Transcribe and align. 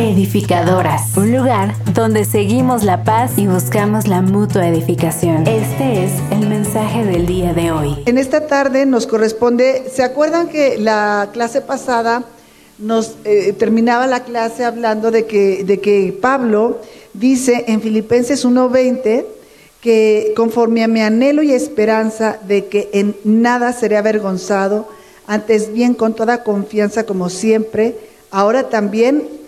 Edificadoras, 0.00 1.14
un 1.18 1.30
lugar 1.30 1.74
donde 1.92 2.24
seguimos 2.24 2.84
la 2.84 3.04
paz 3.04 3.32
y 3.36 3.46
buscamos 3.46 4.08
la 4.08 4.22
mutua 4.22 4.66
edificación. 4.66 5.46
Este 5.46 6.04
es 6.04 6.12
el 6.30 6.48
mensaje 6.48 7.04
del 7.04 7.26
día 7.26 7.52
de 7.52 7.70
hoy. 7.70 7.98
En 8.06 8.16
esta 8.16 8.46
tarde 8.46 8.86
nos 8.86 9.06
corresponde, 9.06 9.90
¿se 9.92 10.02
acuerdan 10.02 10.48
que 10.48 10.78
la 10.78 11.28
clase 11.34 11.60
pasada 11.60 12.24
nos 12.78 13.16
eh, 13.26 13.52
terminaba 13.52 14.06
la 14.06 14.24
clase 14.24 14.64
hablando 14.64 15.10
de 15.10 15.26
que, 15.26 15.64
de 15.64 15.80
que 15.80 16.16
Pablo 16.18 16.78
dice 17.12 17.66
en 17.68 17.82
Filipenses 17.82 18.46
1:20 18.46 19.26
que 19.82 20.32
conforme 20.34 20.82
a 20.82 20.88
mi 20.88 21.02
anhelo 21.02 21.42
y 21.42 21.52
esperanza 21.52 22.38
de 22.48 22.64
que 22.68 22.88
en 22.94 23.16
nada 23.24 23.74
seré 23.74 23.98
avergonzado, 23.98 24.88
antes 25.26 25.74
bien 25.74 25.92
con 25.92 26.14
toda 26.14 26.42
confianza 26.42 27.04
como 27.04 27.28
siempre, 27.28 27.98
ahora 28.30 28.70
también 28.70 29.39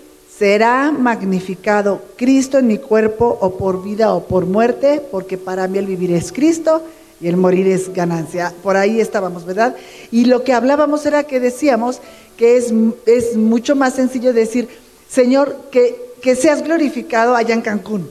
será 0.42 0.90
magnificado 0.90 2.02
Cristo 2.16 2.58
en 2.58 2.66
mi 2.66 2.78
cuerpo 2.78 3.38
o 3.40 3.56
por 3.56 3.80
vida 3.80 4.12
o 4.12 4.26
por 4.26 4.44
muerte, 4.44 5.00
porque 5.08 5.38
para 5.38 5.68
mí 5.68 5.78
el 5.78 5.86
vivir 5.86 6.10
es 6.10 6.32
Cristo 6.32 6.82
y 7.20 7.28
el 7.28 7.36
morir 7.36 7.68
es 7.68 7.94
ganancia. 7.94 8.52
Por 8.60 8.76
ahí 8.76 9.00
estábamos, 9.00 9.44
¿verdad? 9.44 9.76
Y 10.10 10.24
lo 10.24 10.42
que 10.42 10.52
hablábamos 10.52 11.06
era 11.06 11.22
que 11.22 11.38
decíamos 11.38 12.00
que 12.36 12.56
es, 12.56 12.74
es 13.06 13.36
mucho 13.36 13.76
más 13.76 13.94
sencillo 13.94 14.32
decir, 14.32 14.68
Señor, 15.08 15.56
que, 15.70 15.94
que 16.20 16.34
seas 16.34 16.64
glorificado 16.64 17.36
allá 17.36 17.54
en 17.54 17.62
Cancún. 17.62 18.10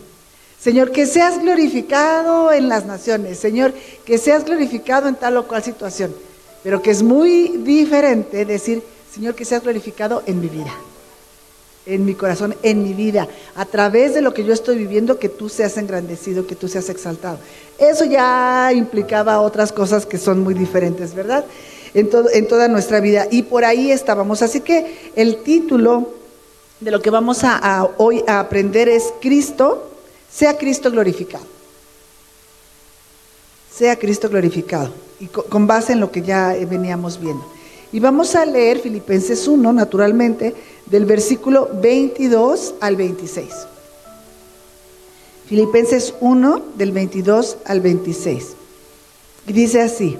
Señor, 0.57 0.91
que 0.93 1.07
seas 1.07 1.37
glorificado 1.37 2.53
en 2.53 2.69
las 2.69 2.85
naciones. 2.85 3.39
Señor, 3.39 3.73
que 4.05 4.17
seas 4.17 4.45
glorificado 4.45 5.09
en 5.09 5.15
tal 5.15 5.35
o 5.35 5.49
cual 5.49 5.63
situación. 5.63 6.15
Pero 6.63 6.81
que 6.81 6.91
es 6.91 7.03
muy 7.03 7.57
diferente 7.57 8.45
decir, 8.45 8.81
Señor, 9.13 9.35
que 9.35 9.43
seas 9.43 9.63
glorificado 9.63 10.23
en 10.25 10.39
mi 10.39 10.47
vida 10.47 10.73
en 11.85 12.05
mi 12.05 12.13
corazón, 12.13 12.55
en 12.63 12.83
mi 12.83 12.93
vida, 12.93 13.27
a 13.55 13.65
través 13.65 14.13
de 14.13 14.21
lo 14.21 14.33
que 14.33 14.43
yo 14.43 14.53
estoy 14.53 14.77
viviendo, 14.77 15.17
que 15.17 15.29
tú 15.29 15.49
seas 15.49 15.77
engrandecido, 15.77 16.45
que 16.45 16.55
tú 16.55 16.67
seas 16.67 16.89
exaltado. 16.89 17.39
Eso 17.79 18.05
ya 18.05 18.71
implicaba 18.73 19.41
otras 19.41 19.71
cosas 19.71 20.05
que 20.05 20.17
son 20.17 20.41
muy 20.41 20.53
diferentes, 20.53 21.15
¿verdad? 21.15 21.45
En, 21.93 22.09
en 22.33 22.47
toda 22.47 22.67
nuestra 22.67 22.99
vida. 22.99 23.27
Y 23.31 23.43
por 23.43 23.65
ahí 23.65 23.91
estábamos. 23.91 24.41
Así 24.41 24.61
que 24.61 25.11
el 25.15 25.37
título 25.43 26.09
de 26.79 26.91
lo 26.91 27.01
que 27.01 27.09
vamos 27.09 27.43
a, 27.43 27.89
hoy 27.97 28.23
a 28.27 28.39
aprender 28.39 28.89
es 28.89 29.13
Cristo, 29.21 29.89
sea 30.31 30.57
Cristo 30.57 30.91
glorificado. 30.91 31.45
Sea 33.73 33.97
Cristo 33.97 34.29
glorificado. 34.29 34.91
Y 35.19 35.27
con 35.27 35.67
base 35.67 35.93
en 35.93 35.99
lo 35.99 36.11
que 36.11 36.21
ya 36.21 36.55
veníamos 36.67 37.19
viendo. 37.19 37.45
Y 37.93 37.99
vamos 37.99 38.35
a 38.35 38.45
leer 38.45 38.79
Filipenses 38.79 39.47
1, 39.47 39.73
naturalmente, 39.73 40.55
del 40.85 41.05
versículo 41.05 41.69
22 41.81 42.75
al 42.79 42.95
26. 42.95 43.47
Filipenses 45.47 46.13
1, 46.21 46.61
del 46.77 46.93
22 46.93 47.57
al 47.65 47.81
26. 47.81 48.47
Y 49.47 49.53
dice 49.53 49.81
así, 49.81 50.17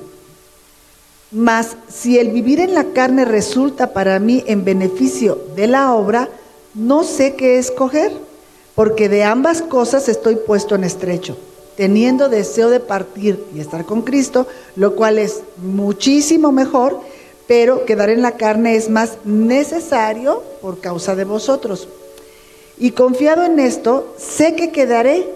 mas 1.32 1.78
si 1.88 2.20
el 2.20 2.32
vivir 2.32 2.60
en 2.60 2.74
la 2.74 2.86
carne 2.92 3.24
resulta 3.24 3.94
para 3.94 4.20
mí 4.20 4.44
en 4.48 4.66
beneficio 4.66 5.40
de 5.56 5.68
la 5.68 5.94
obra, 5.94 6.28
no 6.74 7.06
sé 7.06 7.36
qué 7.36 7.58
escoger, 7.58 8.12
porque 8.76 9.08
de 9.08 9.24
ambas 9.24 9.62
cosas 9.62 10.10
estoy 10.10 10.36
puesto 10.36 10.76
en 10.76 10.84
estrecho, 10.84 11.38
teniendo 11.78 12.28
deseo 12.28 12.70
de 12.70 12.82
partir 12.82 13.42
y 13.56 13.62
estar 13.62 13.86
con 13.86 14.02
Cristo, 14.02 14.48
lo 14.76 14.96
cual 14.96 15.18
es 15.20 15.44
muchísimo 15.64 16.52
mejor 16.52 17.00
pero 17.52 17.84
quedar 17.84 18.10
en 18.10 18.22
la 18.22 18.38
carne 18.38 18.78
es 18.78 18.90
más 18.90 19.18
necesario 19.26 20.42
por 20.62 20.80
causa 20.80 21.18
de 21.18 21.26
vosotros. 21.26 21.90
Y 22.78 22.92
confiado 22.92 23.44
en 23.44 23.60
esto, 23.60 24.16
sé 24.18 24.56
que 24.56 24.72
quedaré, 24.72 25.28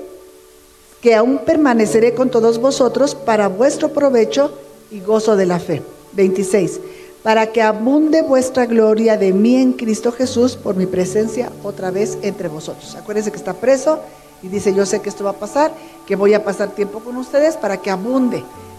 que 1.02 1.14
aún 1.14 1.40
permaneceré 1.40 2.14
con 2.14 2.30
todos 2.30 2.60
vosotros 2.60 3.16
para 3.16 3.50
vuestro 3.50 3.90
provecho 3.92 4.58
y 4.92 5.02
gozo 5.02 5.36
de 5.36 5.46
la 5.46 5.60
fe. 5.60 5.82
26. 6.14 6.80
Para 7.22 7.48
que 7.48 7.62
abunde 7.62 8.22
vuestra 8.22 8.66
gloria 8.66 9.18
de 9.18 9.34
mí 9.34 9.58
en 9.58 9.74
Cristo 9.74 10.14
Jesús 10.14 10.56
por 10.56 10.78
mi 10.78 10.86
presencia 10.86 11.52
otra 11.66 11.92
vez 11.92 12.18
entre 12.22 12.48
vosotros. 12.48 12.96
Acuérdense 12.96 13.30
que 13.30 13.38
está 13.38 13.56
preso 13.56 14.00
y 14.42 14.48
dice, 14.48 14.74
yo 14.74 14.86
sé 14.86 15.02
que 15.02 15.10
esto 15.10 15.26
va 15.26 15.32
a 15.32 15.34
pasar, 15.34 15.74
que 16.08 16.16
voy 16.16 16.34
a 16.34 16.46
pasar 16.46 16.70
tiempo 16.70 17.02
con 17.02 17.18
ustedes 17.18 17.58
para 17.58 17.76
que 17.76 17.92
abunde 17.92 18.38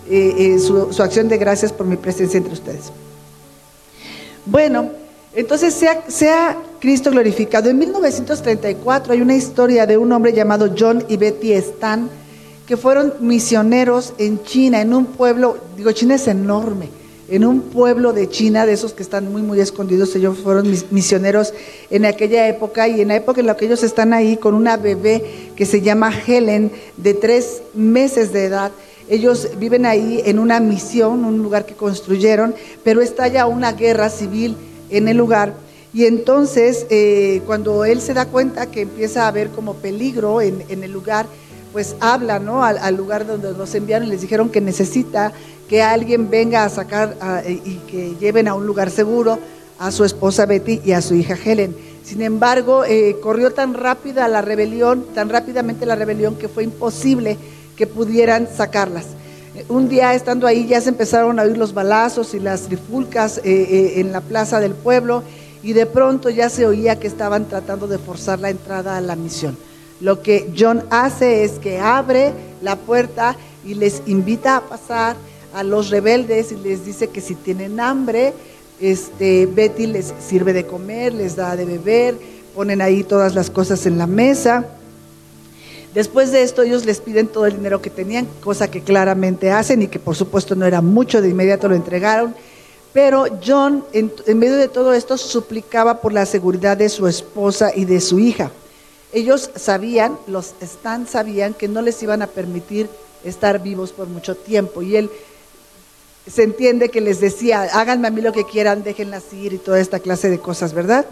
eh, 0.09 0.35
eh, 0.39 0.59
su, 0.59 0.91
su 0.91 1.03
acción 1.03 1.29
de 1.29 1.37
gracias 1.37 1.71
por 1.71 1.85
mi 1.85 1.97
presencia 1.97 2.39
entre 2.39 2.55
ustedes. 2.55 2.91
Bueno, 4.47 4.91
entonces 5.35 5.75
sea, 5.75 6.05
sea, 6.07 6.57
Cristo 6.79 7.11
glorificado. 7.11 7.69
En 7.69 7.79
1934 7.79 9.13
hay 9.13 9.21
una 9.21 9.35
historia 9.35 9.87
de 9.87 9.97
un 9.97 10.13
hombre 10.13 10.33
llamado 10.33 10.73
John 10.79 11.05
y 11.09 11.17
Betty 11.17 11.53
Stan, 11.53 12.09
que 12.65 12.77
fueron 12.77 13.15
misioneros 13.21 14.15
en 14.19 14.43
China, 14.45 14.81
en 14.81 14.95
un 14.95 15.07
pueblo, 15.07 15.59
digo, 15.77 15.91
China 15.93 16.15
es 16.15 16.29
enorme, 16.29 16.89
en 17.29 17.45
un 17.45 17.61
pueblo 17.61 18.13
de 18.13 18.29
China, 18.29 18.67
de 18.67 18.73
esos 18.73 18.93
que 18.93 19.03
están 19.03 19.33
muy, 19.33 19.43
muy 19.43 19.61
escondidos, 19.61 20.15
ellos 20.15 20.39
fueron 20.39 20.73
misioneros 20.91 21.53
en 21.91 22.05
aquella 22.05 22.49
época 22.49 22.87
y 22.87 23.01
en 23.01 23.09
la 23.09 23.17
época 23.17 23.41
en 23.41 23.47
la 23.47 23.57
que 23.57 23.65
ellos 23.65 23.83
están 23.83 24.13
ahí 24.13 24.37
con 24.37 24.55
una 24.55 24.77
bebé 24.77 25.51
que 25.57 25.67
se 25.67 25.81
llama 25.81 26.13
Helen, 26.25 26.71
de 26.97 27.15
tres 27.15 27.63
meses 27.75 28.33
de 28.33 28.45
edad. 28.45 28.71
Ellos 29.09 29.49
viven 29.59 29.87
ahí 29.87 30.23
en 30.25 30.39
una 30.39 30.61
misión, 30.61 31.25
un 31.25 31.39
lugar 31.39 31.65
que 31.65 31.75
construyeron, 31.75 32.55
pero 32.83 33.01
está 33.01 33.29
ya 33.29 33.47
una 33.47 33.73
guerra 33.73 34.11
civil 34.11 34.57
en 34.91 35.09
el 35.09 35.17
lugar. 35.17 35.55
Y 35.93 36.05
entonces, 36.05 36.87
eh, 36.91 37.41
cuando 37.47 37.85
él 37.85 38.01
se 38.01 38.15
da 38.15 38.27
cuenta 38.27 38.67
que 38.67 38.83
empieza 38.83 39.25
a 39.25 39.29
haber 39.29 39.51
como 39.51 39.75
peligro 39.75 40.41
en, 40.41 40.65
el 40.69 40.93
lugar, 40.93 41.27
pues 41.73 41.97
habla 42.01 42.39
¿no? 42.39 42.65
Al, 42.65 42.97
lugar 42.97 43.27
donde 43.27 43.53
los 43.53 43.75
enviaron 43.75 44.09
y 44.09 44.11
les 44.11 44.21
dijeron 44.21 44.51
que 44.51 44.61
necesita 44.61 45.33
que 45.69 45.83
alguien 45.83 46.29
venga 46.29 46.65
a 46.65 46.69
sacar 46.69 47.17
y 47.47 47.77
que 47.91 48.15
lleven 48.21 48.49
a 48.49 48.55
un 48.55 48.67
lugar 48.67 48.91
seguro 48.91 49.39
a 49.79 49.91
su 49.91 50.05
esposa 50.05 50.47
Betty 50.47 50.81
y 50.85 50.93
a 50.93 51.03
su 51.03 51.15
hija 51.15 51.37
Helen. 51.43 51.77
Sin 52.03 52.23
embargo, 52.23 52.85
eh, 52.85 53.17
corrió 53.21 53.53
tan 53.53 53.75
rápida 53.75 54.29
la 54.29 54.41
rebelión, 54.41 55.07
tan 55.15 55.29
rápidamente 55.29 55.87
la 55.87 55.97
rebelión 55.97 56.37
que 56.37 56.49
fue 56.49 56.63
imposible 56.63 57.37
que 57.77 57.87
pudieran 57.87 58.49
sacarlas. 58.55 59.07
Un 59.69 59.89
día 59.89 60.15
estando 60.15 60.47
ahí 60.47 60.67
ya 60.67 60.81
se 60.81 60.91
empezaron 60.91 61.39
a 61.39 61.43
oír 61.43 61.57
los 61.57 61.73
balazos 61.73 62.35
y 62.35 62.41
las 62.41 62.63
trifulcas 62.63 63.39
eh, 63.39 63.43
eh, 63.45 64.01
en 64.01 64.13
la 64.13 64.21
plaza 64.21 64.61
del 64.61 64.73
pueblo 64.73 65.23
y 65.63 65.73
de 65.73 65.87
pronto 65.87 66.29
ya 66.31 66.51
se 66.51 66.67
oía 66.67 66.99
que 66.99 67.07
estaban 67.07 67.47
tratando 67.47 67.87
de 67.89 67.99
forzar 67.99 68.39
la 68.39 68.51
entrada 68.51 68.97
a 68.97 69.01
la 69.01 69.17
misión. 69.17 69.57
Lo 70.01 70.23
que 70.23 70.53
John 70.57 70.85
hace 70.91 71.43
es 71.45 71.53
que 71.53 71.81
abre 71.81 72.33
la 72.61 72.77
puerta 72.77 73.37
y 73.65 73.75
les 73.75 74.03
invita 74.07 74.57
a 74.57 74.61
pasar 74.61 75.17
a 75.55 75.63
los 75.63 75.89
rebeldes 75.89 76.53
y 76.53 76.57
les 76.57 76.85
dice 76.85 77.09
que 77.09 77.23
si 77.23 77.35
tienen 77.35 77.81
hambre, 77.81 78.35
este, 78.79 79.47
Betty 79.47 79.87
les 79.87 80.13
sirve 80.21 80.53
de 80.53 80.67
comer, 80.67 81.15
les 81.15 81.35
da 81.35 81.57
de 81.57 81.65
beber, 81.65 82.15
ponen 82.55 82.83
ahí 82.83 83.03
todas 83.03 83.35
las 83.35 83.49
cosas 83.49 83.87
en 83.87 83.97
la 83.97 84.07
mesa. 84.07 84.67
Después 85.97 86.31
de 86.31 86.43
esto 86.43 86.61
ellos 86.61 86.85
les 86.85 87.01
piden 87.01 87.27
todo 87.27 87.47
el 87.47 87.57
dinero 87.57 87.81
que 87.81 87.89
tenían, 87.89 88.29
cosa 88.45 88.71
que 88.71 88.83
claramente 88.83 89.51
hacen 89.51 89.81
y 89.81 89.89
que 89.89 89.99
por 89.99 90.15
supuesto 90.15 90.55
no 90.55 90.67
era 90.67 90.83
mucho, 90.83 91.23
de 91.23 91.31
inmediato 91.31 91.71
lo 91.71 91.75
entregaron. 91.75 92.35
Pero 92.93 93.25
John, 93.43 93.83
en, 93.95 94.13
medio 94.39 94.57
de 94.57 94.69
todo 94.69 94.93
esto, 94.93 95.17
suplicaba 95.17 96.03
por 96.03 96.13
la 96.13 96.27
seguridad 96.27 96.77
de 96.77 96.91
su 96.91 97.07
esposa 97.07 97.73
y 97.75 97.87
de 97.87 98.03
su 98.03 98.19
hija. 98.19 98.51
Ellos 99.11 99.49
sabían, 99.57 100.19
los 100.27 100.53
Stan 100.61 101.09
sabían 101.09 101.55
que 101.55 101.67
no 101.67 101.81
les 101.81 102.03
iban 102.03 102.21
a 102.21 102.27
permitir 102.27 102.91
estar 103.25 103.63
vivos 103.63 103.93
por 103.93 104.07
mucho 104.07 104.35
tiempo. 104.35 104.83
Y 104.83 104.97
él 104.97 105.11
se 106.31 106.43
entiende 106.43 106.91
que 106.91 107.01
les 107.01 107.21
decía, 107.21 107.63
háganme 107.73 108.09
a 108.09 108.11
mí 108.11 108.21
lo 108.21 108.35
que 108.35 108.45
quieran, 108.45 108.83
déjenlas 108.83 109.33
ir 109.33 109.55
y 109.55 109.59
toda 109.59 109.81
esta 109.81 109.99
clase 109.99 110.29
de 110.29 110.41
cosas, 110.41 110.75
¿verdad? 110.75 111.07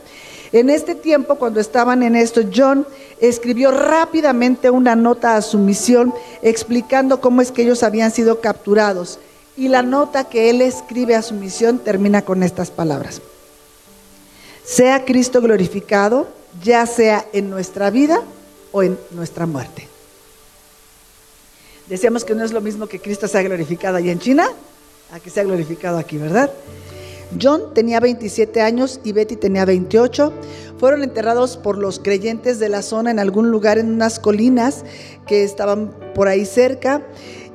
En 0.54 0.70
este 0.70 0.94
tiempo, 0.94 1.34
cuando 1.34 1.58
estaban 1.58 2.04
en 2.04 2.14
esto, 2.14 2.42
John 2.54 2.86
escribió 3.20 3.72
rápidamente 3.72 4.70
una 4.70 4.94
nota 4.94 5.34
a 5.34 5.42
su 5.42 5.58
misión 5.58 6.14
explicando 6.42 7.20
cómo 7.20 7.42
es 7.42 7.50
que 7.50 7.62
ellos 7.62 7.82
habían 7.82 8.12
sido 8.12 8.40
capturados. 8.40 9.18
Y 9.56 9.66
la 9.66 9.82
nota 9.82 10.28
que 10.28 10.50
él 10.50 10.62
escribe 10.62 11.16
a 11.16 11.22
su 11.22 11.34
misión 11.34 11.80
termina 11.80 12.22
con 12.22 12.44
estas 12.44 12.70
palabras. 12.70 13.20
Sea 14.64 15.04
Cristo 15.04 15.40
glorificado, 15.40 16.28
ya 16.62 16.86
sea 16.86 17.26
en 17.32 17.50
nuestra 17.50 17.90
vida 17.90 18.22
o 18.70 18.84
en 18.84 18.96
nuestra 19.10 19.46
muerte. 19.46 19.88
Decíamos 21.88 22.24
que 22.24 22.36
no 22.36 22.44
es 22.44 22.52
lo 22.52 22.60
mismo 22.60 22.86
que 22.86 23.00
Cristo 23.00 23.26
sea 23.26 23.42
glorificado 23.42 23.96
allá 23.96 24.12
en 24.12 24.20
China, 24.20 24.48
a 25.10 25.18
que 25.18 25.30
sea 25.30 25.42
glorificado 25.42 25.98
aquí, 25.98 26.16
¿verdad? 26.16 26.48
John 27.40 27.74
tenía 27.74 28.00
27 28.00 28.60
años 28.60 29.00
y 29.04 29.12
Betty 29.12 29.36
tenía 29.36 29.64
28. 29.64 30.32
Fueron 30.78 31.02
enterrados 31.02 31.56
por 31.56 31.78
los 31.78 31.98
creyentes 31.98 32.58
de 32.58 32.68
la 32.68 32.82
zona 32.82 33.10
en 33.10 33.18
algún 33.18 33.50
lugar 33.50 33.78
en 33.78 33.92
unas 33.92 34.18
colinas 34.18 34.84
que 35.26 35.44
estaban 35.44 35.92
por 36.14 36.28
ahí 36.28 36.44
cerca. 36.44 37.02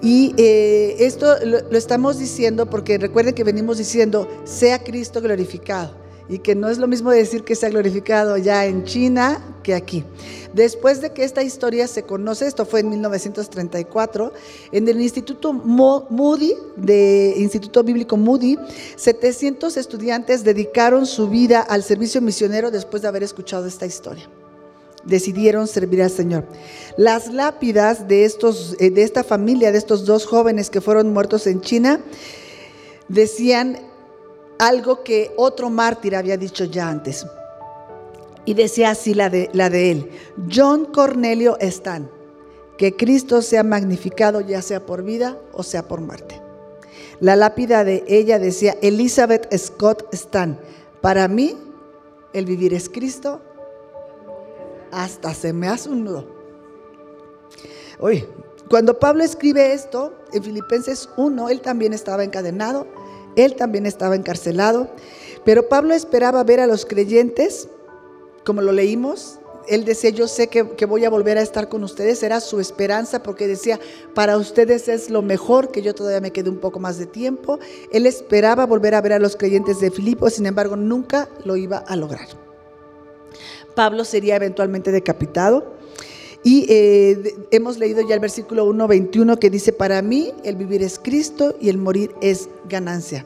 Y 0.02 0.34
eh, 0.38 0.96
esto 1.00 1.36
lo, 1.46 1.60
estamos 1.78 2.20
diciendo 2.20 2.70
porque 2.70 2.98
recuerden 2.98 3.36
que 3.36 3.44
venimos 3.44 3.78
diciendo, 3.78 4.28
sea 4.46 4.84
Cristo 4.84 5.22
glorificado. 5.22 5.99
Y 6.30 6.40
que 6.40 6.54
no 6.54 6.70
es 6.70 6.78
lo 6.78 6.88
mismo 6.88 7.10
decir 7.10 7.44
que 7.44 7.56
se 7.56 7.66
ha 7.66 7.70
glorificado 7.70 8.38
ya 8.38 8.66
en 8.68 8.84
China 8.84 9.44
que 9.64 9.74
aquí. 9.74 10.06
Después 10.54 11.02
de 11.02 11.12
que 11.12 11.24
esta 11.24 11.42
historia 11.42 11.88
se 11.88 12.04
conoce, 12.04 12.46
esto 12.46 12.66
fue 12.66 12.82
en 12.82 12.90
1934, 12.90 14.32
en 14.72 14.88
el 14.88 15.02
Instituto 15.02 15.52
Moody, 15.52 16.54
de 16.78 17.34
Instituto 17.38 17.84
Bíblico 17.84 18.16
Moody, 18.16 18.58
700 18.96 19.76
estudiantes 19.76 20.44
dedicaron 20.44 21.08
su 21.08 21.28
vida 21.28 21.62
al 21.62 21.84
servicio 21.84 22.22
misionero 22.22 22.70
después 22.70 23.02
de 23.02 23.08
haber 23.08 23.24
escuchado 23.24 23.66
esta 23.68 23.86
historia 23.86 24.30
decidieron 25.06 25.66
servir 25.66 26.04
al 26.04 26.10
Señor. 26.10 26.44
Las 26.98 27.34
lápidas 27.34 28.10
de, 28.10 28.26
estos, 28.26 28.76
eh, 28.80 28.92
de 28.92 29.04
esta 29.04 29.24
familia, 29.24 29.72
de 29.72 29.78
estos 29.78 30.06
dos 30.06 30.26
jóvenes 30.26 30.70
que 30.70 30.82
fueron 30.82 31.14
muertos 31.14 31.48
en 31.48 31.62
China, 31.62 32.02
decían 33.08 33.89
algo 34.60 35.04
que 35.04 35.34
otro 35.38 35.70
mártir 35.70 36.16
había 36.16 36.38
dicho 36.38 36.66
ya 36.66 36.90
antes. 36.90 37.26
Y 38.46 38.54
decía 38.54 38.92
así 38.92 39.14
la 39.14 39.30
de, 39.30 39.50
la 39.54 39.70
de 39.70 39.92
él, 39.92 40.12
John 40.54 40.86
Cornelio 40.86 41.58
Stan, 41.60 42.10
que 42.78 42.96
Cristo 42.96 43.42
sea 43.42 43.64
magnificado 43.64 44.42
ya 44.42 44.62
sea 44.62 44.86
por 44.86 45.04
vida 45.04 45.38
o 45.54 45.64
sea 45.64 45.88
por 45.88 46.02
muerte. 46.02 46.42
La 47.20 47.36
lápida 47.36 47.84
de 47.84 48.04
ella 48.08 48.40
decía, 48.40 48.76
Elizabeth 48.82 49.54
Scott 49.58 50.14
Stan, 50.14 50.60
para 51.02 51.28
mí 51.28 51.58
el 52.34 52.46
vivir 52.46 52.74
es 52.74 52.90
Cristo, 52.90 53.42
hasta 54.92 55.34
se 55.34 55.54
me 55.54 55.68
hace 55.68 55.90
un 55.90 56.04
nudo. 56.06 56.26
Oye, 58.00 58.28
cuando 58.70 58.98
Pablo 59.00 59.24
escribe 59.24 59.74
esto 59.74 60.14
en 60.32 60.44
Filipenses 60.44 61.10
1, 61.18 61.50
él 61.50 61.62
también 61.62 61.94
estaba 61.94 62.24
encadenado, 62.24 62.88
él 63.46 63.56
también 63.56 63.86
estaba 63.86 64.16
encarcelado, 64.16 64.90
pero 65.46 65.68
Pablo 65.70 65.94
esperaba 65.94 66.44
ver 66.44 66.60
a 66.60 66.68
los 66.68 66.86
creyentes, 66.86 67.68
como 68.46 68.62
lo 68.62 68.72
leímos, 68.72 69.40
él 69.70 69.86
decía, 69.86 70.10
yo 70.10 70.28
sé 70.28 70.48
que, 70.48 70.64
voy 70.86 71.06
a 71.06 71.12
volver 71.12 71.38
a 71.38 71.42
estar 71.42 71.70
con 71.70 71.84
ustedes, 71.84 72.24
era 72.24 72.40
su 72.40 72.60
esperanza 72.60 73.22
porque 73.22 73.48
decía, 73.48 73.80
para 74.16 74.36
ustedes 74.38 74.88
es 74.88 75.12
lo 75.12 75.22
mejor, 75.22 75.70
que 75.72 75.84
yo 75.84 75.94
todavía 75.94 76.22
me 76.22 76.32
quede 76.32 76.50
un 76.50 76.58
poco 76.58 76.80
más 76.80 76.98
de 76.98 77.06
tiempo. 77.06 77.60
Él 77.92 78.08
esperaba 78.08 78.66
volver 78.66 78.96
a 78.96 79.02
ver 79.02 79.14
a 79.14 79.20
los 79.20 79.36
creyentes 79.36 79.80
de 79.80 79.92
Filipo, 79.92 80.30
sin 80.32 80.48
embargo, 80.48 80.76
nunca 80.76 81.30
lo 81.46 81.56
iba 81.56 81.78
a 81.78 81.96
lograr. 81.96 82.28
Pablo 83.76 84.04
sería 84.06 84.36
eventualmente 84.38 84.92
decapitado. 84.92 85.79
Y 86.44 86.66
eh, 86.70 87.36
hemos 87.52 87.78
leído 87.78 88.02
ya 88.08 88.16
el 88.16 88.22
versículo 88.22 88.66
1.21 88.68 89.40
que 89.40 89.50
dice, 89.50 89.74
para 89.74 90.02
mí 90.02 90.32
el 90.44 90.56
vivir 90.56 90.82
es 90.82 90.98
Cristo 90.98 91.56
y 91.60 91.70
el 91.70 91.78
morir 91.78 92.16
es 92.22 92.50
ganancia. 92.70 93.26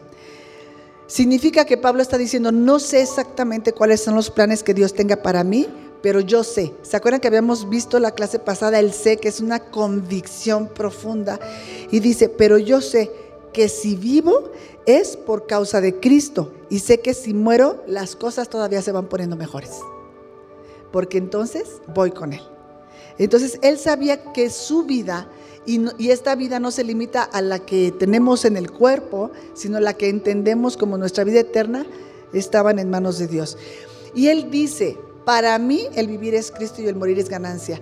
Significa 1.06 1.66
que 1.66 1.78
Pablo 1.78 2.02
está 2.02 2.18
diciendo, 2.18 2.52
no 2.52 2.80
sé 2.80 3.02
exactamente 3.02 3.74
cuáles 3.74 4.02
son 4.02 4.16
los 4.16 4.32
planes 4.32 4.64
que 4.64 4.74
Dios 4.74 4.94
tenga 4.94 5.18
para 5.18 5.44
mí, 5.44 5.68
pero 6.02 6.22
yo 6.22 6.44
sé. 6.44 6.74
¿Se 6.82 6.98
acuerdan 6.98 7.22
que 7.22 7.28
habíamos 7.28 7.70
visto 7.70 8.00
la 8.00 8.12
clase 8.12 8.40
pasada 8.40 8.80
el 8.80 8.94
sé, 8.94 9.18
que 9.18 9.28
es 9.28 9.40
una 9.40 9.60
convicción 9.60 10.68
profunda? 10.68 11.40
Y 11.92 12.00
dice, 12.00 12.30
pero 12.30 12.58
yo 12.58 12.82
sé 12.82 13.12
que 13.54 13.70
si 13.70 13.96
vivo 13.96 14.52
es 14.86 15.16
por 15.16 15.46
causa 15.46 15.82
de 15.82 16.00
Cristo 16.00 16.52
y 16.70 16.80
sé 16.80 17.00
que 17.00 17.14
si 17.14 17.34
muero 17.34 17.84
las 17.88 18.16
cosas 18.16 18.50
todavía 18.50 18.82
se 18.82 18.92
van 18.92 19.08
poniendo 19.08 19.36
mejores, 19.36 19.80
porque 20.92 21.20
entonces 21.20 21.82
voy 21.94 22.12
con 22.12 22.34
Él. 22.34 22.53
Entonces 23.18 23.60
él 23.62 23.78
sabía 23.78 24.32
que 24.34 24.50
su 24.50 24.84
vida, 24.84 25.28
y, 25.66 26.10
esta 26.10 26.36
vida 26.36 26.60
no 26.60 26.72
se 26.72 26.84
limita 26.84 27.24
a 27.24 27.42
la 27.42 27.60
que 27.60 27.92
tenemos 27.92 28.46
en 28.46 28.58
el 28.58 28.72
cuerpo, 28.72 29.32
sino 29.54 29.80
la 29.80 29.94
que 29.94 30.10
entendemos 30.10 30.78
como 30.78 30.98
nuestra 30.98 31.24
vida 31.24 31.40
eterna, 31.40 31.86
estaban 32.34 32.80
en 32.80 32.90
manos 32.90 33.20
de 33.20 33.28
Dios. 33.28 33.58
Y 34.14 34.28
él 34.28 34.50
dice, 34.52 34.98
para 35.26 35.58
mí 35.58 35.88
el 35.96 36.08
vivir 36.08 36.36
es 36.36 36.52
Cristo 36.52 36.82
y 36.82 36.88
el 36.88 36.96
morir 36.96 37.20
es 37.20 37.30
ganancia. 37.30 37.80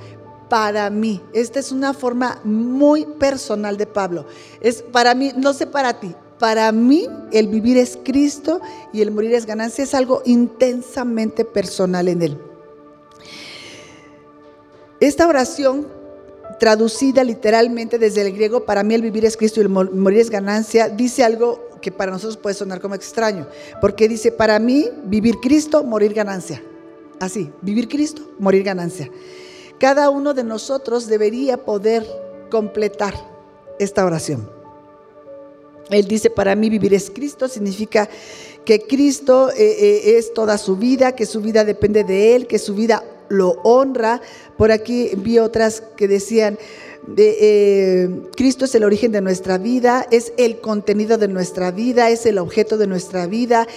Para 0.50 0.89
mí, 0.89 1.22
esta 1.34 1.60
es 1.60 1.72
una 1.72 1.94
forma 1.94 2.42
muy 2.44 3.06
personal 3.06 3.77
de 3.77 3.88
Pablo. 3.88 4.25
Es 4.60 4.81
para 4.81 5.16
mí, 5.16 5.31
no 5.38 5.54
sé 5.54 5.66
para 5.66 6.00
ti, 6.00 6.13
para 6.39 6.72
mí 6.72 7.07
el 7.31 7.48
vivir 7.48 7.77
es 7.77 7.98
Cristo 8.04 8.60
y 8.92 9.01
el 9.01 9.12
morir 9.12 9.34
es 9.34 9.45
ganancia. 9.45 9.84
Es 9.84 9.94
algo 9.94 10.22
intensamente 10.25 11.45
personal 11.45 12.07
en 12.07 12.22
él. 12.22 12.50
Esta 15.01 15.27
oración, 15.27 15.88
traducida 16.59 17.24
literalmente 17.24 17.98
desde 17.98 18.21
el 18.21 18.33
griego, 18.33 18.65
para 18.65 18.83
mí 18.83 18.94
el 18.94 19.01
vivir 19.01 19.25
es 19.25 19.36
Cristo 19.36 19.59
y 19.59 19.63
el 19.63 19.69
morir 19.69 20.19
es 20.19 20.30
ganancia, 20.30 20.89
dice 20.89 21.24
algo 21.24 21.59
que 21.81 21.92
para 21.92 22.12
nosotros 22.12 22.38
puede 22.38 22.53
sonar 22.53 22.80
como 22.80 22.94
extraño, 22.94 23.48
porque 23.81 24.07
dice, 24.07 24.31
para 24.31 24.59
mí 24.59 24.89
vivir 25.06 25.38
Cristo, 25.42 25.83
morir 25.83 26.13
ganancia. 26.13 26.62
Así, 27.19 27.51
vivir 27.63 27.88
Cristo, 27.89 28.21
morir 28.38 28.62
ganancia. 28.62 29.09
Cada 29.80 30.12
uno 30.12 30.36
de 30.36 30.44
nosotros 30.44 31.07
debería 31.07 31.57
poder 31.57 32.06
completar 32.51 33.15
esta 33.80 34.06
oración. 34.06 34.48
Él 35.89 36.07
dice, 36.07 36.30
para 36.30 36.56
mí 36.56 36.69
vivir 36.69 36.94
es 36.94 37.09
Cristo, 37.09 37.48
significa 37.48 38.07
que 38.65 38.81
Cristo 38.81 39.50
eh, 39.50 39.56
eh, 39.57 40.18
es 40.19 40.31
toda 40.36 40.59
su 40.59 40.77
vida, 40.77 41.15
que 41.15 41.25
su 41.25 41.42
vida 41.42 41.65
depende 41.65 42.03
de 42.03 42.36
Él, 42.36 42.45
que 42.45 42.59
su 42.59 42.75
vida 42.75 43.03
lo 43.31 43.60
honra. 43.63 44.22
Por 44.57 44.72
aquí 44.72 45.12
vi 45.18 45.39
otras 45.39 45.81
que 45.95 46.07
decían, 46.07 46.60
eh, 47.18 48.22
Cristo 48.36 48.66
es 48.66 48.75
el 48.75 48.83
origen 48.83 49.12
de 49.12 49.22
nuestra 49.22 49.57
vida, 49.57 50.06
es 50.12 50.33
el 50.38 50.60
contenido 50.60 51.18
de 51.18 51.28
nuestra 51.28 51.72
vida, 51.72 52.10
es 52.10 52.25
el 52.28 52.38
objeto 52.38 52.78
de 52.78 52.86
nuestra 52.86 53.25
vida, 53.25 53.68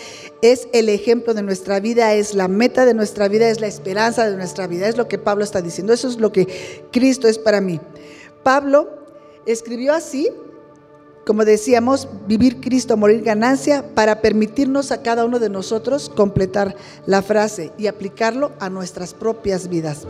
es 0.43 0.69
el 0.73 0.91
ejemplo 0.91 1.33
de 1.33 1.43
nuestra 1.43 1.81
vida, 1.81 2.13
es 2.15 2.35
la 2.35 2.49
meta 2.49 2.85
de 2.85 2.93
nuestra 2.93 3.29
vida, 3.29 3.49
es 3.49 3.61
la 3.61 3.67
esperanza 3.67 4.29
de 4.29 4.37
nuestra 4.37 4.67
vida. 4.67 4.89
Es 4.89 4.97
lo 4.97 5.09
que 5.09 5.19
Pablo 5.19 5.45
está 5.45 5.63
diciendo. 5.63 5.93
Eso 5.93 6.09
es 6.09 6.19
lo 6.19 6.33
que 6.33 6.85
Cristo 6.93 7.29
es 7.29 7.39
para 7.39 7.61
mí. 7.61 7.81
Pablo 8.43 8.91
escribió 9.47 9.95
así 9.95 10.31
como 11.27 11.45
decíamos, 11.45 12.09
vivir 12.27 12.61
Cristo, 12.61 12.97
morir 12.97 13.23
ganancia, 13.23 13.95
para 13.95 14.21
permitirnos 14.21 14.93
a 14.93 15.03
cada 15.03 15.25
uno 15.25 15.39
de 15.39 15.49
nosotros 15.49 16.11
completar 16.15 16.77
la 17.07 17.23
frase 17.23 17.73
y 17.79 17.87
aplicarlo 17.87 18.53
a 18.61 18.69
nuestras 18.69 19.15
propias 19.15 19.69
vidas. 19.69 20.07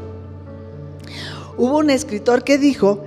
Hubo 1.56 1.78
un 1.78 1.90
escritor 1.90 2.42
que 2.42 2.58
dijo 2.58 3.04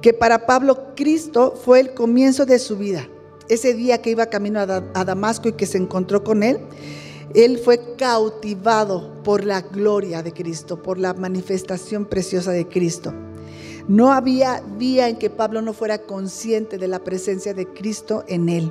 que 0.00 0.12
para 0.12 0.46
Pablo 0.46 0.94
Cristo 0.94 1.54
fue 1.64 1.80
el 1.80 1.94
comienzo 1.94 2.46
de 2.46 2.58
su 2.58 2.76
vida. 2.76 3.08
Ese 3.48 3.74
día 3.74 4.00
que 4.00 4.10
iba 4.10 4.26
camino 4.26 4.60
a 4.60 5.04
Damasco 5.04 5.48
y 5.48 5.52
que 5.52 5.66
se 5.66 5.78
encontró 5.78 6.22
con 6.22 6.42
él, 6.42 6.60
él 7.34 7.58
fue 7.58 7.96
cautivado 7.96 9.22
por 9.22 9.44
la 9.44 9.62
gloria 9.62 10.22
de 10.22 10.32
Cristo, 10.32 10.82
por 10.82 10.98
la 10.98 11.14
manifestación 11.14 12.06
preciosa 12.06 12.52
de 12.52 12.68
Cristo. 12.68 13.12
No 13.88 14.12
había 14.12 14.62
día 14.78 15.08
en 15.08 15.16
que 15.16 15.30
Pablo 15.30 15.62
no 15.62 15.72
fuera 15.72 15.96
consciente 15.96 16.76
de 16.76 16.88
la 16.88 16.98
presencia 16.98 17.54
de 17.54 17.66
Cristo 17.66 18.22
en 18.28 18.50
él. 18.50 18.70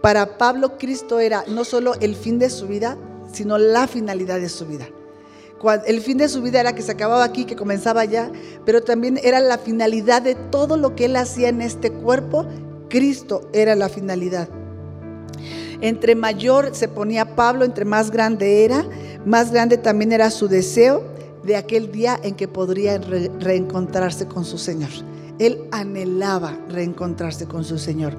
Para 0.00 0.36
Pablo 0.36 0.78
Cristo 0.78 1.20
era 1.20 1.44
no 1.46 1.64
solo 1.64 1.94
el 2.00 2.16
fin 2.16 2.40
de 2.40 2.50
su 2.50 2.66
vida, 2.66 2.98
sino 3.32 3.56
la 3.56 3.86
finalidad 3.86 4.40
de 4.40 4.48
su 4.48 4.66
vida. 4.66 4.88
El 5.86 6.00
fin 6.00 6.18
de 6.18 6.28
su 6.28 6.42
vida 6.42 6.58
era 6.58 6.74
que 6.74 6.82
se 6.82 6.90
acababa 6.90 7.22
aquí, 7.22 7.44
que 7.44 7.54
comenzaba 7.54 8.00
allá, 8.00 8.32
pero 8.66 8.82
también 8.82 9.20
era 9.22 9.38
la 9.38 9.58
finalidad 9.58 10.20
de 10.20 10.34
todo 10.34 10.76
lo 10.76 10.96
que 10.96 11.04
él 11.04 11.14
hacía 11.14 11.48
en 11.48 11.62
este 11.62 11.92
cuerpo. 11.92 12.44
Cristo 12.88 13.48
era 13.52 13.76
la 13.76 13.88
finalidad. 13.88 14.48
Entre 15.80 16.16
mayor 16.16 16.74
se 16.74 16.88
ponía 16.88 17.36
Pablo, 17.36 17.64
entre 17.64 17.84
más 17.84 18.10
grande 18.10 18.64
era, 18.64 18.84
más 19.24 19.52
grande 19.52 19.78
también 19.78 20.10
era 20.10 20.32
su 20.32 20.48
deseo 20.48 21.11
de 21.44 21.56
aquel 21.56 21.90
día 21.90 22.18
en 22.22 22.34
que 22.34 22.48
podría 22.48 22.98
reencontrarse 22.98 24.26
con 24.26 24.44
su 24.44 24.58
Señor. 24.58 24.90
Él 25.38 25.66
anhelaba 25.70 26.58
reencontrarse 26.68 27.46
con 27.46 27.64
su 27.64 27.78
Señor. 27.78 28.16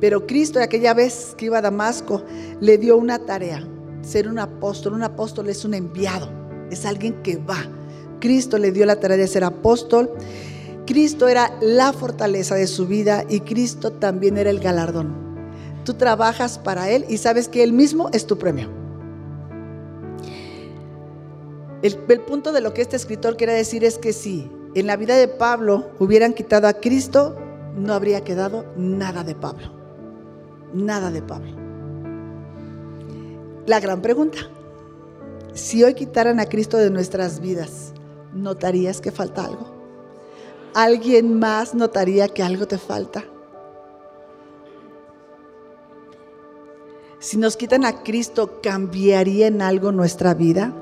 Pero 0.00 0.26
Cristo, 0.26 0.60
aquella 0.60 0.94
vez 0.94 1.34
que 1.36 1.46
iba 1.46 1.58
a 1.58 1.62
Damasco, 1.62 2.24
le 2.60 2.76
dio 2.76 2.96
una 2.96 3.20
tarea, 3.20 3.64
ser 4.02 4.28
un 4.28 4.38
apóstol. 4.38 4.94
Un 4.94 5.04
apóstol 5.04 5.48
es 5.48 5.64
un 5.64 5.74
enviado, 5.74 6.28
es 6.70 6.84
alguien 6.86 7.22
que 7.22 7.36
va. 7.36 7.64
Cristo 8.18 8.58
le 8.58 8.72
dio 8.72 8.84
la 8.84 8.98
tarea 8.98 9.16
de 9.16 9.28
ser 9.28 9.44
apóstol. 9.44 10.10
Cristo 10.86 11.28
era 11.28 11.56
la 11.60 11.92
fortaleza 11.92 12.56
de 12.56 12.66
su 12.66 12.88
vida 12.88 13.24
y 13.28 13.40
Cristo 13.40 13.92
también 13.92 14.38
era 14.38 14.50
el 14.50 14.58
galardón. 14.58 15.14
Tú 15.84 15.94
trabajas 15.94 16.58
para 16.58 16.90
Él 16.90 17.04
y 17.08 17.18
sabes 17.18 17.48
que 17.48 17.62
Él 17.62 17.72
mismo 17.72 18.10
es 18.12 18.26
tu 18.26 18.38
premio. 18.38 18.81
El, 21.82 21.96
punto 22.20 22.52
de 22.52 22.60
lo 22.60 22.72
que 22.72 22.80
este 22.80 22.94
escritor 22.94 23.36
quiere 23.36 23.54
decir 23.54 23.84
es 23.84 23.98
que 23.98 24.12
si 24.12 24.48
en 24.74 24.86
la 24.86 24.96
vida 24.96 25.16
de 25.16 25.26
Pablo 25.26 25.90
hubieran 25.98 26.32
quitado 26.32 26.68
a 26.68 26.74
Cristo, 26.74 27.36
no 27.76 27.92
habría 27.92 28.22
quedado 28.22 28.64
nada 28.76 29.24
de 29.24 29.34
Pablo. 29.34 29.72
Nada 30.72 31.10
de 31.10 31.22
Pablo. 31.22 31.50
La 33.66 33.80
gran 33.80 34.00
pregunta, 34.00 34.38
si 35.54 35.82
hoy 35.82 35.94
quitaran 35.94 36.38
a 36.38 36.46
Cristo 36.46 36.76
de 36.76 36.90
nuestras 36.90 37.40
vidas, 37.40 37.92
¿notarías 38.32 39.00
que 39.00 39.10
falta 39.10 39.44
algo? 39.44 39.66
¿Alguien 40.74 41.38
más 41.38 41.74
notaría 41.74 42.28
que 42.28 42.44
algo 42.44 42.66
te 42.66 42.78
falta? 42.78 43.24
Si 47.18 47.36
nos 47.38 47.56
quitan 47.56 47.84
a 47.84 48.02
Cristo, 48.02 48.60
¿cambiaría 48.62 49.48
en 49.48 49.62
algo 49.62 49.92
nuestra 49.92 50.34
vida? 50.34 50.72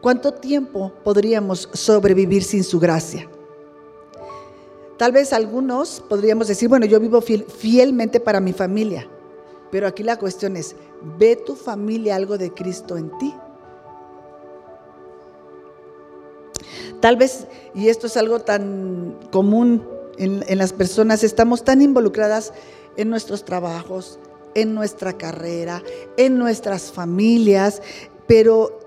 ¿Cuánto 0.00 0.32
tiempo 0.32 0.92
podríamos 1.04 1.68
sobrevivir 1.72 2.42
sin 2.42 2.64
su 2.64 2.80
gracia? 2.80 3.28
Tal 4.96 5.12
vez 5.12 5.32
algunos 5.32 6.02
podríamos 6.08 6.48
decir, 6.48 6.68
bueno, 6.68 6.86
yo 6.86 7.00
vivo 7.00 7.20
fielmente 7.20 8.20
para 8.20 8.40
mi 8.40 8.52
familia, 8.52 9.08
pero 9.70 9.86
aquí 9.86 10.02
la 10.02 10.18
cuestión 10.18 10.56
es, 10.56 10.74
¿ve 11.18 11.36
tu 11.36 11.54
familia 11.54 12.16
algo 12.16 12.38
de 12.38 12.52
Cristo 12.52 12.96
en 12.96 13.10
ti? 13.18 13.34
Tal 17.00 17.16
vez, 17.16 17.46
y 17.74 17.88
esto 17.88 18.06
es 18.06 18.16
algo 18.16 18.40
tan 18.40 19.18
común 19.30 19.86
en, 20.18 20.44
en 20.46 20.58
las 20.58 20.72
personas, 20.72 21.24
estamos 21.24 21.64
tan 21.64 21.80
involucradas 21.80 22.52
en 22.96 23.08
nuestros 23.08 23.44
trabajos, 23.44 24.18
en 24.54 24.74
nuestra 24.74 25.14
carrera, 25.14 25.82
en 26.18 26.38
nuestras 26.38 26.92
familias, 26.92 27.80
pero 28.26 28.79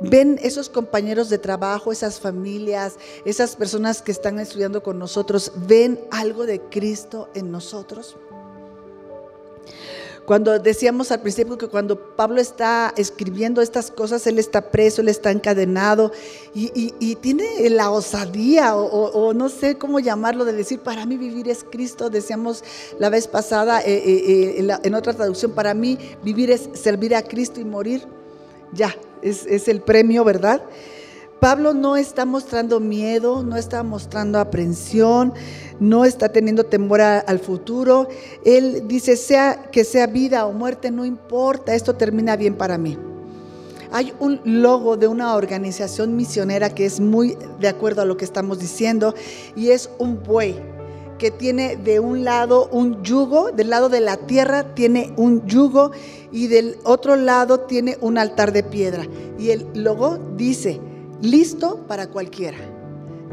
ven 0.00 0.38
esos 0.42 0.68
compañeros 0.68 1.28
de 1.28 1.38
trabajo, 1.38 1.92
esas 1.92 2.20
familias, 2.20 2.96
esas 3.24 3.56
personas 3.56 4.02
que 4.02 4.12
están 4.12 4.38
estudiando 4.38 4.82
con 4.82 4.98
nosotros, 4.98 5.52
ven 5.66 6.00
algo 6.10 6.46
de 6.46 6.60
Cristo 6.60 7.28
en 7.34 7.50
nosotros. 7.50 8.16
Cuando 10.28 10.58
decíamos 10.58 11.10
al 11.10 11.22
principio 11.22 11.56
que 11.56 11.68
cuando 11.68 12.14
Pablo 12.14 12.38
está 12.38 12.92
escribiendo 12.98 13.62
estas 13.62 13.90
cosas, 13.90 14.26
él 14.26 14.38
está 14.38 14.70
preso, 14.70 15.00
él 15.00 15.08
está 15.08 15.30
encadenado 15.30 16.12
y, 16.54 17.16
tiene 17.22 17.70
la 17.70 17.90
osadía 17.90 18.76
o, 18.76 19.32
no 19.32 19.48
sé 19.48 19.78
cómo 19.78 20.00
llamarlo 20.00 20.44
de 20.44 20.52
decir, 20.52 20.80
para 20.80 21.06
mí 21.06 21.16
vivir 21.16 21.48
es 21.48 21.64
Cristo. 21.64 22.10
Decíamos 22.10 22.62
la 22.98 23.08
vez 23.08 23.26
pasada 23.26 23.80
eh, 23.80 23.86
eh, 23.86 24.60
eh, 24.60 24.78
en, 24.82 24.94
otra 24.94 25.14
traducción, 25.14 25.52
para 25.52 25.72
mí 25.72 25.96
vivir 26.22 26.50
es 26.50 26.68
servir 26.74 27.16
a 27.16 27.22
Cristo 27.22 27.58
y 27.58 27.64
morir. 27.64 28.06
Ya, 28.74 28.94
es, 29.22 29.46
es 29.46 29.68
el 29.68 29.80
premio, 29.80 30.24
¿verdad? 30.24 30.62
Pablo 31.40 31.72
no 31.72 31.96
está 31.96 32.24
mostrando 32.24 32.80
miedo, 32.80 33.44
no 33.44 33.56
está 33.56 33.84
mostrando 33.84 34.40
aprensión, 34.40 35.32
no 35.78 36.04
está 36.04 36.30
teniendo 36.30 36.64
temor 36.64 37.00
al 37.00 37.38
futuro. 37.38 38.08
Él 38.44 38.88
dice, 38.88 39.16
sea 39.16 39.70
que 39.70 39.84
sea 39.84 40.08
vida 40.08 40.46
o 40.46 40.52
muerte, 40.52 40.90
no 40.90 41.04
importa, 41.04 41.74
esto 41.74 41.94
termina 41.94 42.34
bien 42.34 42.56
para 42.56 42.76
mí. 42.76 42.98
Hay 43.92 44.12
un 44.18 44.40
logo 44.44 44.96
de 44.96 45.06
una 45.06 45.34
organización 45.36 46.16
misionera 46.16 46.74
que 46.74 46.84
es 46.84 46.98
muy 47.00 47.38
de 47.60 47.68
acuerdo 47.68 48.02
a 48.02 48.04
lo 48.04 48.16
que 48.16 48.24
estamos 48.24 48.58
diciendo 48.58 49.14
y 49.54 49.70
es 49.70 49.88
un 49.98 50.22
buey 50.22 50.77
que 51.18 51.30
tiene 51.30 51.76
de 51.76 52.00
un 52.00 52.24
lado 52.24 52.68
un 52.72 53.02
yugo, 53.02 53.50
del 53.52 53.70
lado 53.70 53.88
de 53.88 54.00
la 54.00 54.16
tierra 54.16 54.74
tiene 54.74 55.12
un 55.16 55.44
yugo 55.46 55.90
y 56.32 56.46
del 56.46 56.76
otro 56.84 57.16
lado 57.16 57.60
tiene 57.60 57.98
un 58.00 58.18
altar 58.18 58.52
de 58.52 58.62
piedra. 58.62 59.06
Y 59.38 59.50
el 59.50 59.66
logo 59.74 60.18
dice, 60.36 60.80
listo 61.20 61.84
para 61.86 62.06
cualquiera 62.08 62.58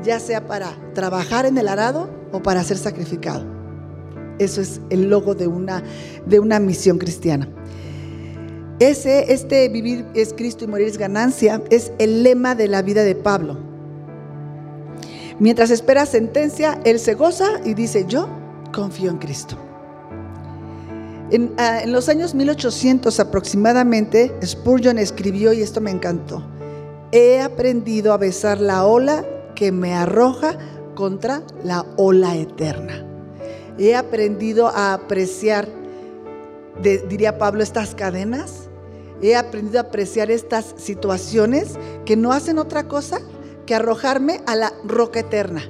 ya 0.06 0.20
sea 0.20 0.48
para 0.48 0.78
trabajar 0.94 1.46
en 1.46 1.58
el 1.58 1.68
arado 1.68 2.10
o 2.32 2.42
para 2.42 2.64
ser 2.64 2.78
sacrificado. 2.78 3.44
Eso 4.40 4.62
es 4.62 4.82
el 4.90 5.10
logo 5.10 5.34
de 5.34 5.48
una, 5.48 5.84
de 6.26 6.40
una 6.40 6.60
misión 6.60 6.98
cristiana. 6.98 7.50
Ese, 8.80 9.32
este 9.34 9.70
vivir 9.70 10.06
es 10.14 10.34
Cristo 10.34 10.66
y 10.66 10.68
morir 10.68 10.88
es 10.88 10.98
ganancia, 10.98 11.62
es 11.70 11.94
el 11.98 12.24
lema 12.24 12.56
de 12.56 12.68
la 12.68 12.82
vida 12.82 13.04
de 13.04 13.16
Pablo. 13.16 13.58
Mientras 15.40 15.70
espera 15.70 16.06
sentencia, 16.06 16.80
él 16.86 17.00
se 17.00 17.14
goza 17.14 17.60
y 17.66 17.74
dice, 17.74 18.06
yo 18.08 18.28
confío 18.74 19.12
en 19.12 19.18
Cristo. 19.18 19.58
En, 21.30 21.54
ah, 21.58 21.82
los 21.88 22.08
años 22.08 22.34
1800 22.34 23.20
aproximadamente, 23.20 24.34
Spurgeon 24.46 24.98
escribió, 24.98 25.52
y 25.52 25.62
esto 25.62 25.82
me 25.82 25.92
encantó, 25.92 26.44
he 27.12 27.42
aprendido 27.42 28.14
a 28.14 28.18
besar 28.18 28.62
la 28.62 28.86
ola 28.86 29.26
que 29.56 29.72
me 29.72 29.94
arroja 29.94 30.58
contra 30.96 31.42
la 31.64 31.86
ola 31.98 32.36
eterna. 32.36 33.06
He 33.78 33.96
aprendido 33.96 34.68
a 34.68 34.94
apreciar, 34.94 35.68
diría 36.82 37.38
Pablo, 37.38 37.62
estas 37.62 37.94
cadenas. 37.94 38.70
He 39.22 39.36
aprendido 39.36 39.80
a 39.80 39.84
apreciar 39.84 40.32
estas 40.32 40.76
situaciones 40.78 41.74
que 42.06 42.16
no 42.16 42.32
hacen 42.32 42.58
otra 42.58 42.88
cosa 42.88 43.20
que 43.66 43.76
arrojarme 43.76 44.42
a 44.46 44.56
la 44.56 44.74
roca 44.84 45.20
eterna 45.20 45.64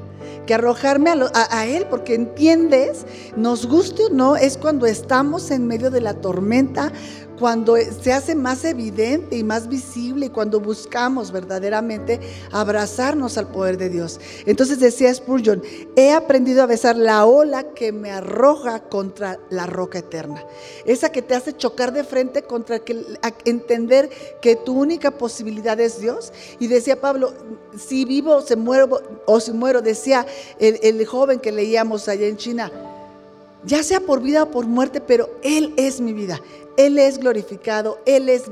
que 0.46 0.54
arrojarme 0.54 1.12
a, 1.34 1.66
Él, 1.66 1.88
porque 1.90 2.14
entiendes, 2.14 3.06
nos 3.36 3.66
guste 3.66 4.06
o 4.06 4.10
no, 4.10 4.36
es 4.36 4.58
cuando 4.58 4.86
estamos 4.86 5.52
en 5.52 5.68
medio 5.68 5.90
de 5.90 6.02
la 6.02 6.14
tormenta, 6.14 6.92
cuando 7.40 7.76
se 7.78 8.14
hace 8.14 8.36
más 8.36 8.64
evidente 8.66 9.38
y 9.38 9.44
más 9.44 9.68
visible 9.68 10.28
y 10.28 10.30
cuando 10.30 10.60
buscamos 10.60 11.32
verdaderamente 11.32 12.20
abrazarnos 12.52 13.38
al 13.38 13.48
poder 13.48 13.78
de 13.78 13.90
Dios. 13.90 14.20
Entonces 14.46 14.80
decía 14.80 15.14
Spurgeon, 15.14 15.62
he 15.96 16.12
aprendido 16.12 16.64
a 16.64 16.68
besar 16.68 16.96
la 16.96 17.26
ola 17.26 17.74
que 17.74 17.92
me 17.92 18.12
arroja 18.12 18.80
contra 18.84 19.40
la 19.50 19.66
roca 19.66 20.00
eterna. 20.00 20.44
Esa 20.86 21.12
que 21.12 21.22
te 21.22 21.36
hace 21.36 21.56
chocar 21.56 21.92
de 21.92 22.04
frente 22.04 22.44
contra 22.44 22.80
que, 22.80 23.04
entender 23.46 24.10
que 24.42 24.56
tu 24.56 24.80
única 24.80 25.12
posibilidad 25.12 25.80
es 25.80 26.00
Dios. 26.00 26.32
Y 26.60 26.68
decía 26.68 27.00
Pablo, 27.00 27.34
si 27.78 28.06
vivo 28.06 28.42
se 28.42 28.56
muero, 28.56 29.02
o 29.26 29.40
si 29.40 29.52
muero, 29.52 29.82
decía 29.82 30.26
el, 30.60 30.80
el 30.82 31.06
joven 31.06 31.40
que 31.40 31.52
leíamos 31.52 32.08
allá 32.08 32.28
en 32.28 32.38
China, 32.38 32.72
ya 33.66 33.84
sea 33.84 34.00
por 34.00 34.22
vida 34.22 34.44
o 34.44 34.52
por 34.52 34.68
muerte, 34.68 35.02
pero 35.02 35.30
Él 35.44 35.74
es 35.78 36.00
mi 36.00 36.14
vida. 36.14 36.40
Él 36.78 36.98
es 36.98 37.18
glorificado, 37.18 38.00
Él 38.06 38.28
es 38.28 38.44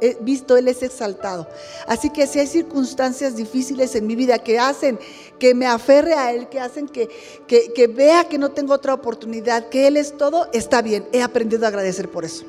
eh, 0.00 0.16
visto, 0.20 0.56
Él 0.56 0.68
es 0.68 0.82
exaltado. 0.82 1.48
Así 1.86 2.10
que 2.10 2.26
si 2.26 2.38
hay 2.38 2.46
circunstancias 2.46 3.36
difíciles 3.36 3.94
en 3.96 4.06
mi 4.06 4.14
vida 4.14 4.38
que 4.38 4.58
hacen 4.58 4.98
que 5.38 5.54
me 5.54 5.66
aferre 5.66 6.14
a 6.14 6.32
Él, 6.32 6.48
que 6.48 6.60
hacen 6.60 6.88
que, 6.88 7.08
que, 7.46 7.72
que 7.72 7.86
vea 7.88 8.24
que 8.24 8.38
no 8.38 8.52
tengo 8.52 8.74
otra 8.74 8.94
oportunidad, 8.94 9.68
que 9.68 9.88
Él 9.88 9.96
es 9.96 10.16
todo, 10.16 10.48
está 10.52 10.80
bien. 10.80 11.08
He 11.12 11.22
aprendido 11.22 11.64
a 11.64 11.68
agradecer 11.68 12.08
por 12.08 12.24
eso. 12.24 12.44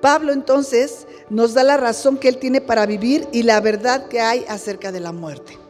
Pablo 0.00 0.32
entonces 0.32 1.06
nos 1.30 1.54
da 1.54 1.62
la 1.62 1.76
razón 1.76 2.16
que 2.16 2.28
Él 2.28 2.38
tiene 2.38 2.60
para 2.60 2.86
vivir 2.86 3.28
y 3.32 3.44
la 3.44 3.60
verdad 3.60 4.08
que 4.08 4.20
hay 4.20 4.44
acerca 4.48 4.90
de 4.90 5.00
la 5.00 5.12
muerte 5.12 5.61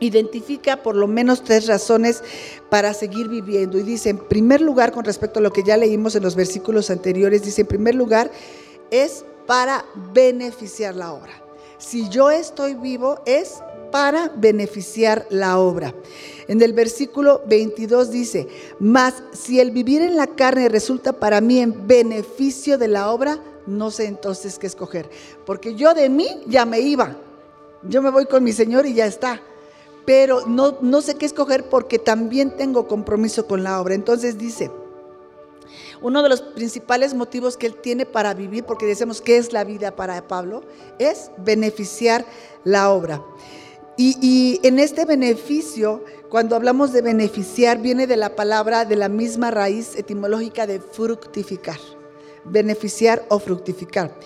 identifica 0.00 0.82
por 0.82 0.96
lo 0.96 1.06
menos 1.06 1.44
tres 1.44 1.66
razones 1.66 2.22
para 2.68 2.94
seguir 2.94 3.28
viviendo. 3.28 3.78
Y 3.78 3.82
dice, 3.82 4.10
en 4.10 4.18
primer 4.18 4.60
lugar, 4.60 4.92
con 4.92 5.04
respecto 5.04 5.38
a 5.38 5.42
lo 5.42 5.52
que 5.52 5.62
ya 5.62 5.76
leímos 5.76 6.16
en 6.16 6.22
los 6.22 6.34
versículos 6.34 6.90
anteriores, 6.90 7.42
dice, 7.42 7.62
en 7.62 7.66
primer 7.66 7.94
lugar, 7.94 8.30
es 8.90 9.24
para 9.46 9.84
beneficiar 10.12 10.96
la 10.96 11.12
obra. 11.12 11.32
Si 11.78 12.08
yo 12.08 12.30
estoy 12.30 12.74
vivo, 12.74 13.20
es 13.24 13.62
para 13.90 14.28
beneficiar 14.36 15.26
la 15.30 15.58
obra. 15.58 15.94
En 16.48 16.62
el 16.62 16.72
versículo 16.72 17.42
22 17.46 18.10
dice, 18.10 18.48
mas 18.78 19.22
si 19.32 19.60
el 19.60 19.70
vivir 19.70 20.02
en 20.02 20.16
la 20.16 20.26
carne 20.26 20.68
resulta 20.68 21.12
para 21.12 21.40
mí 21.40 21.58
en 21.58 21.86
beneficio 21.86 22.78
de 22.78 22.88
la 22.88 23.10
obra, 23.10 23.42
no 23.66 23.90
sé 23.90 24.06
entonces 24.06 24.58
qué 24.58 24.66
escoger, 24.66 25.08
porque 25.46 25.74
yo 25.74 25.94
de 25.94 26.08
mí 26.08 26.28
ya 26.46 26.64
me 26.64 26.80
iba, 26.80 27.16
yo 27.82 28.02
me 28.02 28.10
voy 28.10 28.26
con 28.26 28.44
mi 28.44 28.52
Señor 28.52 28.86
y 28.86 28.94
ya 28.94 29.06
está 29.06 29.40
pero 30.04 30.46
no, 30.46 30.78
no 30.80 31.02
sé 31.02 31.14
qué 31.14 31.26
escoger 31.26 31.68
porque 31.68 31.98
también 31.98 32.56
tengo 32.56 32.86
compromiso 32.88 33.46
con 33.46 33.62
la 33.62 33.80
obra. 33.80 33.94
Entonces 33.94 34.38
dice, 34.38 34.70
uno 36.02 36.22
de 36.22 36.28
los 36.28 36.40
principales 36.40 37.14
motivos 37.14 37.56
que 37.56 37.66
él 37.66 37.74
tiene 37.74 38.06
para 38.06 38.34
vivir, 38.34 38.64
porque 38.64 38.86
decimos 38.86 39.20
que 39.20 39.36
es 39.36 39.52
la 39.52 39.64
vida 39.64 39.94
para 39.96 40.26
Pablo, 40.26 40.62
es 40.98 41.30
beneficiar 41.38 42.24
la 42.64 42.90
obra. 42.90 43.22
Y, 43.96 44.16
y, 44.22 44.66
en 44.66 44.78
este 44.78 45.04
beneficio, 45.04 46.02
cuando 46.30 46.56
hablamos 46.56 46.92
de 46.92 47.02
beneficiar, 47.02 47.82
viene 47.82 48.06
de 48.06 48.16
la 48.16 48.34
palabra 48.34 48.86
de 48.86 48.96
la 48.96 49.10
misma 49.10 49.50
raíz 49.50 49.94
etimológica 49.94 50.66
de 50.66 50.80
fructificar. 50.80 51.78
Beneficiar 52.44 53.26
o 53.28 53.38
fructificar. 53.38 54.16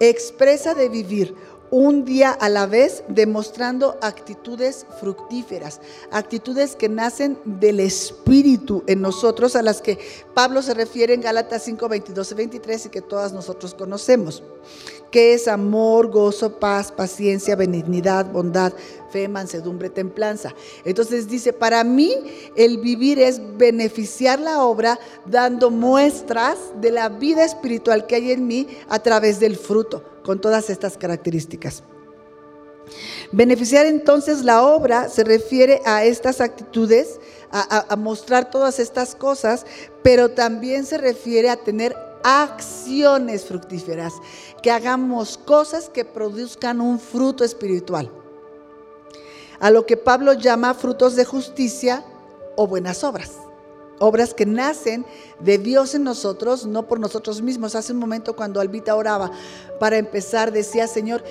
Expresa 0.00 0.74
de 0.74 0.88
vivir 0.88 1.36
un 1.70 2.04
día 2.04 2.30
a 2.30 2.48
la 2.48 2.66
vez, 2.66 3.04
demostrando 3.08 3.96
actitudes 4.02 4.86
fructíferas, 5.00 5.80
actitudes 6.10 6.74
que 6.74 6.88
nacen 6.88 7.38
del 7.44 7.78
Espíritu 7.78 8.82
en 8.86 9.00
nosotros, 9.00 9.54
a 9.54 9.62
las 9.62 9.80
que 9.80 9.98
Pablo 10.34 10.62
se 10.62 10.74
refiere 10.74 11.14
en 11.14 11.20
Gálatas 11.20 11.62
5, 11.62 11.88
22 11.88 12.32
y 12.32 12.34
23 12.34 12.86
y 12.86 12.88
que 12.88 13.02
todas 13.02 13.32
nosotros 13.32 13.74
conocemos, 13.74 14.42
que 15.12 15.34
es 15.34 15.46
amor, 15.46 16.08
gozo, 16.10 16.58
paz, 16.58 16.90
paciencia, 16.90 17.54
benignidad, 17.54 18.26
bondad, 18.26 18.72
fe, 19.12 19.28
mansedumbre, 19.28 19.90
templanza. 19.90 20.54
Entonces 20.84 21.28
dice, 21.28 21.52
para 21.52 21.84
mí 21.84 22.12
el 22.56 22.78
vivir 22.78 23.20
es 23.20 23.40
beneficiar 23.56 24.40
la 24.40 24.64
obra 24.64 24.98
dando 25.24 25.70
muestras 25.70 26.58
de 26.80 26.90
la 26.90 27.08
vida 27.08 27.44
espiritual 27.44 28.06
que 28.06 28.16
hay 28.16 28.32
en 28.32 28.46
mí 28.48 28.66
a 28.88 28.98
través 28.98 29.38
del 29.38 29.56
fruto 29.56 30.09
con 30.22 30.40
todas 30.40 30.70
estas 30.70 30.96
características. 30.96 31.82
Beneficiar 33.32 33.86
entonces 33.86 34.42
la 34.42 34.64
obra 34.64 35.08
se 35.08 35.24
refiere 35.24 35.80
a 35.84 36.04
estas 36.04 36.40
actitudes, 36.40 37.20
a, 37.52 37.96
mostrar 37.96 38.50
todas 38.50 38.78
estas 38.78 39.14
cosas, 39.14 39.66
pero 40.02 40.30
también 40.30 40.84
se 40.84 40.98
refiere 40.98 41.50
a 41.50 41.56
tener 41.56 41.96
acciones 42.22 43.44
fructíferas, 43.44 44.14
que 44.62 44.70
hagamos 44.70 45.38
cosas 45.38 45.88
que 45.88 46.04
produzcan 46.04 46.80
un 46.80 46.98
fruto 46.98 47.44
espiritual. 47.44 48.10
A 49.60 49.70
lo 49.70 49.86
que 49.86 49.96
Pablo 49.96 50.32
llama 50.32 50.74
frutos 50.74 51.16
de 51.16 51.24
justicia 51.24 52.04
o 52.56 52.66
buenas 52.66 53.04
obras. 53.04 53.32
Obras 54.02 54.32
que 54.32 54.46
nacen 54.46 55.04
de 55.40 55.58
Dios 55.58 55.94
en 55.94 56.04
nosotros, 56.04 56.64
no 56.64 56.88
por 56.88 56.98
nosotros 56.98 57.42
mismos. 57.42 57.74
Hace 57.74 57.92
un 57.92 57.98
momento 57.98 58.34
cuando 58.34 58.60
Albita 58.60 58.96
oraba 58.96 59.30
para 59.78 59.98
empezar, 59.98 60.52
decía, 60.52 60.86
Señor, 60.86 61.22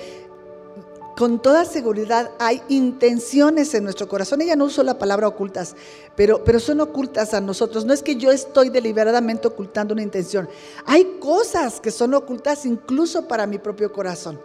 con 1.20 1.42
toda 1.42 1.66
seguridad 1.66 2.30
hay 2.38 2.62
intenciones 2.68 3.74
en 3.74 3.84
nuestro 3.84 4.08
corazón. 4.08 4.40
Ella 4.40 4.56
no 4.56 4.64
usó 4.64 4.82
la 4.82 4.98
palabra 4.98 5.28
ocultas, 5.28 5.76
pero, 6.16 6.42
pero 6.44 6.58
son 6.58 6.80
ocultas 6.80 7.34
a 7.34 7.42
nosotros. 7.42 7.84
No 7.84 7.92
es 7.92 8.02
que 8.02 8.16
yo 8.16 8.30
estoy 8.30 8.70
deliberadamente 8.70 9.46
ocultando 9.46 9.92
una 9.92 10.02
intención. 10.02 10.48
Hay 10.86 11.18
cosas 11.20 11.78
que 11.78 11.90
son 11.90 12.14
ocultas 12.14 12.64
incluso 12.64 13.28
para 13.28 13.46
mi 13.46 13.58
propio 13.58 13.92
corazón. 13.92 14.40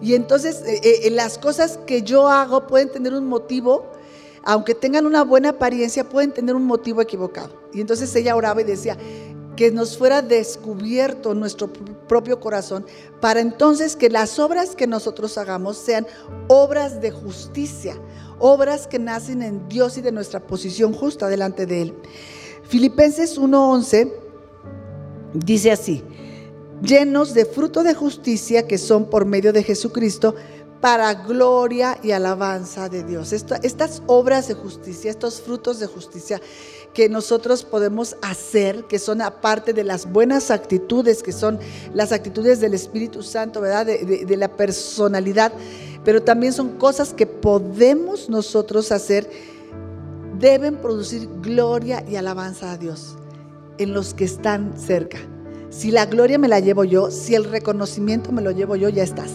Y 0.00 0.14
entonces 0.14 0.62
eh, 0.64 0.80
eh, 1.04 1.10
las 1.10 1.36
cosas 1.36 1.78
que 1.86 2.02
yo 2.02 2.28
hago 2.28 2.66
pueden 2.66 2.90
tener 2.90 3.12
un 3.12 3.26
motivo 3.26 3.84
aunque 4.44 4.74
tengan 4.74 5.06
una 5.06 5.24
buena 5.24 5.50
apariencia, 5.50 6.08
pueden 6.08 6.32
tener 6.32 6.54
un 6.54 6.64
motivo 6.64 7.00
equivocado. 7.00 7.50
Y 7.72 7.80
entonces 7.80 8.14
ella 8.14 8.36
oraba 8.36 8.60
y 8.60 8.64
decía, 8.64 8.96
que 9.56 9.70
nos 9.70 9.96
fuera 9.96 10.22
descubierto 10.22 11.34
nuestro 11.34 11.72
propio 12.08 12.40
corazón, 12.40 12.84
para 13.20 13.40
entonces 13.40 13.96
que 13.96 14.10
las 14.10 14.38
obras 14.38 14.74
que 14.74 14.86
nosotros 14.86 15.38
hagamos 15.38 15.76
sean 15.76 16.06
obras 16.48 17.00
de 17.00 17.10
justicia, 17.10 17.96
obras 18.38 18.86
que 18.86 18.98
nacen 18.98 19.42
en 19.42 19.68
Dios 19.68 19.96
y 19.96 20.02
de 20.02 20.12
nuestra 20.12 20.40
posición 20.40 20.92
justa 20.92 21.28
delante 21.28 21.66
de 21.66 21.82
Él. 21.82 21.94
Filipenses 22.64 23.38
1:11 23.38 24.12
dice 25.34 25.70
así, 25.70 26.02
llenos 26.82 27.34
de 27.34 27.44
fruto 27.44 27.82
de 27.82 27.94
justicia 27.94 28.66
que 28.66 28.78
son 28.78 29.08
por 29.08 29.24
medio 29.24 29.52
de 29.52 29.62
Jesucristo, 29.62 30.34
para 30.84 31.14
gloria 31.14 31.96
y 32.02 32.10
alabanza 32.10 32.90
de 32.90 33.04
Dios. 33.04 33.32
estas 33.32 34.02
obras 34.06 34.48
de 34.48 34.52
justicia, 34.52 35.10
estos 35.10 35.40
frutos 35.40 35.80
de 35.80 35.86
justicia 35.86 36.42
que 36.92 37.08
nosotros 37.08 37.64
podemos 37.64 38.18
hacer, 38.20 38.84
que 38.84 38.98
son 38.98 39.22
aparte 39.22 39.72
de 39.72 39.82
las 39.82 40.04
buenas 40.12 40.50
actitudes, 40.50 41.22
que 41.22 41.32
son 41.32 41.58
las 41.94 42.12
actitudes 42.12 42.60
del 42.60 42.74
Espíritu 42.74 43.22
Santo, 43.22 43.62
¿verdad? 43.62 43.86
De, 43.86 44.36
la 44.36 44.58
personalidad, 44.58 45.54
pero 46.04 46.22
también 46.22 46.52
son 46.52 46.76
cosas 46.76 47.14
que 47.14 47.26
podemos 47.26 48.28
nosotros 48.28 48.92
hacer, 48.92 49.26
deben 50.38 50.76
producir 50.76 51.30
gloria 51.40 52.04
y 52.06 52.16
alabanza 52.16 52.72
a 52.72 52.76
Dios 52.76 53.16
en 53.78 53.94
los 53.94 54.12
que 54.12 54.26
están 54.26 54.78
cerca. 54.78 55.16
Si 55.70 55.90
la 55.90 56.04
gloria 56.04 56.38
me 56.38 56.48
la 56.48 56.60
llevo 56.60 56.84
yo, 56.84 57.10
si 57.10 57.34
el 57.34 57.44
reconocimiento 57.44 58.32
me 58.32 58.42
lo 58.42 58.50
llevo 58.50 58.76
yo, 58.76 58.90
ya 58.90 59.02
estás. 59.02 59.30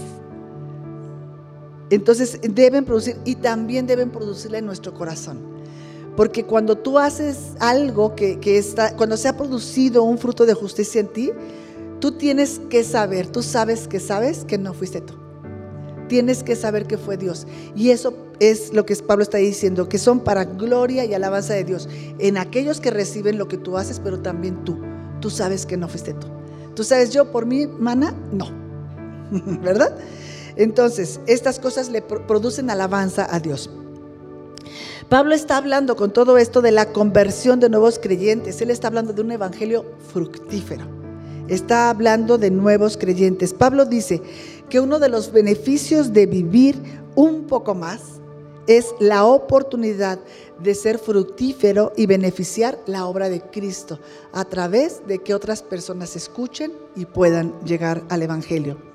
Entonces 1.89 2.39
deben 2.41 2.85
producir 2.85 3.17
y 3.25 3.35
también 3.35 3.87
deben 3.87 4.11
producirla 4.11 4.59
en 4.59 4.65
nuestro 4.65 4.93
corazón. 4.93 5.39
Porque 6.15 6.43
cuando 6.43 6.77
tú 6.77 6.99
haces 6.99 7.53
algo 7.59 8.15
que, 8.15 8.39
está, 8.43 8.95
cuando 8.95 9.15
se 9.15 9.27
ha 9.27 9.37
producido 9.37 10.03
un 10.03 10.17
fruto 10.17 10.45
de 10.45 10.53
justicia 10.53 10.99
en 11.01 11.07
ti, 11.07 11.31
tú 11.99 12.11
tienes 12.11 12.59
que 12.69 12.83
saber, 12.83 13.27
tú 13.27 13.41
sabes 13.41 13.87
que 13.87 13.99
sabes 13.99 14.43
que 14.43 14.57
no 14.57 14.73
fuiste 14.73 15.01
tú. 15.01 15.13
Tienes 16.09 16.43
que 16.43 16.55
saber 16.55 16.87
que 16.87 16.97
fue 16.97 17.17
Dios. 17.17 17.47
Y 17.75 17.91
eso 17.91 18.13
es 18.39 18.73
lo 18.73 18.85
que 18.85 18.95
Pablo 18.97 19.23
está 19.23 19.37
diciendo, 19.37 19.87
que 19.87 19.97
son 19.97 20.19
para 20.19 20.43
gloria 20.43 21.05
y 21.05 21.13
alabanza 21.13 21.53
de 21.53 21.63
Dios. 21.63 21.87
En 22.17 22.37
aquellos 22.37 22.81
que 22.81 22.91
reciben 22.91 23.37
lo 23.37 23.47
que 23.47 23.57
tú 23.57 23.77
haces, 23.77 24.01
pero 24.03 24.19
también 24.19 24.63
tú. 24.65 24.77
Tú 25.21 25.29
sabes 25.29 25.65
que 25.65 25.77
no 25.77 25.87
fuiste 25.87 26.13
tú. 26.13 26.27
Tú 26.75 26.83
sabes, 26.83 27.11
yo 27.11 27.31
por 27.31 27.45
mi 27.45 27.67
mana, 27.67 28.13
no. 28.31 28.49
¿Verdad? 29.61 29.95
Entonces, 30.59 31.21
estas 31.25 31.57
cosas 31.57 31.87
le 31.87 32.01
producen 32.01 32.69
alabanza 32.69 33.25
a 33.33 33.39
Dios. 33.39 33.69
Pablo 35.07 35.33
está 35.33 35.55
hablando 35.55 35.95
con 35.95 36.11
todo 36.11 36.37
esto 36.37 36.61
de 36.61 36.71
la 36.71 36.91
conversión 36.91 37.61
de 37.61 37.69
nuevos 37.69 37.97
creyentes. 37.97 38.61
Él 38.61 38.69
está 38.69 38.89
hablando 38.89 39.13
de 39.13 39.21
un 39.21 39.31
evangelio 39.31 39.85
fructífero. 40.11 40.83
Está 41.47 41.89
hablando 41.89 42.37
de 42.37 42.51
nuevos 42.51 42.97
creyentes. 42.97 43.53
Pablo 43.53 43.85
dice 43.85 44.21
que 44.69 44.81
uno 44.81 44.99
de 44.99 45.07
los 45.07 45.31
beneficios 45.31 46.11
de 46.11 46.25
vivir 46.25 46.75
un 47.15 47.47
poco 47.47 47.73
más 47.73 48.19
es 48.67 48.93
la 48.99 49.23
oportunidad 49.23 50.19
de 50.61 50.75
ser 50.75 50.99
fructífero 50.99 51.93
y 51.95 52.05
beneficiar 52.05 52.77
la 52.85 53.05
obra 53.07 53.29
de 53.29 53.39
Cristo 53.39 53.97
a 54.33 54.43
través 54.43 55.07
de 55.07 55.19
que 55.19 55.33
otras 55.33 55.63
personas 55.63 56.17
escuchen 56.17 56.73
y 56.97 57.05
puedan 57.05 57.57
llegar 57.63 58.03
al 58.09 58.23
Evangelio. 58.23 58.88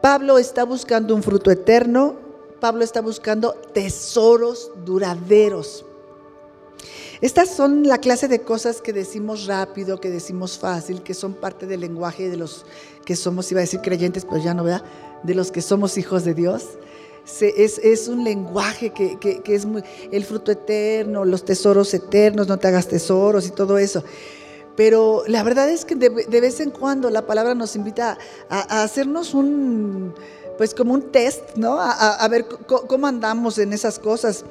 Pablo 0.00 0.38
está 0.38 0.64
buscando 0.64 1.14
un 1.14 1.22
fruto 1.22 1.50
eterno, 1.50 2.16
Pablo 2.60 2.84
está 2.84 3.00
buscando 3.00 3.52
tesoros 3.72 4.70
duraderos. 4.84 5.84
Estas 7.20 7.48
son 7.48 7.86
la 7.86 7.98
clase 7.98 8.28
de 8.28 8.42
cosas 8.42 8.82
que 8.82 8.92
decimos 8.92 9.46
rápido, 9.46 10.00
que 10.00 10.10
decimos 10.10 10.58
fácil, 10.58 11.02
que 11.02 11.14
son 11.14 11.32
parte 11.32 11.66
del 11.66 11.80
lenguaje 11.80 12.28
de 12.28 12.36
los 12.36 12.66
que 13.04 13.16
somos, 13.16 13.50
iba 13.50 13.60
a 13.60 13.62
decir 13.62 13.80
creyentes, 13.80 14.26
pero 14.26 14.42
ya 14.42 14.52
no, 14.52 14.64
¿verdad? 14.64 14.84
De 15.22 15.34
los 15.34 15.50
que 15.50 15.62
somos 15.62 15.96
hijos 15.96 16.24
de 16.24 16.34
Dios. 16.34 16.64
es, 17.40 18.08
un 18.08 18.22
lenguaje 18.22 18.90
que, 18.90 19.42
es 19.46 19.64
muy, 19.64 19.82
el 20.12 20.24
fruto 20.24 20.52
eterno, 20.52 21.24
los 21.24 21.44
tesoros 21.44 21.92
eternos, 21.94 22.48
no 22.48 22.58
te 22.58 22.68
hagas 22.68 22.86
tesoros 22.86 23.46
y 23.46 23.50
todo 23.50 23.78
eso. 23.78 24.04
Pero 24.76 25.24
la 25.26 25.42
verdad 25.42 25.70
es 25.70 25.84
que 25.84 25.94
de, 25.94 26.10
vez 26.10 26.60
en 26.60 26.70
cuando 26.70 27.08
la 27.10 27.26
palabra 27.26 27.54
nos 27.54 27.76
invita 27.76 28.18
a 28.50 28.82
hacernos 28.82 29.32
un, 29.32 30.14
pues 30.56 30.74
como 30.74 30.94
un 30.94 31.10
test, 31.10 31.56
¿no? 31.56 31.78
A, 31.80 32.26
ver 32.28 32.46
cómo 32.46 33.06
andamos 33.06 33.58
en 33.58 33.72
esas 33.72 33.98
cosas. 33.98 34.44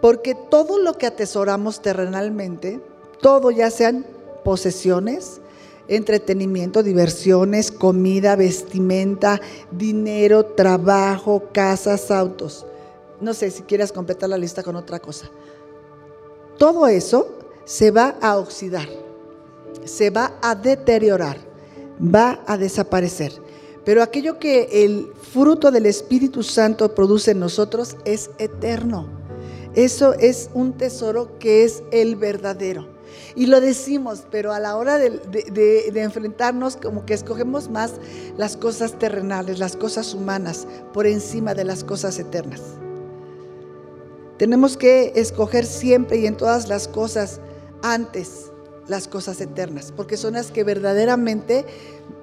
Porque 0.00 0.34
todo 0.34 0.78
lo 0.78 0.98
que 0.98 1.06
atesoramos 1.06 1.80
terrenalmente, 1.80 2.80
todo 3.20 3.50
ya 3.50 3.70
sean 3.70 4.06
posesiones, 4.44 5.40
entretenimiento, 5.88 6.82
diversiones, 6.82 7.72
comida, 7.72 8.36
vestimenta, 8.36 9.40
dinero, 9.70 10.44
trabajo, 10.44 11.44
casas, 11.52 12.10
autos. 12.10 12.66
No 13.20 13.32
sé 13.32 13.50
si 13.50 13.62
quieras 13.62 13.92
completar 13.92 14.28
la 14.28 14.38
lista 14.38 14.62
con 14.62 14.76
otra 14.76 15.00
cosa. 15.00 15.30
Todo 16.58 16.86
eso 16.86 17.28
se 17.64 17.90
va 17.90 18.16
a 18.20 18.36
oxidar, 18.36 18.88
se 19.84 20.10
va 20.10 20.38
a 20.42 20.54
deteriorar, 20.54 21.38
va 22.00 22.42
a 22.46 22.56
desaparecer. 22.56 23.32
Pero 23.84 24.02
aquello 24.02 24.38
que 24.38 24.84
el 24.84 25.12
fruto 25.32 25.70
del 25.70 25.86
Espíritu 25.86 26.42
Santo 26.42 26.94
produce 26.94 27.30
en 27.30 27.40
nosotros 27.40 27.96
es 28.04 28.30
eterno. 28.38 29.06
Eso 29.74 30.14
es 30.14 30.50
un 30.54 30.72
tesoro 30.72 31.38
que 31.38 31.62
es 31.62 31.84
el 31.92 32.16
verdadero. 32.16 32.88
Y 33.36 33.46
lo 33.46 33.60
decimos, 33.60 34.24
pero 34.30 34.52
a 34.52 34.58
la 34.58 34.76
hora 34.76 34.98
de, 34.98 35.92
enfrentarnos, 35.94 36.76
como 36.76 37.06
que 37.06 37.14
escogemos 37.14 37.68
más 37.68 37.92
las 38.36 38.56
cosas 38.56 38.98
terrenales, 38.98 39.58
las 39.58 39.76
cosas 39.76 40.14
humanas, 40.14 40.66
por 40.92 41.06
encima 41.06 41.54
de 41.54 41.64
las 41.64 41.84
cosas 41.84 42.18
eternas. 42.18 42.62
Tenemos 44.38 44.76
que 44.76 45.12
escoger 45.14 45.64
siempre 45.64 46.18
y 46.18 46.26
en 46.26 46.36
todas 46.36 46.68
las 46.68 46.88
cosas 46.88 47.40
antes 47.82 48.50
las 48.88 49.08
cosas 49.08 49.40
eternas, 49.40 49.92
porque 49.94 50.16
son 50.16 50.34
las 50.34 50.50
que 50.50 50.64
verdaderamente 50.64 51.64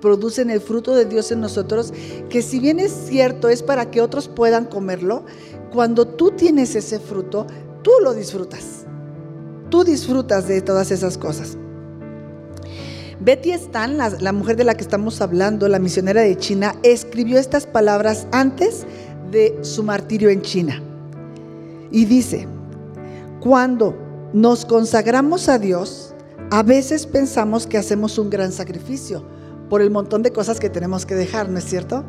producen 0.02 0.49
el 0.49 0.62
fruto 0.62 0.95
de 0.95 1.06
Dios 1.06 1.32
en 1.32 1.41
nosotros, 1.41 1.93
que 2.30 2.41
si 2.41 2.60
bien 2.60 2.80
es 2.80 2.91
cierto, 2.91 3.49
es 3.49 3.63
para 3.63 3.91
que 3.91 4.02
otros 4.02 4.28
puedan 4.28 4.65
comerlo, 4.65 5.26
cuando 5.71 6.08
tú 6.08 6.32
tienes 6.32 6.76
ese 6.76 6.99
fruto, 6.99 7.47
tú 7.82 7.91
lo 8.04 8.13
disfrutas. 8.13 8.86
Tú 9.69 9.84
disfrutas 9.84 10.47
de 10.47 10.62
todas 10.62 10.91
esas 10.91 11.17
cosas. 11.17 11.58
Betty 13.19 13.52
Stan, 13.52 13.97
la, 13.97 14.10
la 14.10 14.34
mujer 14.34 14.58
de 14.58 14.65
la 14.65 14.76
que 14.76 14.84
estamos 14.84 15.21
hablando, 15.21 15.67
la 15.67 15.80
misionera 15.80 16.21
de 16.21 16.38
China, 16.38 16.76
escribió 16.84 17.39
estas 17.39 17.65
palabras 17.65 18.28
antes 18.32 18.86
de 19.32 19.58
su 19.62 19.84
martirio 19.84 20.30
en 20.30 20.41
China. 20.41 20.82
Y 21.91 22.06
dice, 22.06 22.47
cuando 23.39 23.95
nos 24.34 24.65
consagramos 24.65 25.47
a 25.47 25.60
Dios, 25.60 26.12
a 26.53 26.61
veces 26.61 27.07
pensamos 27.07 27.65
que 27.65 27.79
hacemos 27.79 28.19
un 28.19 28.29
gran 28.29 28.51
sacrificio 28.51 29.23
por 29.71 29.81
el 29.81 29.89
montón 29.89 30.21
de 30.21 30.31
cosas 30.31 30.59
que 30.59 30.69
tenemos 30.69 31.03
que 31.03 31.15
dejar, 31.15 31.49
¿no 31.49 31.57
es 31.57 31.65
cierto? 31.65 32.03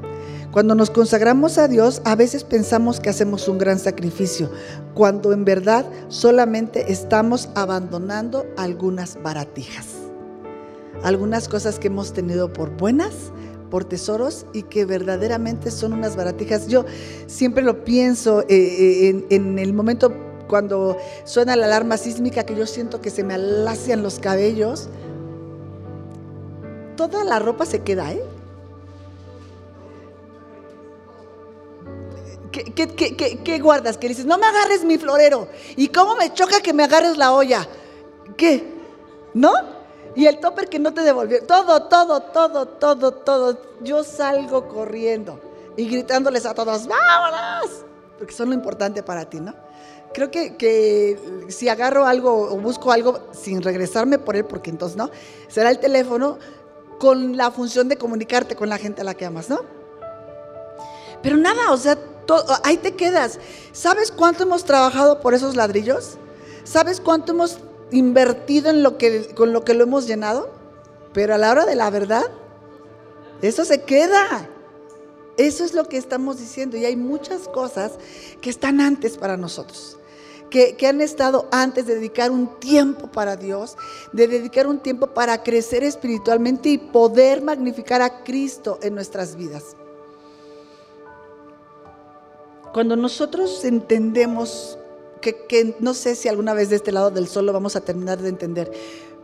Cuando 0.50 0.74
nos 0.74 0.90
consagramos 0.90 1.57
a 1.57 1.66
Dios, 1.66 2.02
a 2.04 2.14
veces 2.14 2.44
pensamos 2.44 3.00
que 3.00 3.09
hacemos 3.09 3.48
un 3.48 3.57
gran 3.57 3.78
sacrificio, 3.78 4.50
cuando 4.92 5.33
en 5.33 5.46
verdad 5.46 5.87
solamente 6.09 6.92
estamos 6.92 7.48
abandonando 7.54 8.44
algunas 8.59 9.16
baratijas. 9.22 9.87
Algunas 11.02 11.48
cosas 11.48 11.78
que 11.78 11.87
hemos 11.87 12.12
tenido 12.12 12.52
por 12.52 12.76
buenas, 12.76 13.33
por 13.70 13.87
tesoros 13.87 14.44
y 14.52 14.64
que 14.64 14.85
verdaderamente 14.85 15.70
son 15.70 15.94
unas 15.94 16.16
baratijas. 16.16 16.68
Yo 16.68 16.85
siempre 17.28 17.64
lo 17.64 17.83
pienso 17.83 18.42
eh, 18.42 18.44
eh, 18.50 19.26
en, 19.30 19.59
el 19.59 19.72
momento 19.72 20.12
cuando 20.48 20.96
suena 21.24 21.57
la 21.57 21.66
alarma 21.66 21.96
sísmica 21.96 22.44
que 22.44 22.54
yo 22.54 22.66
siento 22.66 23.00
que 23.00 23.11
se 23.11 23.24
me 23.24 23.35
alacian 23.35 24.02
los 24.02 24.18
cabellos. 24.18 24.88
Toda 26.96 27.24
la 27.24 27.38
ropa 27.38 27.66
se 27.66 27.83
queda, 27.83 28.12
¿eh? 28.12 28.24
¿Qué, 32.54 33.59
guardas? 33.59 33.98
Que 33.98 34.09
dices, 34.09 34.26
no 34.26 34.38
me 34.38 34.46
agarres 34.46 34.85
mi 34.85 34.96
florero. 34.96 35.48
¿Y 35.76 35.88
cómo 35.88 36.14
me 36.14 36.33
choca 36.33 36.61
que 36.61 36.72
me 36.72 36.85
agarres 36.85 37.16
la 37.16 37.33
olla? 37.33 37.66
¿Qué? 38.37 38.72
¿No? 39.35 39.52
Y 40.14 40.26
el 40.26 40.38
topper 40.38 40.68
que 40.68 40.78
no 40.78 40.94
te 40.94 41.00
devolvió. 41.00 41.44
Todo, 41.44 41.88
todo, 41.88 42.20
todo, 42.20 42.66
todo, 42.66 43.12
todo. 43.12 43.59
Yo 43.83 44.04
salgo 44.04 44.68
corriendo 44.68 45.40
y 45.76 45.88
gritándoles 45.88 46.46
a 46.46 46.54
todos, 46.54 46.87
¡vámonos! 46.87 47.83
Porque 48.18 48.33
son 48.33 48.50
lo 48.50 48.54
importante 48.54 49.02
para 49.02 49.28
ti, 49.28 49.40
¿no? 49.40 49.54
Creo 50.14 50.31
que, 50.31 50.57
que, 50.57 51.18
si 51.48 51.68
agarro 51.68 52.07
algo 52.07 52.53
o 52.53 52.57
busco 52.59 52.92
algo 52.92 53.20
sin 53.33 53.62
regresarme 53.62 54.18
por 54.18 54.37
él, 54.37 54.44
porque 54.44 54.70
entonces 54.70 54.96
no, 54.96 55.11
será 55.48 55.70
el 55.70 55.81
teléfono 55.81 56.38
con 56.98 57.37
la 57.37 57.50
función 57.50 57.88
de 57.88 57.96
comunicarte 57.96 58.57
con 58.57 58.68
la 58.68 58.79
gente 58.79 59.03
a 59.03 59.05
la 59.05 59.14
que 59.14 59.27
amas, 59.27 59.50
¿no? 59.50 59.61
Pero 61.22 61.37
nada, 61.37 61.72
o 61.72 61.77
sea, 61.77 61.98
ahí 62.62 62.77
te 62.77 62.94
quedas. 62.94 63.38
¿Sabes 63.72 64.11
cuánto 64.11 64.44
hemos 64.44 64.64
trabajado 64.64 65.20
por 65.20 65.35
esos 65.35 65.57
ladrillos? 65.57 66.18
¿Sabes 66.64 67.00
cuánto 67.00 67.33
hemos 67.33 67.59
invertido 67.90 68.70
en 68.70 68.83
lo 68.83 68.98
que, 68.98 69.35
con 69.35 69.53
lo 69.53 69.64
que 69.64 69.74
lo 69.74 69.85
hemos 69.85 70.07
llenado? 70.07 70.50
Pero 71.12 71.35
a 71.35 71.38
la 71.38 71.50
hora 71.50 71.64
de 71.64 71.77
la 71.77 71.90
verdad, 71.90 72.24
eso 73.42 73.64
se 73.64 73.83
queda. 73.83 74.48
Eso 75.37 75.64
es 75.64 75.74
lo 75.74 75.88
que 75.88 75.96
estamos 75.96 76.38
diciendo. 76.38 76.77
Y 76.77 76.85
hay 76.85 76.96
muchas 76.96 77.48
cosas 77.48 77.92
que 78.40 78.50
están 78.50 78.81
antes 78.81 79.16
para 79.16 79.37
nosotros. 79.37 79.98
Que, 80.50 80.76
han 80.87 81.00
estado 81.00 81.48
antes 81.50 81.87
de 81.87 81.96
dedicar 81.96 82.30
un 82.30 82.61
tiempo 82.61 83.11
para 83.11 83.37
Dios, 83.37 83.76
de 84.12 84.28
dedicar 84.28 84.68
un 84.68 84.78
tiempo 84.78 85.09
para 85.09 85.42
crecer 85.42 85.83
espiritualmente 85.83 86.68
y 86.68 86.78
poder 86.78 87.42
magnificar 87.42 88.02
a 88.02 88.22
Cristo 88.22 88.78
en 88.83 88.94
nuestras 88.94 89.35
vidas. 89.35 89.74
Cuando 92.72 92.96
nosotros 92.96 93.64
entendemos 93.64 94.78
que, 95.20 95.76
no 95.80 95.94
sé 95.94 96.14
si 96.14 96.28
alguna 96.28 96.54
vez 96.54 96.70
de 96.70 96.76
este 96.76 96.92
lado 96.92 97.11
del 97.11 97.28
sol 97.28 97.46
lo 97.46 97.52
vamos 97.52 97.76
a 97.76 97.80
terminar 97.80 98.20
de 98.20 98.28
entender, 98.28 98.70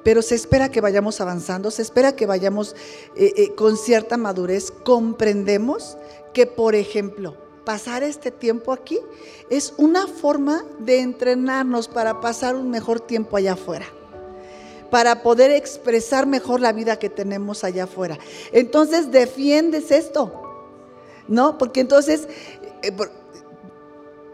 pero 0.02 0.22
se 0.22 0.34
espera 0.34 0.70
que 0.70 0.80
vayamos 0.80 1.20
avanzando, 1.20 1.70
se 1.70 1.82
espera 1.82 2.16
que 2.16 2.26
vayamos 2.26 2.74
eh, 3.16 3.32
eh, 3.36 3.54
con 3.54 3.76
cierta 3.76 4.16
madurez, 4.16 4.70
comprendemos 4.70 5.98
que, 6.32 6.46
por 6.46 6.74
ejemplo, 6.74 7.36
pasar 7.64 8.02
este 8.02 8.30
tiempo 8.30 8.72
aquí 8.72 8.98
es 9.48 9.74
una 9.76 10.06
forma 10.06 10.64
de 10.78 11.00
entrenarnos 11.00 11.88
para 11.88 12.20
pasar 12.20 12.56
un 12.56 12.70
mejor 12.70 13.00
tiempo 13.00 13.36
allá 13.36 13.52
afuera 13.54 13.86
para 14.90 15.22
poder 15.22 15.52
expresar 15.52 16.26
mejor 16.26 16.60
la 16.60 16.72
vida 16.72 16.98
que 16.98 17.08
tenemos 17.08 17.62
allá 17.62 17.84
afuera. 17.84 18.18
Entonces 18.50 19.12
defiendes 19.12 19.92
esto, 19.92 20.32
¿no? 21.28 21.58
Porque 21.58 21.78
entonces, 21.78 22.26
eh, 22.82 22.90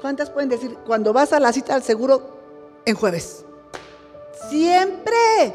¿Cuántas 0.00 0.30
pueden 0.30 0.48
decir 0.48 0.76
cuando 0.86 1.12
vas 1.12 1.32
a 1.32 1.40
la 1.40 1.52
cita 1.52 1.74
al 1.74 1.82
seguro 1.82 2.22
en 2.84 2.94
jueves? 2.94 3.44
Siempre, 4.50 5.54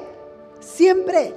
siempre. 0.59 1.33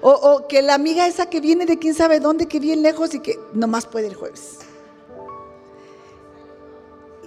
O, 0.00 0.46
que 0.48 0.60
la 0.62 0.74
amiga 0.74 1.06
esa 1.06 1.26
que 1.26 1.40
viene 1.40 1.66
de 1.66 1.78
quién 1.78 1.94
sabe 1.94 2.20
dónde, 2.20 2.46
que 2.46 2.58
viene 2.58 2.82
lejos 2.82 3.14
y 3.14 3.20
que 3.20 3.38
nomás 3.52 3.86
puede 3.86 4.08
el 4.08 4.14
jueves. 4.14 4.58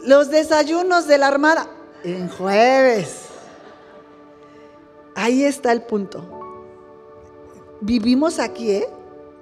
Los 0.04 0.30
desayunos 0.30 1.08
de 1.08 1.18
la 1.18 1.28
armada 1.28 1.68
en 2.04 2.30
jueves. 2.30 3.26
Ahí 5.16 5.44
está 5.44 5.72
el 5.72 5.84
punto. 5.84 6.24
Vivimos 7.82 8.40
aquí, 8.40 8.72
¿eh? 8.72 8.90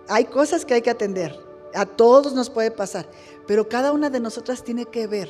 Hay 0.07 0.25
cosas 0.25 0.65
que 0.65 0.73
hay 0.73 0.81
que 0.81 0.89
atender. 0.89 1.39
A 1.73 1.85
todos 1.85 2.33
nos 2.33 2.49
puede 2.49 2.71
pasar. 2.71 3.05
Pero 3.47 3.69
cada 3.69 3.91
una 3.91 4.09
de 4.09 4.19
nosotras 4.19 4.63
tiene 4.63 4.85
que 4.85 5.07
ver 5.07 5.29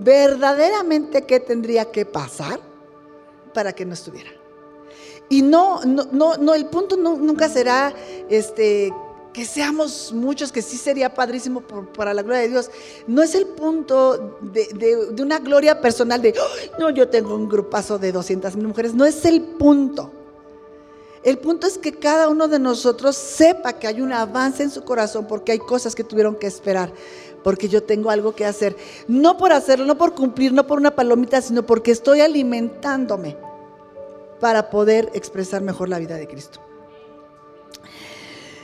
verdaderamente 0.00 1.22
qué 1.22 1.40
tendría 1.40 1.90
que 1.90 2.04
pasar 2.04 2.60
para 3.52 3.72
que 3.72 3.84
no 3.84 3.94
estuviera. 3.94 4.30
Y 5.28 5.42
no, 5.42 5.80
no, 5.84 6.36
no, 6.36 6.54
el 6.54 6.66
punto 6.66 6.96
nunca 6.96 7.48
será 7.48 7.92
este, 8.30 8.92
que 9.38 9.44
seamos 9.44 10.12
muchos, 10.12 10.50
que 10.50 10.62
sí 10.62 10.76
sería 10.76 11.14
padrísimo 11.14 11.60
para 11.96 12.12
la 12.12 12.22
gloria 12.22 12.40
de 12.40 12.48
Dios. 12.48 12.72
No 13.06 13.22
es 13.22 13.36
el 13.36 13.46
punto 13.46 14.36
de, 14.40 15.14
una 15.22 15.38
gloria 15.38 15.80
personal 15.80 16.20
de, 16.20 16.34
no, 16.76 16.90
yo 16.90 17.08
tengo 17.08 17.36
un 17.36 17.48
grupazo 17.48 18.00
de 18.00 18.10
200 18.10 18.56
mil 18.56 18.66
mujeres. 18.66 18.94
No 18.94 19.04
es 19.04 19.24
el 19.24 19.40
punto. 19.40 20.10
El 21.22 21.38
punto 21.38 21.68
es 21.68 21.78
que 21.78 21.92
cada 21.92 22.28
uno 22.28 22.48
de 22.48 22.58
nosotros 22.58 23.16
sepa 23.16 23.74
que 23.74 23.86
hay 23.86 24.00
un 24.00 24.12
avance 24.12 24.64
en 24.64 24.72
su 24.72 24.82
corazón 24.82 25.28
porque 25.28 25.52
hay 25.52 25.60
cosas 25.60 25.94
que 25.94 26.02
tuvieron 26.02 26.34
que 26.34 26.48
esperar 26.48 26.92
porque 27.44 27.68
yo 27.68 27.84
tengo 27.84 28.10
algo 28.10 28.34
que 28.34 28.44
hacer. 28.44 28.76
No 29.06 29.36
por 29.36 29.52
hacerlo, 29.52 29.86
no 29.86 29.96
por 29.96 30.16
cumplir, 30.16 30.52
no 30.52 30.66
por 30.66 30.80
una 30.80 30.96
palomita, 30.96 31.40
sino 31.40 31.64
porque 31.64 31.92
estoy 31.92 32.22
alimentándome 32.22 33.36
para 34.40 34.68
poder 34.68 35.10
expresar 35.14 35.62
mejor 35.62 35.88
la 35.88 36.00
vida 36.00 36.16
de 36.16 36.26
Cristo. 36.26 36.58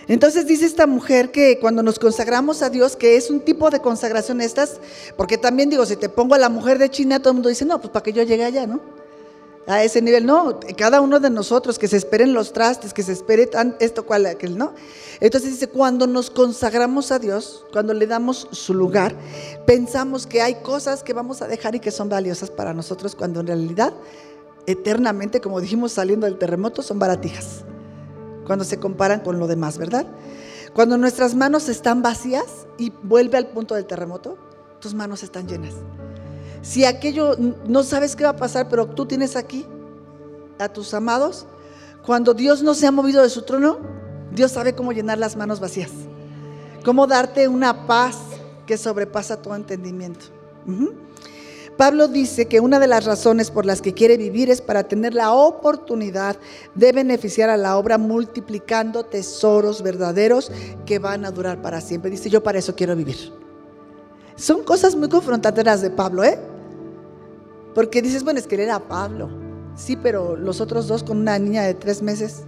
Entonces 0.09 0.47
dice 0.47 0.67
esta 0.67 0.87
mujer 0.87 1.31
que 1.31 1.59
cuando 1.59 1.83
nos 1.83 1.99
consagramos 1.99 2.63
a 2.63 2.71
Dios, 2.71 2.97
que 2.97 3.17
es 3.17 3.31
un 3.31 3.41
tipo 3.41 3.71
de 3.71 3.81
consagración 3.81 4.41
estas, 4.41 4.81
porque 5.17 5.39
también 5.39 5.71
digo, 5.71 5.87
si 5.87 5.97
te 5.97 6.09
pongo 6.09 6.35
a 6.35 6.39
la 6.39 6.49
mujer 6.49 6.79
de 6.79 6.91
China, 6.91 7.21
todo 7.21 7.31
el 7.31 7.35
mundo 7.35 7.49
dice, 7.49 7.65
no, 7.65 7.81
pues 7.81 7.91
para 7.91 8.03
que 8.03 8.13
yo 8.13 8.23
llegue 8.23 8.45
allá, 8.45 8.67
¿no? 8.67 8.81
a 9.67 9.83
ese 9.83 10.03
nivel. 10.03 10.27
No, 10.27 10.59
cada 10.77 11.01
uno 11.01 11.21
de 11.21 11.31
nosotros, 11.31 11.79
que 11.79 11.89
se 11.89 11.97
esperen 11.97 12.35
los 12.35 12.53
trastes, 12.53 12.93
que 12.93 13.03
se 13.03 13.13
espere 13.13 13.47
tan, 13.47 13.77
esto, 13.81 14.05
cual, 14.05 14.27
aquel, 14.27 14.57
¿no? 14.59 14.73
Entonces 15.21 15.53
dice, 15.53 15.69
cuando 15.69 16.07
nos 16.07 16.31
consagramos 16.31 17.13
a 17.13 17.19
Dios, 17.19 17.65
cuando 17.73 17.95
le 17.95 18.07
damos 18.07 18.49
su 18.51 18.75
lugar, 18.75 19.15
pensamos 19.67 20.27
que 20.27 20.43
hay 20.43 20.57
cosas 20.57 21.03
que 21.03 21.13
vamos 21.13 21.43
a 21.43 21.49
dejar 21.49 21.75
y 21.75 21.81
que 21.81 21.91
son 21.91 22.09
valiosas 22.09 22.51
para 22.51 22.75
nosotros, 22.75 23.15
cuando 23.15 23.41
en 23.41 23.47
realidad, 23.47 23.95
eternamente, 24.67 25.41
como 25.41 25.61
dijimos 25.61 25.93
saliendo 25.93 26.27
del 26.27 26.39
terremoto, 26.39 26.83
son 26.83 26.99
baratijas, 26.99 27.65
cuando 28.47 28.65
se 28.65 28.79
comparan 28.79 29.21
con 29.21 29.39
lo 29.39 29.47
demás, 29.47 29.79
¿verdad? 29.79 30.07
Cuando 30.73 30.99
nuestras 30.99 31.35
manos 31.35 31.69
están 31.69 32.03
vacías 32.03 32.67
y 32.79 32.93
vuelve 33.03 33.39
al 33.39 33.47
punto 33.49 33.75
del 33.75 33.87
terremoto, 33.87 34.37
tus 34.81 34.95
manos 34.95 35.23
están 35.23 35.47
llenas. 35.47 35.75
Si 36.63 36.85
aquello 36.85 37.37
no 37.67 37.83
sabes 37.83 38.17
qué 38.17 38.25
va 38.25 38.31
a 38.31 38.37
pasar, 38.37 38.69
pero 38.69 38.87
tú 38.87 39.07
tienes 39.07 39.37
aquí 39.37 39.67
a 40.59 40.69
tus 40.69 40.95
amados, 40.95 41.47
cuando 42.05 42.35
Dios 42.35 42.63
no 42.63 42.75
se 42.75 42.87
ha 42.87 42.91
movido 42.91 43.23
de 43.23 43.31
su 43.31 43.43
trono, 43.43 43.79
Dios 44.33 44.53
sabe 44.53 44.75
cómo 44.75 44.93
llenar 44.93 45.19
las 45.19 45.37
manos 45.37 45.61
vacías, 45.61 45.91
cómo 46.85 47.07
darte 47.07 47.49
una 47.49 47.87
paz 47.87 48.19
que 48.67 48.77
sobrepasa 48.77 49.41
tu 49.41 49.55
entendimiento. 49.55 50.27
Pablo 51.77 52.07
dice 52.07 52.47
que 52.47 52.61
una 52.61 52.79
de 52.79 52.87
las 52.87 53.05
razones 53.05 53.51
por 53.51 53.67
las 53.67 53.83
que 53.83 53.95
quiere 53.95 54.17
vivir 54.17 54.49
es 54.49 54.61
para 54.61 54.85
tener 54.85 55.13
la 55.13 55.33
oportunidad 55.33 56.37
de 56.75 56.93
beneficiar 56.93 57.51
a 57.51 57.57
la 57.57 57.77
obra 57.77 57.99
multiplicando 57.99 59.05
tesoros 59.05 59.83
verdaderos 59.83 60.53
que 60.87 61.01
van 61.01 61.25
a 61.25 61.33
durar 61.33 61.61
para 61.63 61.81
siempre. 61.81 62.11
Dice, 62.11 62.31
yo 62.31 62.43
para 62.43 62.59
eso 62.59 62.77
quiero 62.77 62.95
vivir. 62.95 63.33
Son 64.37 64.63
cosas 64.63 64.95
muy 64.95 65.09
confrontadoras 65.09 65.83
de 65.83 65.91
Pablo, 65.91 66.23
¿eh? 66.23 66.39
Porque 67.75 68.03
dices, 68.03 68.23
bueno, 68.23 68.39
es 68.39 68.47
que 68.47 68.55
él 68.55 68.63
era 68.63 68.79
Pablo. 68.79 69.29
Sí, 69.75 69.97
pero 69.97 70.37
los 70.37 70.61
otros 70.61 70.87
dos 70.87 71.03
con 71.03 71.19
una 71.19 71.39
niña 71.39 71.63
de 71.65 71.75
tres 71.75 72.03
meses 72.03 72.45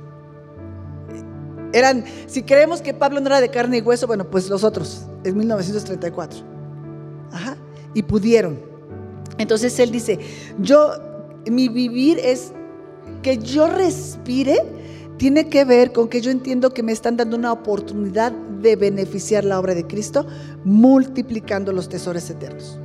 eran, 1.72 2.04
si 2.26 2.42
creemos 2.42 2.80
que 2.80 2.94
Pablo 2.94 3.20
no 3.20 3.26
era 3.26 3.40
de 3.40 3.50
carne 3.50 3.78
y 3.78 3.80
hueso, 3.82 4.06
bueno, 4.06 4.30
pues 4.30 4.48
los 4.48 4.62
otros, 4.62 5.02
en 5.24 5.36
1934. 5.36 6.40
Ajá, 7.32 7.56
y 7.92 8.02
pudieron. 8.02 8.65
Entonces 9.38 9.78
él 9.78 9.90
dice, 9.90 10.18
yo, 10.58 10.92
mi 11.50 11.68
vivir 11.68 12.18
es 12.18 12.52
que 13.22 13.38
yo 13.38 13.66
respire, 13.68 14.62
tiene 15.18 15.48
que 15.48 15.64
ver 15.64 15.92
con 15.92 16.08
que 16.08 16.20
yo 16.20 16.30
entiendo 16.30 16.70
que 16.70 16.82
me 16.82 16.92
están 16.92 17.16
dando 17.16 17.36
una 17.36 17.52
oportunidad 17.52 18.32
de 18.32 18.76
beneficiar 18.76 19.44
la 19.44 19.58
obra 19.58 19.74
de 19.74 19.86
Cristo, 19.86 20.26
multiplicando 20.64 21.72
los 21.72 21.88
tesoros 21.88 22.28
eternos. 22.30 22.78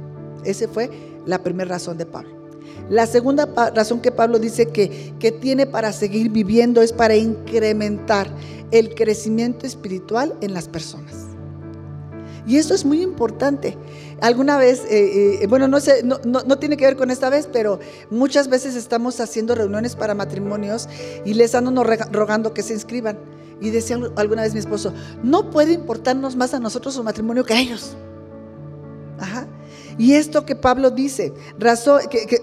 Ese 0.44 0.68
fue 0.68 0.90
la 1.26 1.44
primera 1.44 1.72
razón 1.72 1.98
de 1.98 2.06
Pablo. 2.06 2.42
La 2.90 3.06
segunda 3.06 3.46
razón 3.74 4.02
que 4.02 4.12
Pablo 4.12 4.40
dice 4.40 4.68
que, 4.68 5.14
que 5.20 5.32
tiene 5.32 5.66
para 5.66 5.92
seguir 5.94 6.30
viviendo 6.30 6.82
es 6.82 6.94
para 6.94 7.16
incrementar 7.16 8.30
el 8.72 8.96
crecimiento 8.96 9.66
espiritual 9.66 10.34
en 10.42 10.54
las 10.54 10.68
personas. 10.68 11.28
Y 12.46 12.58
eso 12.58 12.74
es 12.74 12.86
muy 12.86 13.02
importante. 13.02 13.78
Alguna 14.22 14.58
vez, 14.58 14.84
eh, 14.88 15.40
eh, 15.42 15.48
bueno, 15.48 15.68
no, 15.68 15.80
sé, 15.80 16.04
no, 16.04 16.20
no, 16.24 16.58
tiene 16.60 16.78
que 16.78 16.86
ver 16.86 16.96
con 16.96 17.10
esta 17.10 17.32
vez, 17.32 17.50
pero 17.52 17.80
muchas 18.12 18.50
veces 18.50 18.76
estamos 18.76 19.20
haciendo 19.20 19.56
reuniones 19.56 19.96
para 19.96 20.14
matrimonios 20.14 20.88
y 21.26 21.34
les 21.34 21.56
andan 21.56 21.76
rogando 22.12 22.54
que 22.54 22.62
se 22.62 22.74
inscriban. 22.74 23.18
Y 23.60 23.72
decía 23.72 24.00
alguna 24.16 24.44
vez 24.44 24.54
mi 24.54 24.60
esposo, 24.60 24.94
no 25.24 25.50
puede 25.50 25.74
importarnos 25.74 26.36
más 26.36 26.54
a 26.54 26.60
nosotros 26.60 26.94
su 26.94 27.04
matrimonio 27.04 27.44
que 27.44 27.54
a 27.56 27.60
ellos. 27.60 27.96
Ajá. 29.20 29.48
Y 30.02 30.16
esto 30.16 30.48
que 30.48 30.56
Pablo 30.56 30.90
dice, 30.90 31.32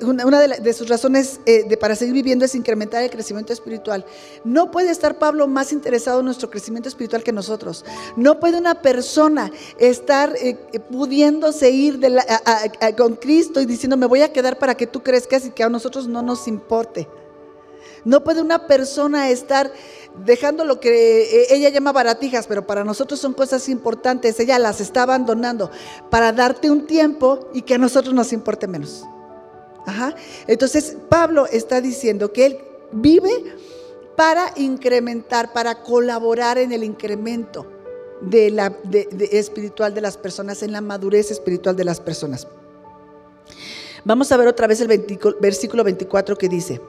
una 0.05 0.40
de, 0.40 0.73
sus 0.73 0.88
razones 0.88 1.40
eh, 1.44 1.64
de, 1.68 1.77
para 1.77 1.97
seguir 1.97 2.14
viviendo 2.14 2.44
es 2.44 2.55
incrementar 2.55 3.03
el 3.03 3.11
crecimiento 3.11 3.53
espiritual. 3.53 4.07
No 4.44 4.71
puede 4.71 4.92
estar 4.92 5.18
Pablo 5.18 5.49
más 5.49 5.73
interesado 5.73 6.21
en 6.21 6.27
nuestro 6.27 6.51
crecimiento 6.51 6.88
espiritual 6.88 7.25
que 7.25 7.33
nosotros. 7.33 7.85
No 8.14 8.38
puede 8.38 8.59
una 8.59 8.81
persona 8.81 9.51
estar 9.77 10.37
eh, 10.40 10.55
pudiéndose 10.88 11.68
ir 11.73 11.99
con 12.97 13.16
Cristo 13.16 13.61
y 13.61 13.66
diciendo, 13.66 13.97
me 13.97 14.07
voy 14.07 14.23
a 14.23 14.33
quedar 14.33 14.57
para 14.61 14.77
que 14.77 14.87
tú 14.87 15.03
crezcas 15.03 15.44
y 15.44 15.51
que 15.51 15.64
a 15.64 15.68
nosotros 15.68 16.07
no 16.07 16.23
nos 16.23 16.47
importe. 16.47 17.09
No 18.05 18.23
puede 18.23 18.40
una 18.40 18.68
persona 18.68 19.31
estar 19.31 19.73
dejando 20.24 20.64
lo 20.64 20.81
que 20.81 21.22
eh, 21.22 21.46
ella 21.50 21.68
llama 21.68 21.92
baratijas, 21.92 22.46
pero 22.46 22.66
para 22.66 22.85
nosotros 22.85 23.20
son 23.20 23.35
cosas 23.35 23.68
importantes. 23.68 24.38
Ella 24.40 24.59
las 24.59 24.81
está 24.81 25.02
abandonando 25.02 25.70
para 26.11 26.33
darte 26.33 26.70
un 26.70 26.87
tiempo 26.87 27.48
y 27.52 27.62
que 27.62 27.74
a 27.74 27.78
nosotros 27.78 28.14
nos 28.14 28.33
importe 28.33 28.66
menos. 28.66 29.04
Ajá. 29.87 30.14
Entonces, 30.46 30.96
Pablo 31.09 31.46
está 31.46 31.81
diciendo 31.81 32.33
que 32.33 32.46
él 32.46 32.59
vive 32.92 33.31
para 34.16 34.52
incrementar, 34.57 35.52
para 35.52 35.83
colaborar 35.83 36.59
en 36.59 36.72
el 36.72 36.85
incremento 36.85 37.66
de 38.20 38.50
la, 38.50 38.76
espiritual 39.31 39.94
de 39.94 40.00
las 40.00 40.16
personas, 40.16 40.62
en 40.62 40.72
la 40.72 40.81
madurez 40.81 41.31
espiritual 41.31 41.76
de 41.76 41.85
las 41.85 42.00
personas. 42.00 42.46
Vamos 44.04 44.31
a 44.33 44.37
ver 44.37 44.48
otra 44.48 44.66
vez 44.66 44.81
el 44.81 44.88
versículo 45.40 45.85
24 45.85 46.37
que 46.37 46.48
dice, 46.48 46.81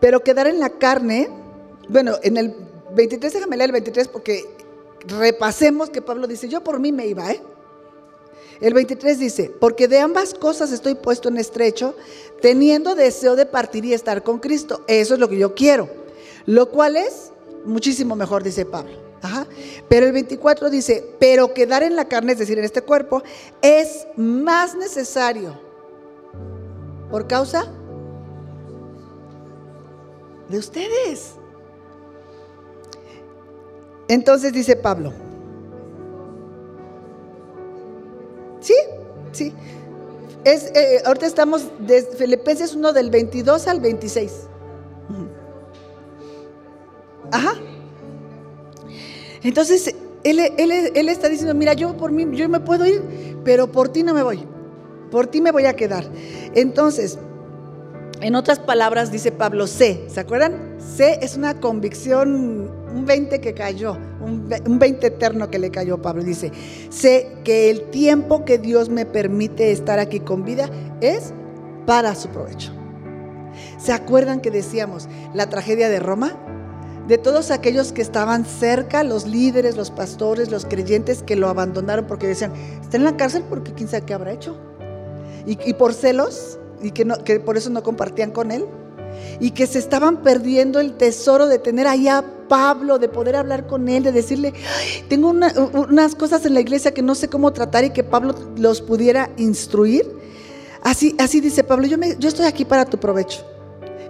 pero 0.00 0.22
quedar 0.22 0.46
en 0.46 0.60
la 0.60 0.70
carne, 0.70 1.28
bueno, 1.88 2.16
en 2.22 2.36
el 2.36 2.54
23, 2.94 3.32
déjame 3.32 3.56
leer 3.56 3.68
el 3.68 3.72
23 3.72 4.08
porque 4.08 4.44
repasemos 5.06 5.90
que 5.90 6.02
Pablo 6.02 6.26
dice, 6.26 6.48
yo 6.48 6.62
por 6.62 6.78
mí 6.80 6.92
me 6.92 7.06
iba, 7.06 7.30
¿eh? 7.30 7.42
El 8.60 8.72
23 8.72 9.18
dice, 9.18 9.52
porque 9.60 9.88
de 9.88 9.98
ambas 9.98 10.32
cosas 10.32 10.70
estoy 10.72 10.94
puesto 10.94 11.28
en 11.28 11.38
estrecho, 11.38 11.94
teniendo 12.40 12.94
deseo 12.94 13.36
de 13.36 13.46
partir 13.46 13.84
y 13.84 13.92
estar 13.92 14.22
con 14.22 14.38
Cristo. 14.38 14.84
Eso 14.86 15.14
es 15.14 15.20
lo 15.20 15.28
que 15.28 15.36
yo 15.36 15.54
quiero. 15.54 15.88
Lo 16.46 16.70
cual 16.70 16.96
es 16.96 17.32
muchísimo 17.64 18.14
mejor, 18.14 18.42
dice 18.42 18.64
Pablo. 18.64 18.92
Ajá. 19.22 19.46
Pero 19.88 20.06
el 20.06 20.12
24 20.12 20.70
dice, 20.70 21.16
pero 21.18 21.52
quedar 21.52 21.82
en 21.82 21.96
la 21.96 22.06
carne, 22.06 22.32
es 22.32 22.38
decir, 22.38 22.58
en 22.58 22.64
este 22.64 22.82
cuerpo, 22.82 23.22
es 23.60 24.06
más 24.16 24.76
necesario. 24.76 25.58
¿Por 27.10 27.26
causa? 27.26 27.70
de 30.48 30.58
ustedes. 30.58 31.34
Entonces 34.08 34.52
dice 34.52 34.76
Pablo, 34.76 35.12
¿sí? 38.60 38.74
Sí. 39.32 39.52
Es, 40.44 40.70
eh, 40.74 41.02
ahorita 41.06 41.26
estamos 41.26 41.64
de 41.78 42.02
Filipenses 42.02 42.74
1 42.74 42.92
del 42.92 43.10
22 43.10 43.66
al 43.66 43.80
26. 43.80 44.48
Ajá. 47.30 47.54
Entonces, 49.42 49.94
él, 50.22 50.38
él, 50.38 51.08
está 51.08 51.28
diciendo, 51.28 51.54
mira, 51.54 51.74
yo 51.74 51.96
por 51.96 52.12
mí, 52.12 52.26
yo 52.36 52.48
me 52.48 52.60
puedo 52.60 52.86
ir, 52.86 53.02
pero 53.44 53.70
por 53.70 53.88
ti 53.88 54.02
no 54.02 54.14
me 54.14 54.22
voy. 54.22 54.46
Por 55.10 55.26
ti 55.26 55.40
me 55.40 55.50
voy 55.50 55.66
a 55.66 55.74
quedar. 55.74 56.04
Entonces, 56.54 57.18
en 58.20 58.34
otras 58.34 58.58
palabras, 58.58 59.10
dice 59.10 59.32
Pablo, 59.32 59.66
sé, 59.66 60.04
¿se 60.08 60.20
acuerdan? 60.20 60.76
Sé 60.78 61.18
es 61.22 61.36
una 61.36 61.60
convicción, 61.60 62.70
un 62.94 63.04
20 63.04 63.40
que 63.40 63.54
cayó, 63.54 63.98
un 64.20 64.78
20 64.78 65.06
eterno 65.06 65.50
que 65.50 65.58
le 65.58 65.70
cayó 65.70 66.00
Pablo. 66.00 66.22
Dice, 66.22 66.52
sé 66.90 67.36
que 67.44 67.70
el 67.70 67.90
tiempo 67.90 68.44
que 68.44 68.58
Dios 68.58 68.88
me 68.88 69.04
permite 69.04 69.72
estar 69.72 69.98
aquí 69.98 70.20
con 70.20 70.44
vida 70.44 70.70
es 71.00 71.32
para 71.86 72.14
su 72.14 72.28
provecho. 72.28 72.72
¿Se 73.78 73.92
acuerdan 73.92 74.40
que 74.40 74.50
decíamos 74.50 75.08
la 75.34 75.48
tragedia 75.48 75.88
de 75.88 76.00
Roma? 76.00 76.36
De 77.08 77.18
todos 77.18 77.50
aquellos 77.50 77.92
que 77.92 78.00
estaban 78.00 78.46
cerca, 78.46 79.04
los 79.04 79.26
líderes, 79.26 79.76
los 79.76 79.90
pastores, 79.90 80.50
los 80.50 80.64
creyentes 80.64 81.22
que 81.22 81.36
lo 81.36 81.48
abandonaron 81.48 82.06
porque 82.06 82.26
decían, 82.26 82.52
está 82.80 82.96
en 82.96 83.04
la 83.04 83.16
cárcel 83.16 83.44
porque 83.48 83.74
quién 83.74 83.88
sabe 83.88 84.06
qué 84.06 84.14
habrá 84.14 84.32
hecho. 84.32 84.56
Y, 85.44 85.58
y 85.68 85.74
por 85.74 85.92
celos, 85.92 86.58
y 86.82 86.92
que, 86.92 87.06
que 87.24 87.40
por 87.40 87.58
eso 87.58 87.68
no 87.70 87.82
compartían 87.82 88.30
con 88.30 88.50
él. 88.50 88.66
Y 89.40 89.50
que 89.50 89.66
se 89.66 89.78
estaban 89.78 90.22
perdiendo 90.22 90.80
el 90.80 90.96
tesoro 90.96 91.46
de 91.46 91.58
tener 91.58 91.86
ahí 91.86 92.08
a 92.08 92.24
Pablo, 92.48 92.98
de 92.98 93.08
poder 93.08 93.36
hablar 93.36 93.66
con 93.66 93.88
él, 93.88 94.04
de 94.04 94.12
decirle, 94.12 94.52
tengo 95.08 95.28
unas 95.30 96.14
cosas 96.14 96.44
en 96.46 96.54
la 96.54 96.60
iglesia 96.60 96.92
que 96.92 97.02
no 97.02 97.14
sé 97.14 97.28
cómo 97.28 97.52
tratar 97.52 97.84
y 97.84 97.90
que 97.90 98.04
Pablo 98.04 98.34
los 98.56 98.80
pudiera 98.80 99.30
instruir. 99.36 100.10
Así, 100.82 101.16
así 101.18 101.40
dice 101.40 101.64
Pablo, 101.64 101.86
yo, 101.86 101.98
me, 101.98 102.10
estoy 102.10 102.46
aquí 102.46 102.64
para 102.64 102.84
tu 102.84 102.98
provecho. 102.98 103.44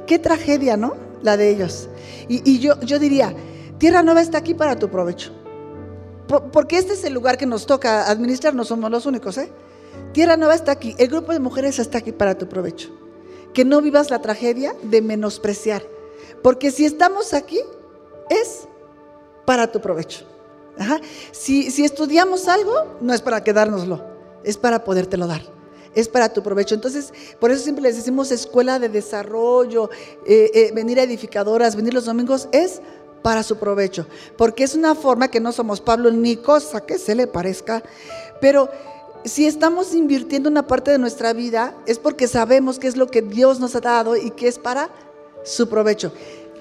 Qué 0.06 0.18
tragedia, 0.18 0.76
¿no? 0.76 0.94
La 1.22 1.36
de 1.36 1.50
ellos. 1.50 1.88
Y, 2.28 2.58
yo, 2.58 2.80
yo 2.80 2.98
diría, 2.98 3.34
Tierra 3.78 4.02
Nueva 4.02 4.22
está 4.22 4.38
aquí 4.38 4.54
para 4.54 4.76
tu 4.76 4.88
provecho. 4.88 5.32
Porque 6.52 6.78
este 6.78 6.94
es 6.94 7.04
el 7.04 7.12
lugar 7.12 7.36
que 7.36 7.46
nos 7.46 7.66
toca 7.66 8.10
administrar, 8.10 8.54
no 8.54 8.64
somos 8.64 8.90
los 8.90 9.06
únicos, 9.06 9.36
¿eh? 9.38 9.52
Tierra 10.12 10.36
Nueva 10.36 10.54
está 10.54 10.72
aquí, 10.72 10.94
el 10.98 11.08
grupo 11.08 11.32
de 11.32 11.38
mujeres 11.38 11.78
está 11.78 11.98
aquí 11.98 12.12
para 12.12 12.36
tu 12.36 12.48
provecho. 12.48 12.90
Que 13.54 13.64
no 13.64 13.80
vivas 13.80 14.10
la 14.10 14.20
tragedia 14.20 14.74
de 14.82 15.00
menospreciar. 15.00 15.82
Porque 16.42 16.70
si 16.70 16.84
estamos 16.84 17.32
aquí, 17.32 17.60
es 18.28 18.68
para 19.46 19.70
tu 19.70 19.80
provecho. 19.80 20.26
Si, 21.32 21.70
si, 21.70 21.84
estudiamos 21.84 22.48
algo, 22.48 22.72
no 23.00 23.14
es 23.14 23.22
para 23.22 23.44
quedárnoslo, 23.44 24.04
es 24.42 24.56
para 24.56 24.84
podértelo 24.84 25.26
dar. 25.26 25.42
Es 25.94 26.08
para 26.08 26.32
tu 26.32 26.42
provecho. 26.42 26.74
Entonces, 26.74 27.12
por 27.38 27.52
eso 27.52 27.62
siempre 27.62 27.82
les 27.82 27.96
decimos 27.96 28.32
escuela 28.32 28.80
de 28.80 28.88
desarrollo, 28.88 29.90
eh, 30.26 30.50
eh, 30.52 30.72
venir 30.74 30.98
a 30.98 31.04
edificadoras, 31.04 31.76
venir 31.76 31.94
los 31.94 32.06
domingos, 32.06 32.48
es 32.50 32.82
para 33.22 33.44
su 33.44 33.56
provecho. 33.56 34.06
Porque 34.36 34.64
es 34.64 34.74
una 34.74 34.96
forma 34.96 35.28
que 35.28 35.38
no 35.38 35.52
somos 35.52 35.80
Pablo 35.80 36.10
ni 36.10 36.36
cosa 36.36 36.84
que 36.84 36.98
se 36.98 37.14
le 37.14 37.28
parezca, 37.28 37.82
pero 38.40 38.68
si 39.24 39.46
estamos 39.46 39.94
invirtiendo 39.94 40.50
una 40.50 40.66
parte 40.66 40.90
de 40.90 40.98
nuestra 40.98 41.32
vida, 41.32 41.74
es 41.86 41.98
porque 41.98 42.28
sabemos 42.28 42.78
qué 42.78 42.88
es 42.88 42.96
lo 42.96 43.06
que 43.06 43.22
Dios 43.22 43.58
nos 43.58 43.74
ha 43.74 43.80
dado 43.80 44.16
y 44.16 44.30
que 44.30 44.48
es 44.48 44.58
para 44.58 44.90
su 45.44 45.68
provecho. 45.68 46.12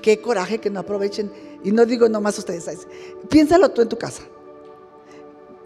Qué 0.01 0.21
coraje 0.21 0.59
que 0.59 0.69
no 0.69 0.79
aprovechen. 0.79 1.31
Y 1.63 1.71
no 1.71 1.85
digo 1.85 2.07
nomás 2.07 2.37
ustedes, 2.37 2.87
piénsalo 3.29 3.69
tú 3.69 3.81
en 3.81 3.89
tu 3.89 3.97
casa. 3.97 4.23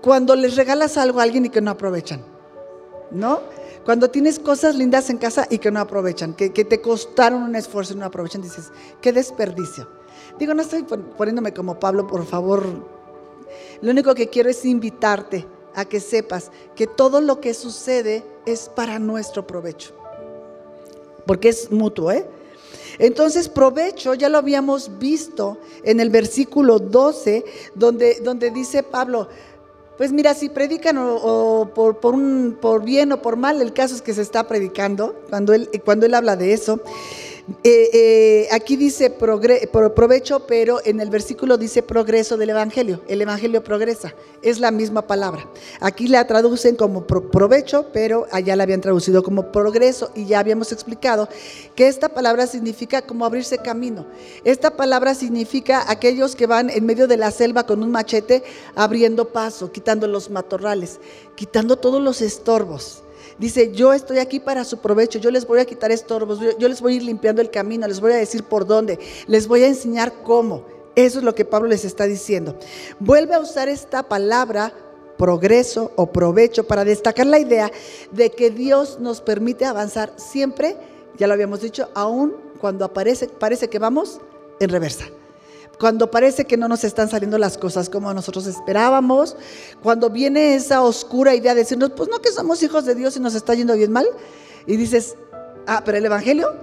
Cuando 0.02 0.36
les 0.36 0.56
regalas 0.56 0.98
algo 0.98 1.20
a 1.20 1.24
alguien 1.24 1.46
y 1.46 1.50
que 1.50 1.62
no 1.62 1.72
aprovechan, 1.72 2.24
¿no? 3.12 3.42
Cuando 3.84 4.10
tienes 4.10 4.38
cosas 4.40 4.76
lindas 4.76 5.10
en 5.10 5.18
casa 5.18 5.48
y 5.50 5.60
que 5.60 5.72
no 5.72 5.80
aprovechan, 5.80 6.34
que, 6.34 6.52
que 6.52 6.66
te 6.66 6.82
costaron 6.82 7.42
un 7.44 7.56
esfuerzo 7.56 7.94
y 7.94 7.98
no 7.98 8.06
aprovechan, 8.06 8.42
dices, 8.42 8.72
qué 9.02 9.12
desperdicio. 9.12 9.88
Digo, 10.38 10.54
no 10.54 10.62
estoy 10.62 10.84
poniéndome 10.84 11.54
como 11.54 11.80
Pablo, 11.80 12.06
por 12.06 12.26
favor. 12.26 12.66
Lo 13.82 13.92
único 13.92 14.14
que 14.14 14.30
quiero 14.30 14.50
es 14.50 14.66
invitarte 14.66 15.48
a 15.78 15.86
que 15.86 16.00
sepas 16.00 16.52
que 16.76 16.88
todo 16.88 17.22
lo 17.22 17.40
que 17.40 17.54
sucede 17.54 18.24
es 18.48 18.68
para 18.68 18.98
nuestro 18.98 19.46
provecho. 19.46 19.94
Porque 21.28 21.50
es 21.50 21.72
mutuo, 21.72 22.12
¿eh? 22.12 22.26
Entonces, 22.98 23.48
provecho, 23.48 24.16
ya 24.16 24.28
lo 24.28 24.40
habíamos 24.40 24.98
visto 24.98 25.60
en 25.84 26.00
el 26.00 26.10
versículo 26.10 26.80
12, 26.80 27.46
donde, 27.76 28.22
donde 28.22 28.50
dice 28.50 28.82
Pablo, 28.82 29.28
pues 29.98 30.12
mira, 30.12 30.34
si 30.34 30.50
predican 30.50 30.98
o, 30.98 31.70
por, 31.76 32.00
por, 32.00 32.16
por 32.60 32.84
bien 32.84 33.12
o 33.12 33.22
por 33.22 33.36
mal, 33.36 33.62
el 33.62 33.72
caso 33.72 33.94
es 33.94 34.02
que 34.02 34.16
se 34.16 34.24
está 34.24 34.48
predicando, 34.48 35.16
cuando 35.30 35.54
él, 35.54 35.70
cuando 35.86 36.08
él 36.08 36.16
habla 36.16 36.36
de 36.36 36.54
eso. 36.54 36.80
Eh, 37.64 37.90
eh, 37.94 38.48
aquí 38.52 38.76
dice 38.76 39.10
provecho, 39.10 40.46
pero 40.48 40.82
en 40.84 41.00
el 41.00 41.10
versículo 41.10 41.58
dice 41.58 41.82
progreso 41.82 42.36
del 42.36 42.50
Evangelio. 42.50 43.02
El 43.08 43.22
Evangelio 43.22 43.64
progresa, 43.64 44.14
es 44.42 44.60
la 44.60 44.70
misma 44.70 45.04
palabra. 45.08 45.48
Aquí 45.80 46.10
la 46.10 46.28
traducen 46.28 46.76
como 46.76 47.08
provecho, 47.08 47.86
pero 47.94 48.28
allá 48.32 48.58
la 48.58 48.64
habían 48.64 48.82
traducido 48.82 49.24
como 49.24 49.50
progreso 49.54 50.12
y 50.14 50.26
ya 50.26 50.40
habíamos 50.40 50.74
explicado 50.74 51.30
que 51.74 51.88
esta 51.88 52.10
palabra 52.10 52.48
significa 52.48 53.02
como 53.02 53.26
abrirse 53.26 53.60
camino. 53.60 54.06
Esta 54.44 54.76
palabra 54.76 55.16
significa 55.16 55.90
aquellos 55.90 56.36
que 56.36 56.48
van 56.48 56.70
en 56.70 56.86
medio 56.86 57.08
de 57.08 57.16
la 57.16 57.32
selva 57.32 57.66
con 57.66 57.82
un 57.82 57.92
machete 57.92 58.44
abriendo 58.76 59.30
paso, 59.30 59.72
quitando 59.72 60.06
los 60.08 60.30
matorrales, 60.30 61.00
quitando 61.36 61.78
todos 61.78 62.02
los 62.02 62.22
estorbos. 62.22 63.04
Dice, 63.40 63.72
yo 63.72 63.94
estoy 63.94 64.18
aquí 64.18 64.40
para 64.40 64.64
su 64.64 64.80
provecho, 64.80 65.20
yo 65.20 65.30
les 65.30 65.46
voy 65.46 65.60
a 65.60 65.66
quitar 65.66 65.92
estorbos, 65.92 66.40
yo, 66.40 66.68
les 66.68 66.82
voy 66.82 66.94
a 66.94 66.96
ir 66.98 67.04
limpiando 67.04 67.42
el 67.42 67.52
camino, 67.52 67.88
les 67.88 68.00
voy 68.00 68.14
a 68.14 68.16
decir 68.16 68.44
por 68.44 68.66
dónde, 68.66 68.98
les 69.28 69.48
voy 69.48 69.64
a 69.64 69.68
enseñar 69.68 70.12
cómo. 70.24 70.64
Eso 70.96 71.20
es 71.20 71.24
lo 71.24 71.36
que 71.36 71.46
Pablo 71.46 71.70
les 71.70 71.86
está 71.86 72.06
diciendo. 72.06 72.58
Vuelve 73.00 73.36
a 73.36 73.40
usar 73.40 73.70
esta 73.70 74.02
palabra 74.02 74.74
progreso 75.18 75.92
o 75.96 76.08
provecho 76.08 76.66
para 76.66 76.84
destacar 76.84 77.28
la 77.28 77.40
idea 77.40 77.72
de 78.12 78.32
que 78.32 78.50
Dios 78.50 79.00
nos 79.00 79.22
permite 79.22 79.66
avanzar 79.66 80.14
siempre, 80.16 80.76
ya 81.18 81.28
lo 81.28 81.34
habíamos 81.34 81.62
dicho, 81.62 81.90
aún 81.94 82.36
cuando 82.60 82.86
aparece, 82.86 83.28
parece 83.28 83.68
que 83.68 83.78
vamos 83.78 84.20
en 84.60 84.70
reversa. 84.70 85.06
Cuando 85.80 86.10
parece 86.10 86.46
que 86.46 86.58
no 86.58 86.68
nos 86.68 86.84
están 86.84 87.10
saliendo 87.10 87.38
las 87.38 87.58
cosas 87.58 87.90
como 87.90 88.14
nosotros 88.14 88.48
esperábamos, 88.48 89.36
cuando 89.84 90.10
viene 90.10 90.56
esa 90.56 90.82
oscura 90.82 91.36
idea 91.36 91.54
de 91.54 91.62
decirnos, 91.62 91.92
pues 91.96 92.10
no 92.10 92.20
que 92.20 92.32
somos 92.32 92.62
hijos 92.64 92.86
de 92.86 92.96
Dios 92.96 93.16
y 93.18 93.20
nos 93.20 93.36
está 93.36 93.54
yendo 93.54 93.76
bien 93.76 93.92
mal, 93.92 94.08
y 94.66 94.76
dices, 94.76 95.16
ah, 95.68 95.82
pero 95.86 95.98
el 95.98 96.06
Evangelio 96.06 96.56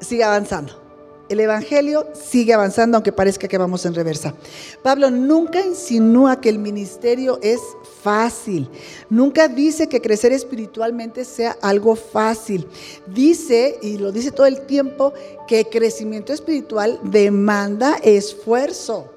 sigue 0.00 0.24
avanzando. 0.24 0.88
El 1.28 1.40
Evangelio 1.40 2.06
sigue 2.14 2.54
avanzando, 2.54 2.96
aunque 2.96 3.12
parezca 3.12 3.48
que 3.48 3.58
vamos 3.58 3.84
en 3.84 3.94
reversa. 3.94 4.34
Pablo 4.82 5.10
nunca 5.10 5.60
insinúa 5.60 6.40
que 6.40 6.48
el 6.48 6.58
ministerio 6.58 7.38
es 7.42 7.60
fácil. 8.02 8.68
Nunca 9.08 9.48
dice 9.48 9.88
que 9.88 10.00
crecer 10.00 10.32
espiritualmente 10.32 11.24
sea 11.24 11.56
algo 11.62 11.96
fácil. 11.96 12.66
Dice, 13.06 13.78
y 13.82 13.98
lo 13.98 14.12
dice 14.12 14.30
todo 14.30 14.46
el 14.46 14.66
tiempo, 14.66 15.12
que 15.46 15.66
crecimiento 15.66 16.32
espiritual 16.32 17.00
demanda 17.02 17.96
esfuerzo. 18.02 19.10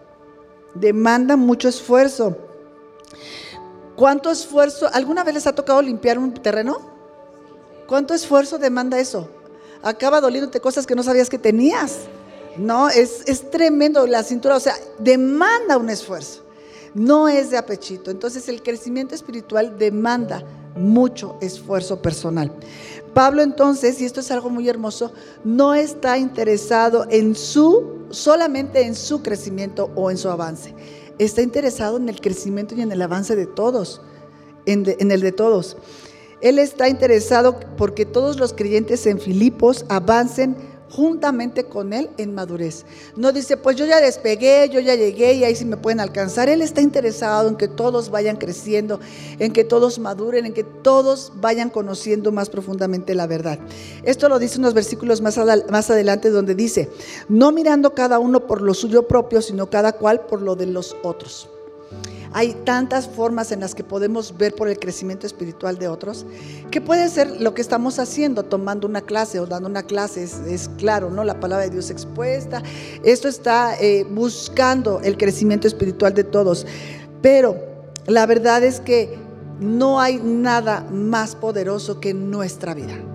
Demanda 0.74 1.36
mucho 1.36 1.67
esfuerzo. 1.67 2.38
¿Cuánto 3.96 4.32
esfuerzo? 4.32 4.89
¿Alguna 4.94 5.24
vez 5.24 5.36
les 5.36 5.48
ha 5.48 5.54
tocado 5.54 5.82
limpiar 5.82 6.17
un 6.17 6.34
terreno? 6.34 6.80
¿Cuánto 7.88 8.13
esfuerzo 8.13 8.58
demanda 8.58 9.00
eso? 9.00 9.30
acaba 9.84 10.22
doliéndote 10.22 10.60
cosas 10.60 10.86
que 10.86 10.96
no 10.96 11.04
sabías 11.04 11.30
que 11.30 11.38
tenías. 11.38 12.00
No, 12.58 12.89
es, 12.89 13.24
es 13.28 13.50
tremendo 13.50 14.06
la 14.08 14.24
cintura, 14.24 14.56
o 14.56 14.60
sea, 14.60 14.76
demanda 15.00 15.78
un 15.78 15.89
esfuerzo. 15.89 16.44
No 16.93 17.27
es 17.27 17.49
de 17.49 17.58
apechito. 17.58 18.12
Entonces 18.12 18.47
el 18.49 18.62
crecimiento 18.62 19.15
espiritual 19.15 19.77
demanda 19.77 20.43
mucho 20.75 21.38
esfuerzo 21.41 22.01
personal. 22.01 22.51
Pablo 23.13 23.41
entonces, 23.41 23.99
y 24.01 24.06
esto 24.06 24.21
es 24.21 24.32
algo 24.32 24.49
muy 24.49 24.69
hermoso, 24.69 25.12
no 25.43 25.73
está 25.73 26.17
interesado 26.17 27.06
en 27.10 27.36
su, 27.36 28.06
solamente 28.10 28.86
en 28.86 28.95
su 28.95 29.21
crecimiento 29.21 29.91
o 29.95 30.10
en 30.12 30.17
su 30.17 30.30
avance. 30.30 30.73
Está 31.19 31.41
interesado 31.41 31.97
en 31.97 32.08
el 32.10 32.21
crecimiento 32.21 32.73
y 32.75 32.82
en 32.82 32.91
el 32.91 33.01
avance 33.01 33.36
de 33.36 33.45
todos, 33.45 34.01
en, 34.65 34.86
en 34.99 35.12
el 35.12 35.21
de 35.21 35.32
todos. 35.32 35.77
Él 36.39 36.58
está 36.58 36.89
interesado 36.89 37.60
porque 37.77 38.06
todos 38.06 38.39
los 38.39 38.54
creyentes 38.54 39.06
en 39.06 39.19
Filipos 39.19 39.86
avancen 39.89 40.56
juntamente 40.91 41.63
con 41.63 41.93
Él 41.93 42.10
en 42.17 42.36
madurez. 42.36 42.86
No 43.15 43.32
dice, 43.32 43.58
pues 43.58 43.77
yo 43.77 43.86
ya 43.86 44.01
despegué, 44.01 44.69
yo 44.69 44.80
ya 44.80 44.95
llegué 44.95 45.34
y 45.34 45.43
ahí 45.43 45.56
sí 45.56 45.65
me 45.65 45.77
pueden 45.77 45.99
alcanzar. 45.99 46.49
Él 46.49 46.62
está 46.62 46.82
interesado 46.82 47.49
en 47.49 47.56
que 47.56 47.67
todos 47.67 48.10
vayan 48.10 48.38
creciendo, 48.38 48.99
en 49.39 49.54
que 49.54 49.63
todos 49.63 49.99
maduren, 49.99 50.45
en 50.45 50.54
que 50.54 50.63
todos 50.63 51.32
vayan 51.36 51.69
conociendo 51.69 52.32
más 52.32 52.49
profundamente 52.49 53.15
la 53.15 53.27
verdad. 53.27 53.60
Esto 54.04 54.30
lo 54.30 54.39
dice 54.39 54.60
unos 54.60 54.73
versículos 54.73 55.21
más, 55.21 55.39
más 55.69 55.89
adelante 55.89 56.30
donde 56.30 56.56
dice, 56.56 56.89
no 57.30 57.51
mirando 57.51 57.93
cada 57.93 58.19
uno 58.19 58.47
por 58.47 58.62
lo 58.62 58.73
suyo 58.73 59.08
propio, 59.08 59.41
sino 59.41 59.69
cada 59.69 59.93
cual 59.93 60.21
por 60.21 60.41
lo 60.41 60.56
de 60.56 60.65
los 60.65 60.95
otros. 61.04 61.51
Hay 62.34 62.54
tantas 62.65 63.08
formas 63.08 63.52
en 63.52 63.60
las 63.60 63.76
que 63.76 63.84
podemos 63.84 64.38
ver 64.38 64.56
por 64.56 64.70
el 64.70 64.80
crecimiento 64.80 65.28
espiritual 65.28 65.78
de 65.78 65.88
otros, 65.88 66.26
que 66.70 66.80
puede 66.80 67.10
ser 67.10 67.41
lo 67.41 67.54
que 67.54 67.62
estamos 67.62 68.00
haciendo, 68.00 68.44
tomando 68.44 68.88
una 68.88 69.02
clase 69.02 69.39
o 69.39 69.46
dando 69.46 69.67
una 69.67 69.84
clase, 69.84 70.24
es, 70.24 70.70
claro, 70.78 71.10
¿no? 71.10 71.24
La 71.24 71.39
palabra 71.39 71.65
de 71.65 71.72
Dios 71.72 71.89
expuesta. 71.89 72.63
Esto 73.04 73.28
está 73.28 73.76
eh, 73.80 74.06
buscando 74.10 75.02
el 75.02 75.17
crecimiento 75.17 75.67
espiritual 75.67 76.13
de 76.13 76.24
todos. 76.24 76.65
Pero 77.22 77.58
la 78.08 78.26
verdad 78.26 78.63
es 78.63 78.80
que 78.80 79.17
no 79.60 80.00
hay 80.00 80.17
nada 80.17 80.88
más 80.91 81.36
poderoso 81.36 82.00
que 82.00 82.13
nuestra 82.13 82.74
vida. 82.74 83.11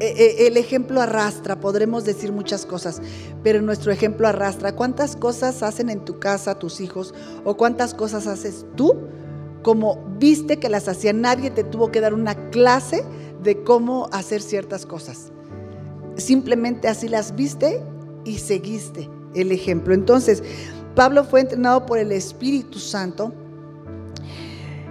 Eh, 0.00 0.14
eh, 0.16 0.46
el 0.46 0.56
ejemplo 0.56 1.02
arrastra, 1.02 1.60
podremos 1.60 2.06
decir 2.06 2.32
muchas 2.32 2.64
cosas, 2.64 3.02
pero 3.42 3.60
nuestro 3.60 3.92
ejemplo 3.92 4.26
arrastra. 4.26 4.74
¿Cuántas 4.74 5.14
cosas 5.14 5.62
hacen 5.62 5.90
en 5.90 6.06
tu 6.06 6.18
casa 6.18 6.58
tus 6.58 6.80
hijos 6.80 7.14
o 7.44 7.58
cuántas 7.58 7.92
cosas 7.92 8.26
haces 8.26 8.64
tú 8.76 9.08
como 9.62 10.02
viste 10.18 10.58
que 10.58 10.70
las 10.70 10.88
hacía? 10.88 11.12
Nadie 11.12 11.50
te 11.50 11.64
tuvo 11.64 11.90
que 11.92 12.00
dar 12.00 12.14
una 12.14 12.34
clase 12.48 13.04
de 13.42 13.62
cómo 13.62 14.08
hacer 14.10 14.40
ciertas 14.40 14.86
cosas. 14.86 15.32
Simplemente 16.16 16.88
así 16.88 17.06
las 17.06 17.36
viste 17.36 17.82
y 18.24 18.38
seguiste 18.38 19.10
el 19.34 19.52
ejemplo. 19.52 19.92
Entonces, 19.92 20.42
Pablo 20.94 21.24
fue 21.24 21.42
entrenado 21.42 21.84
por 21.84 21.98
el 21.98 22.10
Espíritu 22.12 22.78
Santo 22.78 23.34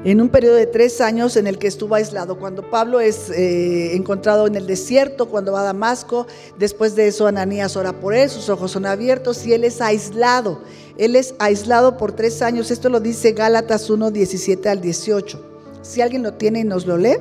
en 0.03 0.21
un 0.21 0.29
periodo 0.29 0.55
de 0.55 0.65
tres 0.65 1.01
años 1.01 1.35
en 1.35 1.47
el 1.47 1.57
que 1.57 1.67
estuvo 1.67 1.95
aislado. 1.95 2.39
Cuando 2.39 2.69
Pablo 2.69 2.99
es 2.99 3.29
eh, 3.29 3.95
encontrado 3.95 4.47
en 4.47 4.55
el 4.55 4.65
desierto, 4.65 5.27
cuando 5.27 5.51
va 5.51 5.61
a 5.61 5.65
Damasco, 5.65 6.25
después 6.57 6.95
de 6.95 7.07
eso 7.07 7.27
Ananías 7.27 7.75
ora 7.75 7.93
por 7.93 8.13
él, 8.13 8.29
sus 8.29 8.49
ojos 8.49 8.71
son 8.71 8.85
abiertos 8.85 9.45
y 9.45 9.53
él 9.53 9.63
es 9.63 9.81
aislado. 9.81 10.61
Él 10.97 11.15
es 11.15 11.35
aislado 11.39 11.97
por 11.97 12.13
tres 12.13 12.41
años. 12.41 12.71
Esto 12.71 12.89
lo 12.89 12.99
dice 12.99 13.33
Gálatas 13.33 13.89
1, 13.89 14.11
17 14.11 14.69
al 14.69 14.81
18. 14.81 15.45
Si 15.81 16.01
alguien 16.01 16.23
lo 16.23 16.33
tiene 16.33 16.61
y 16.61 16.63
nos 16.63 16.85
lo 16.85 16.97
lee. 16.97 17.17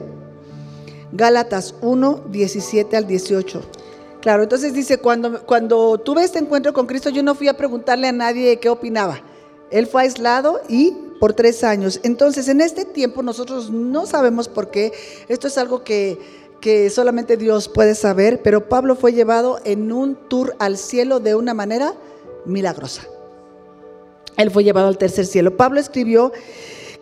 Gálatas 1.13 1.75
1, 1.81 2.25
17 2.29 2.97
al 2.97 3.07
18. 3.07 3.63
Claro, 4.21 4.43
entonces 4.43 4.75
dice, 4.75 4.99
cuando, 4.99 5.47
cuando 5.47 5.99
tuve 5.99 6.25
este 6.25 6.39
encuentro 6.39 6.73
con 6.73 6.87
Cristo, 6.87 7.09
yo 7.09 7.23
no 7.23 7.35
fui 7.35 7.49
a 7.49 7.57
preguntarle 7.57 8.09
a 8.09 8.13
nadie 8.13 8.59
qué 8.59 8.69
opinaba. 8.69 9.21
Él 9.71 9.87
fue 9.87 10.03
aislado 10.03 10.61
y 10.69 10.95
por 11.19 11.33
tres 11.33 11.65
años. 11.65 12.01
Entonces, 12.03 12.49
en 12.49 12.61
este 12.61 12.85
tiempo 12.85 13.23
nosotros 13.23 13.71
no 13.71 14.07
sabemos 14.07 14.49
por 14.49 14.71
qué. 14.71 14.93
Esto 15.29 15.49
es 15.49 15.59
algo 15.59 15.85
que, 15.85 16.19
que 16.61 16.91
solamente 16.91 17.37
Dios 17.37 17.69
puede 17.69 17.95
saber, 17.95 18.43
pero 18.43 18.69
Pablo 18.69 18.97
fue 18.97 19.13
llevado 19.13 19.61
en 19.65 19.93
un 19.93 20.17
tour 20.29 20.55
al 20.59 20.77
cielo 20.77 21.21
de 21.21 21.35
una 21.35 21.55
manera 21.55 21.95
milagrosa. 22.45 23.07
Él 24.37 24.51
fue 24.51 24.65
llevado 24.65 24.89
al 24.89 24.99
tercer 24.99 25.27
cielo. 25.27 25.57
Pablo 25.57 25.81
escribió 25.81 26.33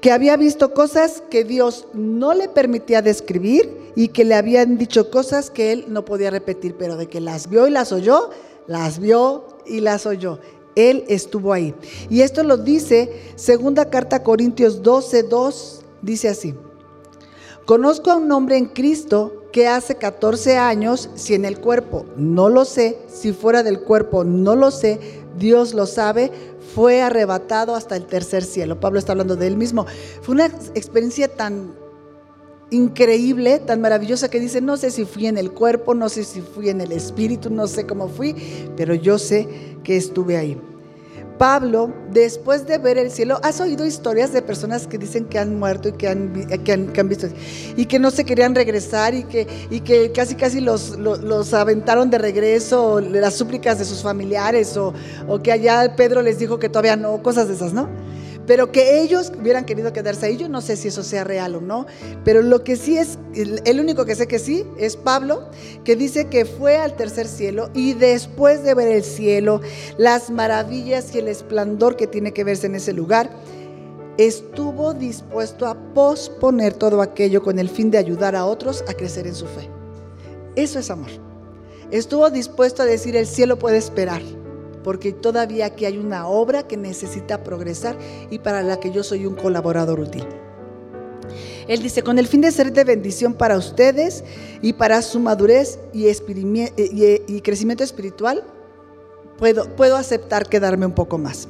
que 0.00 0.12
había 0.12 0.36
visto 0.36 0.72
cosas 0.72 1.22
que 1.30 1.44
Dios 1.44 1.86
no 1.92 2.34
le 2.34 2.48
permitía 2.48 3.02
describir 3.02 3.92
y 3.94 4.08
que 4.08 4.24
le 4.24 4.34
habían 4.34 4.78
dicho 4.78 5.10
cosas 5.10 5.50
que 5.50 5.72
él 5.72 5.86
no 5.88 6.04
podía 6.04 6.30
repetir, 6.30 6.76
pero 6.78 6.96
de 6.96 7.08
que 7.08 7.20
las 7.20 7.48
vio 7.48 7.66
y 7.66 7.70
las 7.70 7.92
oyó, 7.92 8.30
las 8.66 8.98
vio 8.98 9.46
y 9.66 9.80
las 9.80 10.06
oyó. 10.06 10.38
Él 10.76 11.04
estuvo 11.08 11.52
ahí. 11.52 11.74
Y 12.08 12.20
esto 12.20 12.44
lo 12.44 12.58
dice 12.58 13.10
segunda 13.34 13.90
carta 13.90 14.16
a 14.16 14.22
Corintios 14.22 14.82
12, 14.82 15.24
2, 15.24 15.84
dice 16.02 16.28
así. 16.28 16.54
Conozco 17.64 18.12
a 18.12 18.16
un 18.16 18.30
hombre 18.30 18.56
en 18.56 18.66
Cristo 18.66 19.42
que 19.52 19.66
hace 19.66 19.96
14 19.96 20.58
años, 20.58 21.10
si 21.16 21.34
en 21.34 21.44
el 21.44 21.58
cuerpo 21.58 22.04
no 22.16 22.48
lo 22.48 22.64
sé, 22.64 22.98
si 23.08 23.32
fuera 23.32 23.62
del 23.64 23.80
cuerpo 23.80 24.22
no 24.22 24.54
lo 24.54 24.70
sé, 24.70 25.00
Dios 25.36 25.74
lo 25.74 25.86
sabe, 25.86 26.30
fue 26.74 27.02
arrebatado 27.02 27.74
hasta 27.74 27.96
el 27.96 28.06
tercer 28.06 28.44
cielo. 28.44 28.78
Pablo 28.78 28.98
está 28.98 29.12
hablando 29.12 29.34
de 29.34 29.46
él 29.46 29.56
mismo. 29.56 29.86
Fue 30.22 30.34
una 30.34 30.46
experiencia 30.74 31.26
tan 31.26 31.74
increíble, 32.70 33.60
tan 33.60 33.80
maravillosa 33.80 34.28
que 34.28 34.40
dice, 34.40 34.60
no 34.60 34.76
sé 34.76 34.90
si 34.90 35.04
fui 35.04 35.26
en 35.26 35.38
el 35.38 35.52
cuerpo, 35.52 35.94
no 35.94 36.08
sé 36.08 36.24
si 36.24 36.40
fui 36.40 36.68
en 36.68 36.80
el 36.80 36.92
espíritu, 36.92 37.50
no 37.50 37.66
sé 37.66 37.86
cómo 37.86 38.08
fui, 38.08 38.34
pero 38.76 38.94
yo 38.94 39.18
sé 39.18 39.48
que 39.84 39.96
estuve 39.96 40.36
ahí. 40.36 40.60
Pablo, 41.38 41.92
después 42.10 42.66
de 42.66 42.78
ver 42.78 42.96
el 42.96 43.10
cielo, 43.10 43.38
has 43.42 43.60
oído 43.60 43.84
historias 43.84 44.32
de 44.32 44.40
personas 44.40 44.86
que 44.86 44.96
dicen 44.96 45.26
que 45.26 45.38
han 45.38 45.58
muerto 45.58 45.90
y 45.90 45.92
que 45.92 46.08
han, 46.08 46.32
que 46.64 47.02
visto 47.02 47.28
y 47.76 47.84
que 47.84 47.98
no 47.98 48.10
se 48.10 48.24
querían 48.24 48.54
regresar 48.54 49.14
y 49.14 49.24
que, 49.24 49.46
y 49.70 49.80
que 49.80 50.12
casi 50.12 50.34
casi 50.34 50.60
los, 50.60 50.96
los, 50.96 51.52
aventaron 51.52 52.08
de 52.08 52.18
regreso, 52.18 53.00
las 53.00 53.34
súplicas 53.34 53.78
de 53.78 53.84
sus 53.84 54.02
familiares 54.02 54.76
o, 54.78 54.94
o 55.28 55.42
que 55.42 55.52
allá 55.52 55.94
Pedro 55.94 56.22
les 56.22 56.38
dijo 56.38 56.58
que 56.58 56.70
todavía 56.70 56.96
no, 56.96 57.22
cosas 57.22 57.48
de 57.48 57.54
esas, 57.54 57.74
¿no? 57.74 57.88
Pero 58.46 58.70
que 58.70 59.00
ellos 59.00 59.32
hubieran 59.38 59.64
querido 59.64 59.92
quedarse 59.92 60.26
ahí, 60.26 60.36
yo 60.36 60.48
no 60.48 60.60
sé 60.60 60.76
si 60.76 60.88
eso 60.88 61.02
sea 61.02 61.24
real 61.24 61.56
o 61.56 61.60
no, 61.60 61.86
pero 62.24 62.42
lo 62.42 62.62
que 62.62 62.76
sí 62.76 62.96
es, 62.96 63.18
el 63.34 63.80
único 63.80 64.04
que 64.04 64.14
sé 64.14 64.28
que 64.28 64.38
sí 64.38 64.64
es 64.78 64.96
Pablo, 64.96 65.50
que 65.84 65.96
dice 65.96 66.28
que 66.28 66.44
fue 66.44 66.76
al 66.76 66.94
tercer 66.94 67.26
cielo 67.26 67.70
y 67.74 67.94
después 67.94 68.62
de 68.62 68.74
ver 68.74 68.88
el 68.88 69.02
cielo, 69.02 69.60
las 69.98 70.30
maravillas 70.30 71.14
y 71.14 71.18
el 71.18 71.28
esplendor 71.28 71.96
que 71.96 72.06
tiene 72.06 72.32
que 72.32 72.44
verse 72.44 72.66
en 72.66 72.76
ese 72.76 72.92
lugar, 72.92 73.30
estuvo 74.18 74.94
dispuesto 74.94 75.66
a 75.66 75.74
posponer 75.94 76.74
todo 76.74 77.02
aquello 77.02 77.42
con 77.42 77.58
el 77.58 77.68
fin 77.68 77.90
de 77.90 77.98
ayudar 77.98 78.36
a 78.36 78.46
otros 78.46 78.84
a 78.88 78.94
crecer 78.94 79.26
en 79.26 79.34
su 79.34 79.46
fe. 79.46 79.68
Eso 80.54 80.78
es 80.78 80.90
amor. 80.90 81.10
Estuvo 81.90 82.30
dispuesto 82.30 82.82
a 82.82 82.86
decir, 82.86 83.14
el 83.16 83.26
cielo 83.26 83.58
puede 83.58 83.76
esperar 83.76 84.22
porque 84.86 85.10
todavía 85.10 85.66
aquí 85.66 85.84
hay 85.84 85.98
una 85.98 86.28
obra 86.28 86.68
que 86.68 86.76
necesita 86.76 87.42
progresar 87.42 87.98
y 88.30 88.38
para 88.38 88.62
la 88.62 88.78
que 88.78 88.92
yo 88.92 89.02
soy 89.02 89.26
un 89.26 89.34
colaborador 89.34 89.98
útil. 89.98 90.24
Él 91.66 91.82
dice, 91.82 92.02
con 92.02 92.20
el 92.20 92.28
fin 92.28 92.40
de 92.40 92.52
ser 92.52 92.72
de 92.72 92.84
bendición 92.84 93.34
para 93.34 93.58
ustedes 93.58 94.22
y 94.62 94.74
para 94.74 95.02
su 95.02 95.18
madurez 95.18 95.80
y, 95.92 97.40
crecimiento 97.40 97.82
espiritual, 97.82 98.44
puedo, 99.38 99.74
puedo 99.74 99.96
aceptar 99.96 100.48
quedarme 100.48 100.86
un 100.86 100.94
poco 100.94 101.18
más. 101.18 101.48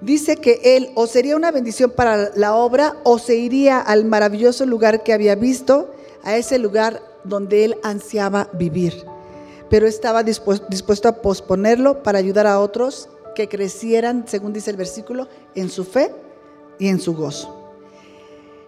Dice 0.00 0.36
que 0.36 0.62
él 0.64 0.88
o 0.94 1.06
sería 1.06 1.36
una 1.36 1.50
bendición 1.50 1.90
para 1.90 2.30
la 2.34 2.54
obra 2.54 2.96
o 3.04 3.18
se 3.18 3.34
iría 3.34 3.78
al 3.78 4.06
maravilloso 4.06 4.64
lugar 4.64 5.02
que 5.02 5.12
había 5.12 5.34
visto, 5.34 5.94
a 6.22 6.34
ese 6.38 6.58
lugar 6.58 7.02
donde 7.24 7.66
él 7.66 7.76
ansiaba 7.82 8.48
vivir. 8.54 9.04
Pero 9.70 9.86
estaba 9.86 10.22
dispuesto 10.22 11.08
a 11.08 11.22
posponerlo 11.22 12.02
para 12.02 12.18
ayudar 12.18 12.46
a 12.46 12.60
otros 12.60 13.08
que 13.34 13.48
crecieran, 13.48 14.24
según 14.28 14.52
dice 14.52 14.70
el 14.70 14.76
versículo, 14.76 15.28
en 15.54 15.68
su 15.68 15.84
fe 15.84 16.14
y 16.78 16.88
en 16.88 17.00
su 17.00 17.14
gozo. 17.14 17.60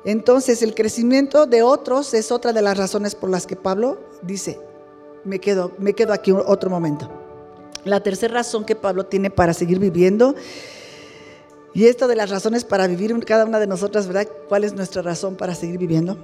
Entonces, 0.05 0.63
el 0.63 0.75
crecimiento 0.75 1.47
de 1.47 1.63
otros 1.63 2.15
es 2.15 2.31
otra 2.31 2.53
de 2.53 2.63
las 2.63 2.77
razones 2.77 3.15
por 3.15 3.31
las 3.31 3.47
que 3.47 3.57
Pablo 3.57 3.99
dice, 4.23 4.61
me 5.25 5.41
quedo, 5.41 5.73
me 5.79 5.95
quedo 5.95 6.13
aquí 6.13 6.33
otro 6.33 6.71
momento. 6.71 7.11
La 7.85 8.01
tercera 8.01 8.35
razón 8.35 8.65
que 8.65 8.77
Pablo 8.77 9.07
tiene 9.07 9.31
para 9.31 9.53
seguir 9.53 9.79
viviendo, 9.79 10.35
y 11.75 11.87
esto 11.87 12.09
de 12.09 12.17
las 12.17 12.31
razones 12.31 12.65
para 12.65 12.87
vivir 12.87 13.15
cada 13.25 13.45
una 13.45 13.61
de 13.61 13.67
nosotras, 13.67 14.07
¿verdad? 14.07 14.29
¿Cuál 14.49 14.65
es 14.65 14.73
nuestra 14.73 15.03
razón 15.03 15.37
para 15.37 15.55
seguir 15.55 15.79
viviendo? 15.79 16.17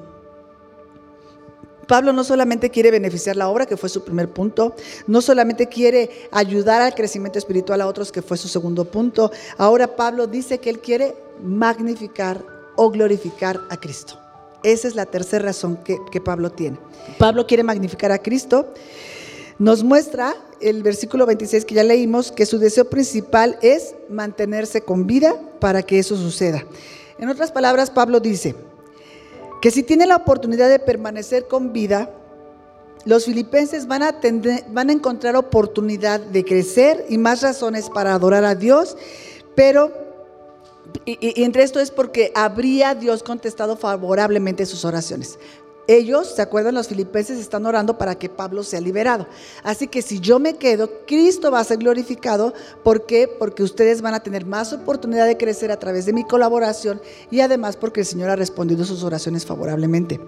Pablo 1.86 2.12
no 2.12 2.24
solamente 2.24 2.70
quiere 2.70 2.90
beneficiar 2.90 3.36
la 3.36 3.48
obra, 3.48 3.66
que 3.66 3.76
fue 3.76 3.88
su 3.88 4.04
primer 4.04 4.28
punto, 4.28 4.74
no 5.06 5.20
solamente 5.20 5.66
quiere 5.68 6.10
ayudar 6.30 6.80
al 6.80 6.94
crecimiento 6.94 7.38
espiritual 7.38 7.80
a 7.80 7.86
otros, 7.86 8.12
que 8.12 8.22
fue 8.22 8.36
su 8.36 8.48
segundo 8.48 8.84
punto, 8.84 9.30
ahora 9.58 9.96
Pablo 9.96 10.26
dice 10.26 10.58
que 10.58 10.70
él 10.70 10.80
quiere 10.80 11.14
magnificar 11.42 12.44
o 12.76 12.90
glorificar 12.90 13.60
a 13.70 13.76
Cristo. 13.76 14.18
Esa 14.62 14.88
es 14.88 14.94
la 14.94 15.06
tercera 15.06 15.46
razón 15.46 15.76
que, 15.76 15.98
que 16.10 16.20
Pablo 16.20 16.50
tiene. 16.50 16.78
Pablo 17.18 17.46
quiere 17.46 17.64
magnificar 17.64 18.12
a 18.12 18.18
Cristo. 18.18 18.72
Nos 19.58 19.82
muestra 19.82 20.36
el 20.60 20.82
versículo 20.82 21.26
26 21.26 21.64
que 21.64 21.74
ya 21.74 21.82
leímos 21.82 22.30
que 22.30 22.46
su 22.46 22.58
deseo 22.58 22.88
principal 22.88 23.58
es 23.60 23.94
mantenerse 24.08 24.82
con 24.82 25.06
vida 25.06 25.34
para 25.58 25.82
que 25.82 25.98
eso 25.98 26.16
suceda. 26.16 26.64
En 27.18 27.28
otras 27.28 27.50
palabras, 27.52 27.90
Pablo 27.90 28.20
dice, 28.20 28.54
que 29.62 29.70
si 29.70 29.84
tiene 29.84 30.06
la 30.06 30.16
oportunidad 30.16 30.68
de 30.68 30.80
permanecer 30.80 31.46
con 31.46 31.72
vida, 31.72 32.10
los 33.04 33.26
filipenses 33.26 33.86
van 33.86 34.02
a, 34.02 34.18
van 34.70 34.90
a 34.90 34.92
encontrar 34.92 35.36
oportunidad 35.36 36.18
de 36.18 36.44
crecer 36.44 37.06
y 37.08 37.16
más 37.16 37.42
razones 37.42 37.88
para 37.88 38.12
adorar 38.12 38.44
a 38.44 38.56
Dios, 38.56 38.96
pero 39.54 39.92
y, 41.04 41.44
entre 41.44 41.62
esto 41.62 41.78
es 41.78 41.92
porque 41.92 42.32
habría 42.34 42.96
Dios 42.96 43.22
contestado 43.22 43.76
favorablemente 43.76 44.66
sus 44.66 44.84
oraciones. 44.84 45.38
Ellos, 45.88 46.34
¿se 46.36 46.42
acuerdan? 46.42 46.74
Los 46.74 46.88
filipenses 46.88 47.38
están 47.38 47.66
orando 47.66 47.98
para 47.98 48.14
que 48.14 48.28
Pablo 48.28 48.62
sea 48.62 48.80
liberado. 48.80 49.26
Así 49.64 49.88
que 49.88 50.00
si 50.00 50.20
yo 50.20 50.38
me 50.38 50.54
quedo, 50.54 50.88
Cristo 51.06 51.50
va 51.50 51.58
a 51.60 51.64
ser 51.64 51.78
glorificado. 51.78 52.54
¿Por 52.84 53.04
qué? 53.04 53.28
Porque 53.28 53.64
ustedes 53.64 54.00
van 54.00 54.14
a 54.14 54.20
tener 54.20 54.46
más 54.46 54.72
oportunidad 54.72 55.26
de 55.26 55.36
crecer 55.36 55.72
a 55.72 55.78
través 55.78 56.06
de 56.06 56.12
mi 56.12 56.24
colaboración 56.24 57.00
y 57.30 57.40
además 57.40 57.76
porque 57.76 58.00
el 58.00 58.06
Señor 58.06 58.30
ha 58.30 58.36
respondido 58.36 58.84
sus 58.84 59.02
oraciones 59.02 59.44
favorablemente. 59.44 60.20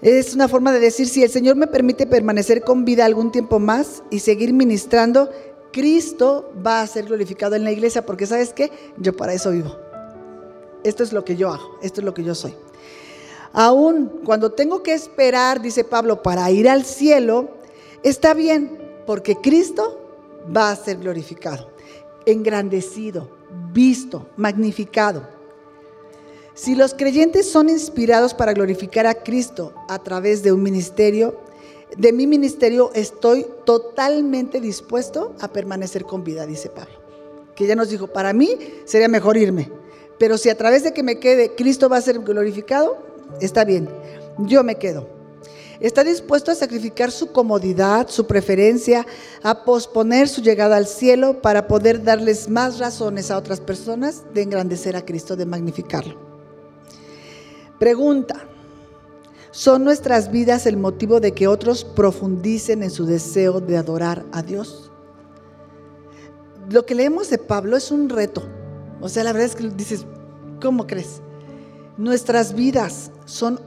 Es 0.00 0.34
una 0.34 0.48
forma 0.48 0.72
de 0.72 0.78
decir, 0.78 1.08
si 1.08 1.24
el 1.24 1.30
Señor 1.30 1.56
me 1.56 1.66
permite 1.66 2.06
permanecer 2.06 2.62
con 2.62 2.84
vida 2.84 3.04
algún 3.04 3.32
tiempo 3.32 3.58
más 3.58 4.02
y 4.10 4.20
seguir 4.20 4.52
ministrando, 4.52 5.28
Cristo 5.72 6.52
va 6.64 6.80
a 6.80 6.86
ser 6.86 7.06
glorificado 7.06 7.56
en 7.56 7.64
la 7.64 7.72
iglesia, 7.72 8.06
porque 8.06 8.26
sabes 8.26 8.52
qué, 8.52 8.70
yo 8.96 9.16
para 9.16 9.34
eso 9.34 9.50
vivo. 9.50 9.76
Esto 10.84 11.02
es 11.02 11.12
lo 11.12 11.24
que 11.24 11.36
yo 11.36 11.52
hago, 11.52 11.78
esto 11.82 12.00
es 12.00 12.04
lo 12.04 12.14
que 12.14 12.22
yo 12.22 12.34
soy. 12.34 12.54
Aún 13.52 14.20
cuando 14.24 14.52
tengo 14.52 14.82
que 14.82 14.92
esperar, 14.92 15.60
dice 15.60 15.84
Pablo, 15.84 16.22
para 16.22 16.50
ir 16.50 16.68
al 16.68 16.84
cielo, 16.84 17.48
está 18.02 18.34
bien, 18.34 18.78
porque 19.06 19.36
Cristo 19.36 19.98
va 20.54 20.70
a 20.70 20.76
ser 20.76 20.98
glorificado, 20.98 21.70
engrandecido, 22.26 23.28
visto, 23.72 24.26
magnificado. 24.36 25.26
Si 26.54 26.74
los 26.74 26.92
creyentes 26.92 27.50
son 27.50 27.68
inspirados 27.68 28.34
para 28.34 28.52
glorificar 28.52 29.06
a 29.06 29.22
Cristo 29.22 29.72
a 29.88 29.98
través 30.00 30.42
de 30.42 30.52
un 30.52 30.62
ministerio, 30.62 31.36
de 31.96 32.12
mi 32.12 32.26
ministerio 32.26 32.90
estoy 32.94 33.46
totalmente 33.64 34.60
dispuesto 34.60 35.34
a 35.40 35.48
permanecer 35.48 36.04
con 36.04 36.24
vida, 36.24 36.46
dice 36.46 36.68
Pablo. 36.68 36.94
Que 37.54 37.66
ya 37.66 37.76
nos 37.76 37.90
dijo, 37.90 38.08
para 38.08 38.32
mí 38.32 38.58
sería 38.84 39.08
mejor 39.08 39.36
irme, 39.36 39.70
pero 40.18 40.36
si 40.36 40.50
a 40.50 40.56
través 40.56 40.82
de 40.82 40.92
que 40.92 41.02
me 41.02 41.18
quede 41.18 41.54
Cristo 41.54 41.88
va 41.88 41.96
a 41.96 42.02
ser 42.02 42.18
glorificado, 42.18 43.07
está 43.40 43.64
bien, 43.64 43.88
yo 44.38 44.62
me 44.64 44.76
quedo. 44.76 45.18
Está 45.80 46.02
dispuesto 46.02 46.50
a 46.50 46.56
sacrificar 46.56 47.12
su 47.12 47.30
comodidad, 47.30 48.08
su 48.08 48.26
preferencia, 48.26 49.06
a 49.44 49.64
posponer 49.64 50.28
su 50.28 50.42
llegada 50.42 50.76
al 50.76 50.88
cielo 50.88 51.40
para 51.40 51.68
poder 51.68 52.02
darles 52.02 52.48
más 52.48 52.80
razones 52.80 53.30
a 53.30 53.38
otras 53.38 53.60
personas 53.60 54.24
de 54.34 54.42
engrandecer 54.42 54.96
a 54.96 55.04
Cristo, 55.04 55.36
de 55.36 55.46
magnificarlo. 55.46 56.16
Pregunta, 57.78 58.44
¿son 59.52 59.84
nuestras 59.84 60.32
vidas 60.32 60.66
el 60.66 60.76
motivo 60.76 61.20
de 61.20 61.30
que 61.30 61.46
otros 61.46 61.84
profundicen 61.84 62.82
en 62.82 62.90
su 62.90 63.06
deseo 63.06 63.60
de 63.60 63.76
adorar 63.76 64.24
a 64.32 64.42
Dios? 64.42 64.90
Lo 66.68 66.84
que 66.84 66.96
leemos 66.96 67.30
de 67.30 67.38
Pablo 67.38 67.76
es 67.76 67.92
un 67.92 68.08
reto. 68.08 68.42
O 69.00 69.08
sea, 69.08 69.22
la 69.22 69.32
verdad 69.32 69.46
es 69.46 69.54
que 69.54 69.68
dices, 69.68 70.04
¿cómo 70.60 70.88
crees? 70.88 71.22
Nuestras 71.98 72.54
vidas 72.54 73.10
son 73.24 73.60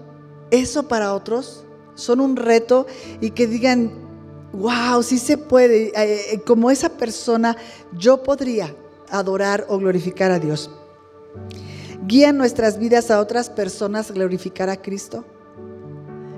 eso 0.52 0.88
para 0.88 1.14
otros, 1.14 1.66
son 1.96 2.22
un 2.22 2.38
reto 2.38 2.88
y 3.20 3.32
que 3.32 3.46
digan, 3.46 3.92
wow, 4.54 5.04
sí 5.04 5.18
se 5.18 5.38
puede, 5.38 5.88
eh, 5.88 6.34
eh, 6.34 6.42
como 6.48 6.72
esa 6.72 6.90
persona 6.92 7.58
yo 7.92 8.24
podría 8.24 8.74
adorar 9.10 9.66
o 9.68 9.78
glorificar 9.78 10.32
a 10.32 10.40
Dios. 10.40 10.72
Guían 12.08 12.38
nuestras 12.38 12.80
vidas 12.80 13.12
a 13.12 13.20
otras 13.20 13.50
personas 13.50 14.10
a 14.10 14.14
glorificar 14.14 14.70
a 14.70 14.82
Cristo. 14.82 15.26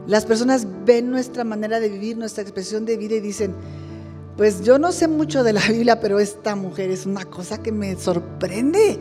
Las 0.07 0.25
personas 0.25 0.65
ven 0.85 1.11
nuestra 1.11 1.43
manera 1.43 1.79
de 1.79 1.89
vivir, 1.89 2.17
nuestra 2.17 2.41
expresión 2.41 2.85
de 2.85 2.97
vida 2.97 3.17
y 3.17 3.19
dicen, 3.19 3.53
pues 4.35 4.63
yo 4.63 4.79
no 4.79 4.91
sé 4.91 5.07
mucho 5.07 5.43
de 5.43 5.53
la 5.53 5.61
Biblia, 5.69 5.99
pero 5.99 6.19
esta 6.19 6.55
mujer 6.55 6.89
es 6.89 7.05
una 7.05 7.25
cosa 7.25 7.61
que 7.61 7.71
me 7.71 7.95
sorprende, 7.97 8.99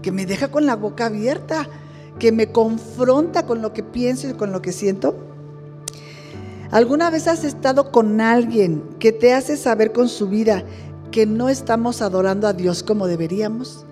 que 0.00 0.10
me 0.10 0.24
deja 0.24 0.50
con 0.50 0.64
la 0.64 0.74
boca 0.74 1.04
abierta 1.04 1.68
que 2.20 2.30
me 2.30 2.52
confronta 2.52 3.44
con 3.44 3.62
lo 3.62 3.72
que 3.72 3.82
pienso 3.82 4.28
y 4.28 4.34
con 4.34 4.52
lo 4.52 4.62
que 4.62 4.70
siento? 4.70 5.16
¿Alguna 6.70 7.10
vez 7.10 7.26
has 7.26 7.42
estado 7.42 7.90
con 7.90 8.20
alguien 8.20 8.84
que 9.00 9.10
te 9.10 9.34
hace 9.34 9.56
saber 9.56 9.90
con 9.90 10.08
su 10.08 10.28
vida 10.28 10.62
que 11.10 11.26
no 11.26 11.48
estamos 11.48 12.00
adorando 12.00 12.46
a 12.46 12.52
Dios 12.52 12.84
como 12.84 13.08
deberíamos? 13.08 13.84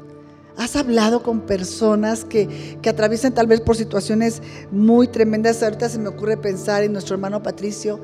¿Has 0.56 0.76
hablado 0.76 1.22
con 1.24 1.40
personas 1.40 2.24
que, 2.24 2.78
que, 2.80 2.88
atraviesan 2.88 3.34
tal 3.34 3.46
vez 3.48 3.60
por 3.60 3.76
situaciones 3.76 4.42
muy 4.70 5.08
tremendas? 5.08 5.62
Ahorita 5.62 5.88
se 5.88 5.98
me 5.98 6.08
ocurre 6.08 6.36
pensar 6.36 6.84
en 6.84 6.92
nuestro 6.92 7.14
hermano 7.14 7.42
Patricio, 7.42 8.00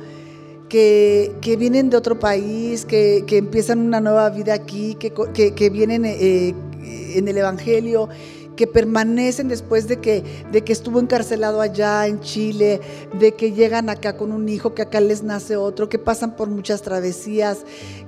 que, 0.69 1.33
que 1.41 1.57
vienen 1.57 1.91
de 1.91 1.97
otro 1.97 2.19
país, 2.19 2.85
que, 2.85 3.25
que, 3.27 3.39
empiezan 3.39 3.81
una 3.81 4.01
nueva 4.01 4.31
vida 4.31 4.55
aquí, 4.55 4.95
que, 4.95 5.71
vienen 5.71 6.05
eh, 6.05 6.55
en 7.15 7.29
el 7.29 7.37
Evangelio 7.37 8.09
que 8.57 8.67
permanecen 8.67 9.49
después 9.49 9.89
de 9.89 10.01
que, 10.01 10.23
de 10.53 10.63
que 10.63 10.73
estuvo 10.73 11.01
encarcelado 11.01 11.61
allá 11.61 12.07
en 12.07 12.21
Chile, 12.21 12.81
de 13.19 13.33
que 13.33 13.53
llegan 13.53 13.91
acá 13.91 14.17
con 14.17 14.33
un 14.33 14.49
hijo, 14.49 14.75
que 14.75 14.83
acá 14.83 15.01
les 15.01 15.23
nace 15.23 15.57
otro, 15.57 15.89
que 15.89 15.99
pasan 15.99 16.37
por 16.37 16.49
muchas 16.49 16.83
travesías, 16.83 17.65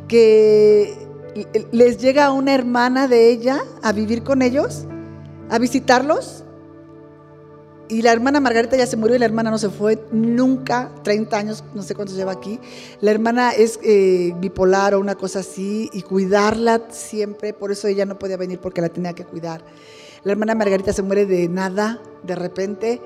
que 0.08 0.94
les 1.72 1.98
llega 1.98 2.32
una 2.32 2.54
hermana 2.54 3.08
de 3.08 3.30
ella 3.30 3.62
a 3.82 3.92
vivir 3.92 4.22
con 4.22 4.42
ellos, 4.42 4.84
a 5.50 5.58
visitarlos. 5.58 6.44
Y 7.88 8.02
la 8.02 8.12
hermana 8.12 8.40
Margarita 8.40 8.76
ya 8.76 8.86
se 8.86 8.96
murió 8.96 9.14
y 9.14 9.20
la 9.20 9.26
hermana 9.26 9.48
no 9.48 9.58
se 9.58 9.70
fue 9.70 10.04
nunca, 10.10 10.90
30 11.04 11.36
años, 11.36 11.64
no 11.72 11.82
sé 11.82 11.94
cuántos 11.94 12.16
lleva 12.16 12.32
aquí. 12.32 12.58
La 13.00 13.12
hermana 13.12 13.52
es 13.52 13.78
eh, 13.84 14.34
bipolar 14.40 14.94
o 14.94 15.00
una 15.00 15.14
cosa 15.14 15.38
así 15.38 15.88
y 15.92 16.02
cuidarla 16.02 16.82
siempre, 16.90 17.52
por 17.52 17.70
eso 17.70 17.86
ella 17.86 18.04
no 18.04 18.18
podía 18.18 18.36
venir 18.36 18.58
porque 18.58 18.80
la 18.80 18.88
tenía 18.88 19.12
que 19.12 19.24
cuidar. 19.24 19.62
La 20.26 20.32
hermana 20.32 20.56
Margarita 20.56 20.92
se 20.92 21.02
muere 21.02 21.24
de 21.24 21.48
nada, 21.48 22.00
de 22.24 22.34
repente. 22.34 23.00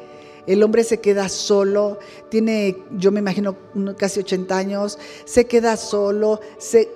El 0.47 0.62
hombre 0.62 0.85
se 0.85 1.01
queda 1.01 1.29
solo, 1.29 1.99
tiene, 2.31 2.79
yo 2.93 3.12
me 3.12 3.21
imagino, 3.21 3.59
casi 3.99 4.21
80 4.21 4.57
años, 4.57 4.99
se 5.27 5.45
queda 5.45 5.77
solo, 5.77 6.41
se, 6.57 6.89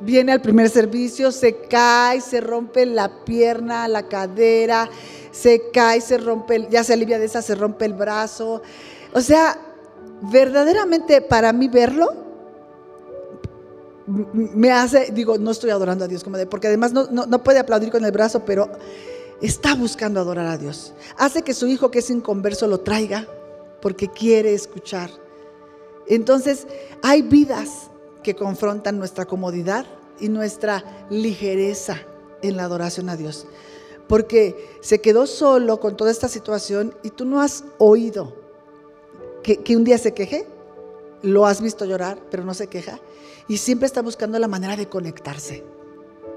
viene 0.00 0.32
al 0.32 0.40
primer 0.40 0.70
servicio, 0.70 1.30
se 1.30 1.56
cae, 1.56 2.22
se 2.22 2.40
rompe 2.40 2.86
la 2.86 3.22
pierna, 3.26 3.86
la 3.86 4.08
cadera, 4.08 4.88
se 5.30 5.64
cae, 5.74 6.00
se 6.00 6.16
rompe, 6.16 6.66
ya 6.70 6.82
se 6.82 6.94
alivia 6.94 7.18
de 7.18 7.26
esa, 7.26 7.42
se 7.42 7.56
rompe 7.56 7.84
el 7.84 7.92
brazo. 7.92 8.62
O 9.12 9.20
sea, 9.20 9.58
verdaderamente 10.22 11.20
para 11.20 11.52
mí 11.52 11.68
verlo 11.68 12.29
me 14.06 14.72
hace, 14.72 15.10
digo, 15.12 15.38
no 15.38 15.50
estoy 15.50 15.70
adorando 15.70 16.04
a 16.04 16.08
Dios 16.08 16.24
como 16.24 16.36
de, 16.36 16.46
porque 16.46 16.68
además 16.68 16.92
no, 16.92 17.06
no, 17.10 17.42
puede 17.42 17.58
aplaudir 17.58 17.90
con 17.90 18.04
el 18.04 18.12
brazo, 18.12 18.44
pero 18.44 18.70
está 19.40 19.74
buscando 19.74 20.20
adorar 20.20 20.46
a 20.46 20.58
Dios. 20.58 20.94
Hace 21.16 21.42
que 21.42 21.54
su 21.54 21.66
hijo 21.66 21.90
que 21.90 22.00
es 22.00 22.10
inconverso 22.10 22.66
lo 22.66 22.80
traiga 22.80 23.26
porque 23.80 24.08
quiere 24.08 24.52
escuchar. 24.54 25.10
Entonces, 26.06 26.66
hay 27.02 27.22
vidas 27.22 27.90
que 28.22 28.34
confrontan 28.34 28.98
nuestra 28.98 29.26
comodidad 29.26 29.86
y 30.18 30.28
nuestra 30.28 31.06
ligereza 31.08 31.96
en 32.42 32.56
la 32.56 32.64
adoración 32.64 33.08
a 33.08 33.16
Dios. 33.16 33.46
Porque 34.08 34.78
se 34.80 35.00
quedó 35.00 35.26
solo 35.26 35.78
con 35.78 35.96
toda 35.96 36.10
esta 36.10 36.28
situación 36.28 36.94
y 37.02 37.10
tú 37.10 37.24
no 37.24 37.40
has 37.40 37.64
oído 37.78 38.34
que, 39.42 39.58
que 39.58 39.76
un 39.76 39.84
día 39.84 39.98
se 39.98 40.12
queje 40.12 40.46
lo 41.22 41.46
has 41.46 41.60
visto 41.60 41.84
llorar, 41.84 42.18
pero 42.30 42.44
no 42.44 42.54
se 42.54 42.66
queja, 42.68 42.98
y 43.50 43.56
siempre 43.56 43.86
está 43.86 44.00
buscando 44.00 44.38
la 44.38 44.46
manera 44.46 44.76
de 44.76 44.88
conectarse. 44.88 45.64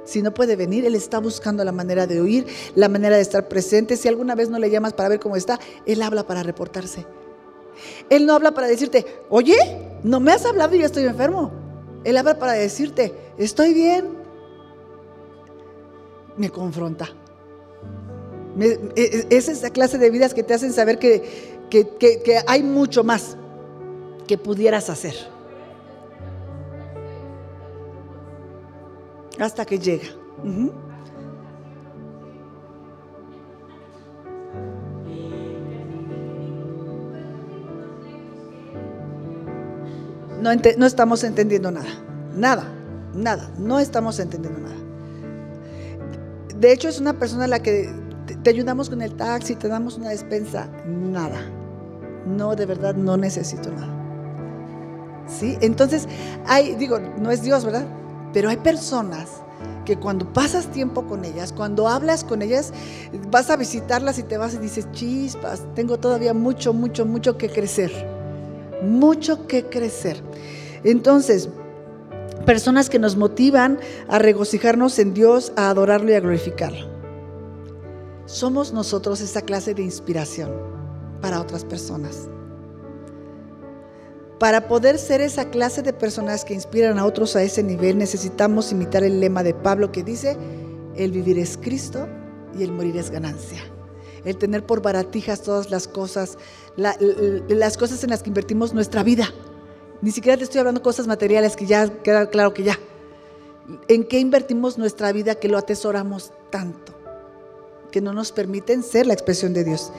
Si 0.03 0.24
no 0.24 0.34
puede 0.34 0.55
venir, 0.55 0.84
Él 0.84 0.95
está 0.95 1.20
buscando 1.20 1.64
la 1.64 1.72
manera 1.72 2.07
de 2.07 2.20
oír, 2.20 2.47
la 2.74 2.89
manera 2.89 3.18
de 3.18 3.22
estar 3.22 3.47
presente. 3.47 3.97
Si 3.97 4.07
alguna 4.07 4.34
vez 4.34 4.49
no 4.49 4.57
le 4.57 4.72
llamas 4.72 4.93
para 4.93 5.09
ver 5.09 5.20
cómo 5.20 5.36
está, 5.36 5.59
Él 5.86 6.01
habla 6.01 6.26
para 6.26 6.41
reportarse. 6.41 7.05
Él 8.09 8.26
no 8.26 8.34
habla 8.34 8.55
para 8.55 8.66
decirte, 8.66 9.05
oye, 9.30 9.55
no 10.01 10.20
me 10.20 10.32
has 10.32 10.43
hablado 10.43 10.74
y 10.76 10.80
yo 10.80 10.88
estoy 10.88 11.03
enfermo. 11.03 11.51
Él 12.03 12.18
habla 12.18 12.39
para 12.39 12.53
decirte, 12.53 13.14
estoy 13.38 13.76
bien. 13.76 14.18
Me 16.36 16.49
confronta. 16.49 17.09
E, 18.59 18.91
e, 18.95 19.28
es 19.30 19.49
esa 19.49 19.70
clase 19.70 19.99
de 19.99 20.09
vidas 20.09 20.34
que 20.34 20.41
te 20.41 20.55
hacen 20.55 20.74
saber 20.74 20.97
que 20.97 21.30
hay 22.47 22.64
mucho 22.64 23.03
más 23.03 23.38
que 24.26 24.39
pudieras 24.39 24.89
hacer. 24.89 25.33
Hasta 29.40 29.66
que 29.66 29.80
llega. 29.80 30.08
No, 40.42 40.86
estamos 40.86 41.24
entendiendo 41.24 41.72
nada, 41.72 41.88
nada, 42.36 42.66
nada, 43.16 43.50
no 43.58 43.80
estamos 43.80 44.20
entendiendo 44.20 44.60
nada. 44.60 44.76
De 46.60 46.74
hecho, 46.74 46.90
es 46.90 47.00
una 47.00 47.14
persona 47.14 47.46
a 47.46 47.48
la 47.48 47.60
que 47.60 47.90
te 48.44 48.50
ayudamos 48.50 48.90
con 48.90 49.02
el 49.02 49.16
taxi, 49.16 49.56
te 49.56 49.70
damos 49.70 49.98
una 49.98 50.10
despensa, 50.10 50.68
nada. 50.86 51.40
No, 52.26 52.56
de 52.56 52.66
verdad, 52.66 52.94
no 52.96 53.16
necesito 53.16 53.72
nada. 53.72 53.94
¿Sí? 55.28 55.58
Entonces, 55.62 56.08
hay, 56.46 56.76
digo, 56.76 57.00
no 57.00 57.32
es 57.32 57.42
Dios, 57.42 57.64
¿verdad? 57.64 57.88
Pero 58.34 58.50
hay 58.50 58.58
personas 58.58 59.30
que 59.86 59.98
cuando 59.98 60.32
pasas 60.32 60.68
tiempo 60.68 61.06
con 61.06 61.24
ellas, 61.24 61.54
cuando 61.54 61.88
hablas 61.88 62.24
con 62.24 62.42
ellas, 62.42 62.74
vas 63.30 63.50
a 63.50 63.56
visitarlas 63.56 64.18
y 64.18 64.24
te 64.24 64.38
vas 64.38 64.56
y 64.56 64.58
dices, 64.58 64.92
chispas, 64.92 65.64
tengo 65.76 65.98
todavía 65.98 66.34
mucho, 66.34 66.74
mucho, 66.74 67.06
mucho 67.06 67.38
que 67.38 67.50
crecer. 67.50 67.92
Mucho 68.82 69.48
que 69.48 69.66
crecer. 69.66 70.22
Entonces, 70.84 71.50
personas 72.46 72.90
que 72.90 73.00
nos 73.00 73.16
motivan 73.16 73.80
a 74.08 74.20
regocijarnos 74.20 75.00
en 75.00 75.14
Dios, 75.14 75.54
a 75.56 75.70
adorarlo 75.70 76.12
y 76.12 76.16
a 76.16 76.20
glorificarlo. 76.20 76.88
Somos 78.26 78.74
nosotros 78.74 79.22
esa 79.22 79.42
clase 79.42 79.74
de 79.74 79.84
inspiración 79.84 80.52
para 81.22 81.40
otras 81.40 81.64
personas. 81.64 82.28
Para 84.44 84.68
poder 84.68 85.00
ser 85.00 85.22
esa 85.22 85.52
clase 85.52 85.84
de 85.84 85.94
personas 85.94 86.44
que 86.44 86.54
inspiran 86.54 87.00
a 87.00 87.06
otros 87.06 87.38
a 87.38 87.44
ese 87.44 87.64
nivel, 87.64 87.98
necesitamos 87.98 88.74
imitar 88.74 89.02
el 89.02 89.22
lema 89.22 89.41
de 89.41 89.54
Pablo 89.54 89.94
que 89.94 90.04
dice, 90.04 90.38
el 90.98 91.14
vivir 91.14 91.39
es 91.39 91.56
Cristo 91.56 92.10
y 92.54 92.64
el 92.64 92.74
morir 92.74 92.98
es 92.98 93.10
ganancia. 93.10 93.62
El 94.26 94.36
tener 94.36 94.66
por 94.66 94.82
baratijas 94.82 95.44
todas 95.44 95.72
las 95.72 95.88
cosas, 95.88 96.38
las 96.76 97.78
cosas 97.78 98.04
en 98.04 98.10
las 98.10 98.22
que 98.22 98.32
invertimos 98.32 98.74
nuestra 98.74 99.02
vida. 99.02 99.34
Ni 100.02 100.12
siquiera 100.12 100.38
te 100.38 100.44
estoy 100.44 100.60
hablando 100.60 100.82
de 100.82 100.84
cosas 100.84 101.08
materiales 101.08 101.56
que 101.56 101.66
ya 101.66 101.88
queda 102.04 102.30
claro 102.30 102.54
que 102.54 102.64
ya. 102.64 102.78
¿En 103.88 104.04
qué 104.04 104.20
invertimos 104.20 104.78
nuestra 104.78 105.14
vida 105.14 105.36
que 105.36 105.48
lo 105.48 105.58
atesoramos 105.58 106.34
tanto? 106.50 106.94
Que 107.94 108.02
no 108.02 108.12
nos 108.12 108.34
permiten 108.34 108.84
ser 108.84 109.08
la 109.08 109.14
expresión 109.14 109.54
de 109.54 109.64
Dios. 109.64 109.94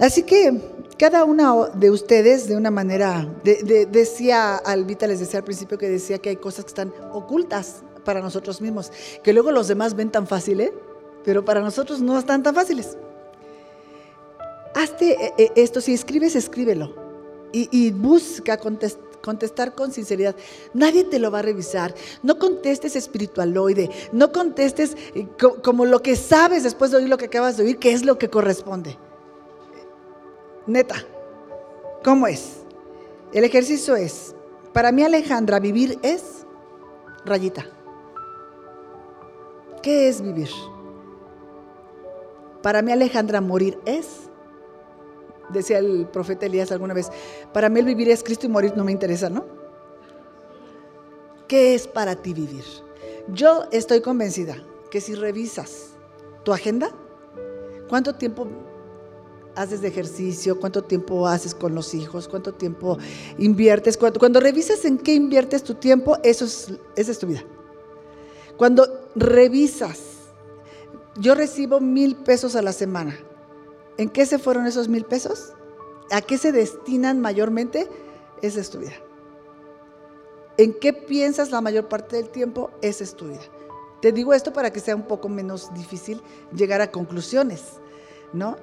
Así 0.00 0.22
que 0.22 0.58
cada 0.98 1.24
una 1.24 1.68
de 1.74 1.90
ustedes, 1.90 2.48
de 2.48 2.56
una 2.56 2.70
manera, 2.70 3.28
decía 3.44 4.56
Albita, 4.56 5.06
les 5.06 5.20
decía 5.20 5.40
al 5.40 5.44
principio 5.44 5.76
que 5.76 5.88
decía 5.88 6.18
que 6.18 6.30
hay 6.30 6.36
cosas 6.36 6.64
que 6.64 6.70
están 6.70 6.92
ocultas 7.12 7.82
para 8.04 8.20
nosotros 8.20 8.62
mismos, 8.62 8.90
que 9.22 9.34
luego 9.34 9.52
los 9.52 9.68
demás 9.68 9.94
ven 9.94 10.10
tan 10.10 10.26
fácil, 10.26 10.62
¿eh? 10.62 10.72
pero 11.22 11.44
para 11.44 11.60
nosotros 11.60 12.00
no 12.00 12.18
están 12.18 12.42
tan 12.42 12.54
fáciles. 12.54 12.96
Hazte 14.74 15.12
eh, 15.12 15.34
eh, 15.36 15.52
esto, 15.56 15.82
si 15.82 15.92
escribes, 15.92 16.34
escríbelo 16.34 16.94
y, 17.52 17.90
busca 17.90 18.58
contestar 18.58 19.74
con 19.74 19.92
sinceridad. 19.92 20.34
Nadie 20.72 21.04
te 21.04 21.18
lo 21.18 21.30
va 21.30 21.40
a 21.40 21.42
revisar. 21.42 21.94
No 22.22 22.38
contestes 22.38 22.96
espiritualoide. 22.96 23.90
No 24.12 24.32
contestes 24.32 24.96
como 25.62 25.84
lo 25.84 26.00
que 26.00 26.16
sabes 26.16 26.62
después 26.62 26.90
de 26.90 26.98
oír 26.98 27.08
lo 27.08 27.18
que 27.18 27.26
acabas 27.26 27.56
de 27.56 27.64
oír, 27.64 27.78
que 27.78 27.92
es 27.92 28.04
lo 28.04 28.18
que 28.18 28.30
corresponde. 28.30 28.96
Neta, 30.66 30.96
¿cómo 32.04 32.26
es? 32.26 32.58
El 33.32 33.44
ejercicio 33.44 33.96
es, 33.96 34.34
para 34.72 34.92
mí 34.92 35.02
Alejandra, 35.02 35.58
vivir 35.58 35.98
es 36.02 36.46
rayita. 37.24 37.64
¿Qué 39.82 40.08
es 40.08 40.20
vivir? 40.20 40.50
Para 42.62 42.82
mí 42.82 42.92
Alejandra, 42.92 43.40
morir 43.40 43.78
es, 43.86 44.28
decía 45.48 45.78
el 45.78 46.06
profeta 46.06 46.46
Elías 46.46 46.70
alguna 46.70 46.92
vez, 46.92 47.10
para 47.52 47.68
mí 47.68 47.80
el 47.80 47.86
vivir 47.86 48.10
es 48.10 48.22
Cristo 48.22 48.46
y 48.46 48.50
morir 48.50 48.74
no 48.76 48.84
me 48.84 48.92
interesa, 48.92 49.30
¿no? 49.30 49.46
¿Qué 51.48 51.74
es 51.74 51.86
para 51.86 52.16
ti 52.16 52.34
vivir? 52.34 52.64
Yo 53.28 53.64
estoy 53.72 54.02
convencida 54.02 54.56
que 54.90 55.00
si 55.00 55.14
revisas 55.14 55.94
tu 56.44 56.52
agenda, 56.52 56.90
¿cuánto 57.88 58.14
tiempo 58.14 58.46
haces 59.54 59.82
ejercicio, 59.84 60.58
cuánto 60.58 60.82
tiempo 60.82 61.26
haces 61.26 61.54
con 61.54 61.74
los 61.74 61.94
hijos, 61.94 62.28
cuánto 62.28 62.52
tiempo 62.52 62.98
inviertes. 63.38 63.96
Cuando, 63.96 64.18
cuando 64.18 64.40
revisas 64.40 64.84
en 64.84 64.98
qué 64.98 65.14
inviertes 65.14 65.62
tu 65.62 65.74
tiempo, 65.74 66.18
eso 66.22 66.44
es, 66.44 66.72
esa 66.96 67.10
es 67.10 67.18
tu 67.18 67.26
vida. 67.26 67.44
Cuando 68.56 69.08
revisas, 69.14 70.00
yo 71.16 71.34
recibo 71.34 71.80
mil 71.80 72.16
pesos 72.16 72.56
a 72.56 72.62
la 72.62 72.72
semana. 72.72 73.18
¿En 73.96 74.08
qué 74.08 74.26
se 74.26 74.38
fueron 74.38 74.66
esos 74.66 74.88
mil 74.88 75.04
pesos? 75.04 75.52
¿A 76.10 76.20
qué 76.22 76.38
se 76.38 76.52
destinan 76.52 77.20
mayormente? 77.20 77.88
Esa 78.42 78.60
es 78.60 78.70
tu 78.70 78.78
vida. 78.78 78.94
¿En 80.56 80.74
qué 80.74 80.92
piensas 80.92 81.50
la 81.50 81.60
mayor 81.60 81.88
parte 81.88 82.16
del 82.16 82.28
tiempo? 82.28 82.70
Esa 82.82 83.04
es 83.04 83.14
tu 83.14 83.28
vida. 83.28 83.40
Te 84.00 84.12
digo 84.12 84.32
esto 84.34 84.52
para 84.52 84.72
que 84.72 84.80
sea 84.80 84.96
un 84.96 85.06
poco 85.06 85.28
menos 85.28 85.72
difícil 85.74 86.22
llegar 86.54 86.80
a 86.80 86.90
conclusiones, 86.90 87.62
¿no? 88.32 88.56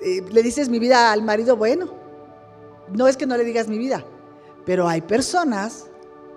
Eh, 0.00 0.22
le 0.30 0.42
dices 0.42 0.68
mi 0.68 0.78
vida 0.78 1.12
al 1.12 1.22
marido, 1.22 1.56
bueno, 1.56 1.88
no 2.92 3.08
es 3.08 3.16
que 3.16 3.26
no 3.26 3.36
le 3.36 3.44
digas 3.44 3.68
mi 3.68 3.78
vida, 3.78 4.04
pero 4.64 4.88
hay 4.88 5.00
personas 5.00 5.86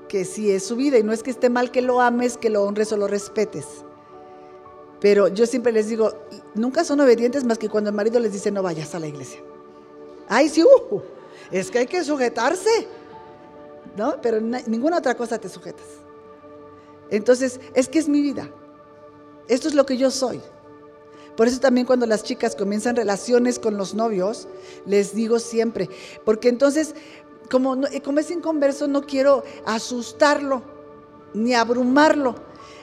que 0.07 0.25
sí 0.25 0.51
es 0.51 0.65
su 0.65 0.75
vida 0.75 0.97
y 0.97 1.03
no 1.03 1.13
es 1.13 1.23
que 1.23 1.31
esté 1.31 1.49
mal 1.49 1.71
que 1.71 1.81
lo 1.81 2.01
ames, 2.01 2.37
que 2.37 2.49
lo 2.49 2.63
honres 2.63 2.91
o 2.91 2.97
lo 2.97 3.07
respetes. 3.07 3.65
Pero 4.99 5.29
yo 5.29 5.45
siempre 5.45 5.71
les 5.71 5.87
digo, 5.87 6.11
nunca 6.55 6.83
son 6.83 6.99
obedientes 6.99 7.43
más 7.45 7.57
que 7.57 7.69
cuando 7.69 7.89
el 7.89 7.95
marido 7.95 8.19
les 8.19 8.33
dice 8.33 8.51
no 8.51 8.63
vayas 8.63 8.93
a 8.95 8.99
la 8.99 9.07
iglesia. 9.07 9.39
Ay, 10.27 10.49
sí, 10.49 10.63
uh, 10.63 11.01
es 11.51 11.71
que 11.71 11.79
hay 11.79 11.87
que 11.87 12.03
sujetarse. 12.03 12.87
¿No? 13.95 14.15
Pero 14.21 14.39
ninguna 14.39 14.97
otra 14.97 15.15
cosa 15.15 15.37
te 15.37 15.49
sujetas. 15.49 15.85
Entonces, 17.09 17.59
es 17.73 17.89
que 17.89 17.99
es 17.99 18.07
mi 18.07 18.21
vida. 18.21 18.49
Esto 19.47 19.67
es 19.67 19.73
lo 19.73 19.85
que 19.85 19.97
yo 19.97 20.11
soy. 20.11 20.39
Por 21.39 21.47
eso 21.47 21.61
también 21.61 21.87
cuando 21.87 22.05
las 22.05 22.23
chicas 22.25 22.53
comienzan 22.53 22.97
relaciones 22.97 23.59
con 23.59 23.77
los 23.77 23.93
novios, 23.93 24.49
les 24.85 25.15
digo 25.15 25.39
siempre, 25.39 25.87
porque 26.25 26.49
entonces, 26.49 26.95
como, 27.49 27.77
como 28.03 28.19
es 28.19 28.29
inconverso, 28.29 28.89
no 28.89 29.03
quiero 29.03 29.45
asustarlo 29.65 30.61
ni 31.33 31.53
abrumarlo. 31.53 32.35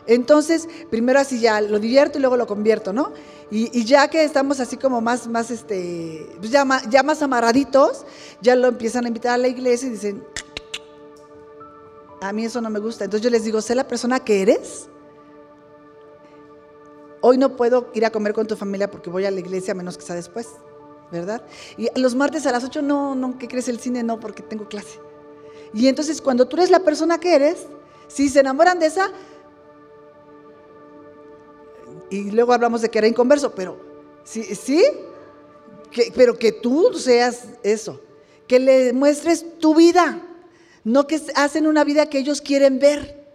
Entonces, 0.06 0.70
primero 0.88 1.20
así 1.20 1.38
ya 1.38 1.60
lo 1.60 1.78
divierto 1.78 2.16
y 2.16 2.22
luego 2.22 2.38
lo 2.38 2.46
convierto, 2.46 2.94
¿no? 2.94 3.12
Y, 3.50 3.84
ya 3.84 4.08
que 4.08 4.24
estamos 4.24 4.58
así 4.58 4.78
como 4.78 5.02
más, 5.02 5.28
más, 5.28 5.50
este, 5.50 6.26
pues 6.38 6.50
ya, 6.50 6.66
ya 6.88 7.02
más 7.02 7.20
amarraditos, 7.20 8.06
ya 8.40 8.56
lo 8.56 8.68
empiezan 8.68 9.04
a 9.04 9.08
invitar 9.08 9.32
a 9.32 9.36
la 9.36 9.48
iglesia 9.48 9.88
y 9.88 9.90
dicen, 9.90 10.24
a 12.22 12.32
mí 12.32 12.46
eso 12.46 12.62
no 12.62 12.70
me 12.70 12.78
gusta. 12.78 13.04
Entonces 13.04 13.22
yo 13.22 13.28
les 13.28 13.44
digo, 13.44 13.60
sé 13.60 13.74
la 13.74 13.86
persona 13.86 14.18
que 14.20 14.40
eres 14.40 14.88
Hoy 17.20 17.38
no 17.38 17.56
puedo 17.56 17.90
ir 17.94 18.04
a 18.04 18.10
comer 18.10 18.32
con 18.32 18.46
tu 18.46 18.56
familia 18.56 18.90
porque 18.90 19.10
voy 19.10 19.24
a 19.24 19.30
la 19.30 19.40
iglesia 19.40 19.74
menos 19.74 19.96
que 19.96 20.04
sea 20.04 20.14
después, 20.14 20.48
¿verdad? 21.10 21.42
Y 21.76 21.88
los 21.98 22.14
martes 22.14 22.46
a 22.46 22.52
las 22.52 22.64
8 22.64 22.82
no, 22.82 23.14
no, 23.14 23.38
¿qué 23.38 23.48
crees 23.48 23.68
el 23.68 23.80
cine? 23.80 24.02
No, 24.02 24.20
porque 24.20 24.42
tengo 24.42 24.68
clase. 24.68 25.00
Y 25.72 25.88
entonces 25.88 26.20
cuando 26.20 26.46
tú 26.46 26.56
eres 26.56 26.70
la 26.70 26.80
persona 26.80 27.18
que 27.18 27.34
eres, 27.34 27.66
si 28.08 28.28
se 28.28 28.40
enamoran 28.40 28.78
de 28.78 28.86
esa, 28.86 29.10
y 32.10 32.30
luego 32.30 32.52
hablamos 32.52 32.82
de 32.82 32.88
que 32.88 32.98
era 32.98 33.08
inconverso, 33.08 33.54
pero 33.54 33.78
sí, 34.24 34.42
sí, 34.54 34.84
pero 36.14 36.38
que 36.38 36.52
tú 36.52 36.92
seas 36.94 37.44
eso, 37.62 38.00
que 38.46 38.58
le 38.58 38.92
muestres 38.92 39.58
tu 39.58 39.74
vida, 39.74 40.22
no 40.84 41.06
que 41.06 41.20
hacen 41.34 41.66
una 41.66 41.82
vida 41.82 42.06
que 42.06 42.18
ellos 42.18 42.40
quieren 42.40 42.78
ver, 42.78 43.26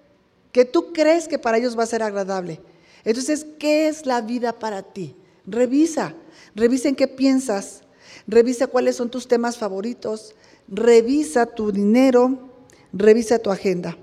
que 0.51 0.65
tú 0.65 0.93
crees 0.93 1.27
que 1.27 1.39
para 1.39 1.57
ellos 1.57 1.77
va 1.77 1.83
a 1.83 1.87
ser 1.87 2.03
agradable. 2.03 2.61
Entonces, 3.03 3.45
¿qué 3.59 3.87
es 3.87 4.05
la 4.05 4.21
vida 4.21 4.53
para 4.53 4.83
ti? 4.83 5.15
Revisa, 5.45 6.13
revisa 6.55 6.89
en 6.89 6.95
qué 6.95 7.07
piensas, 7.07 7.81
revisa 8.27 8.67
cuáles 8.67 8.95
son 8.95 9.09
tus 9.09 9.27
temas 9.27 9.57
favoritos, 9.57 10.35
revisa 10.67 11.45
tu 11.45 11.71
dinero, 11.71 12.37
revisa 12.93 13.39
tu 13.39 13.51
agenda. 13.51 13.97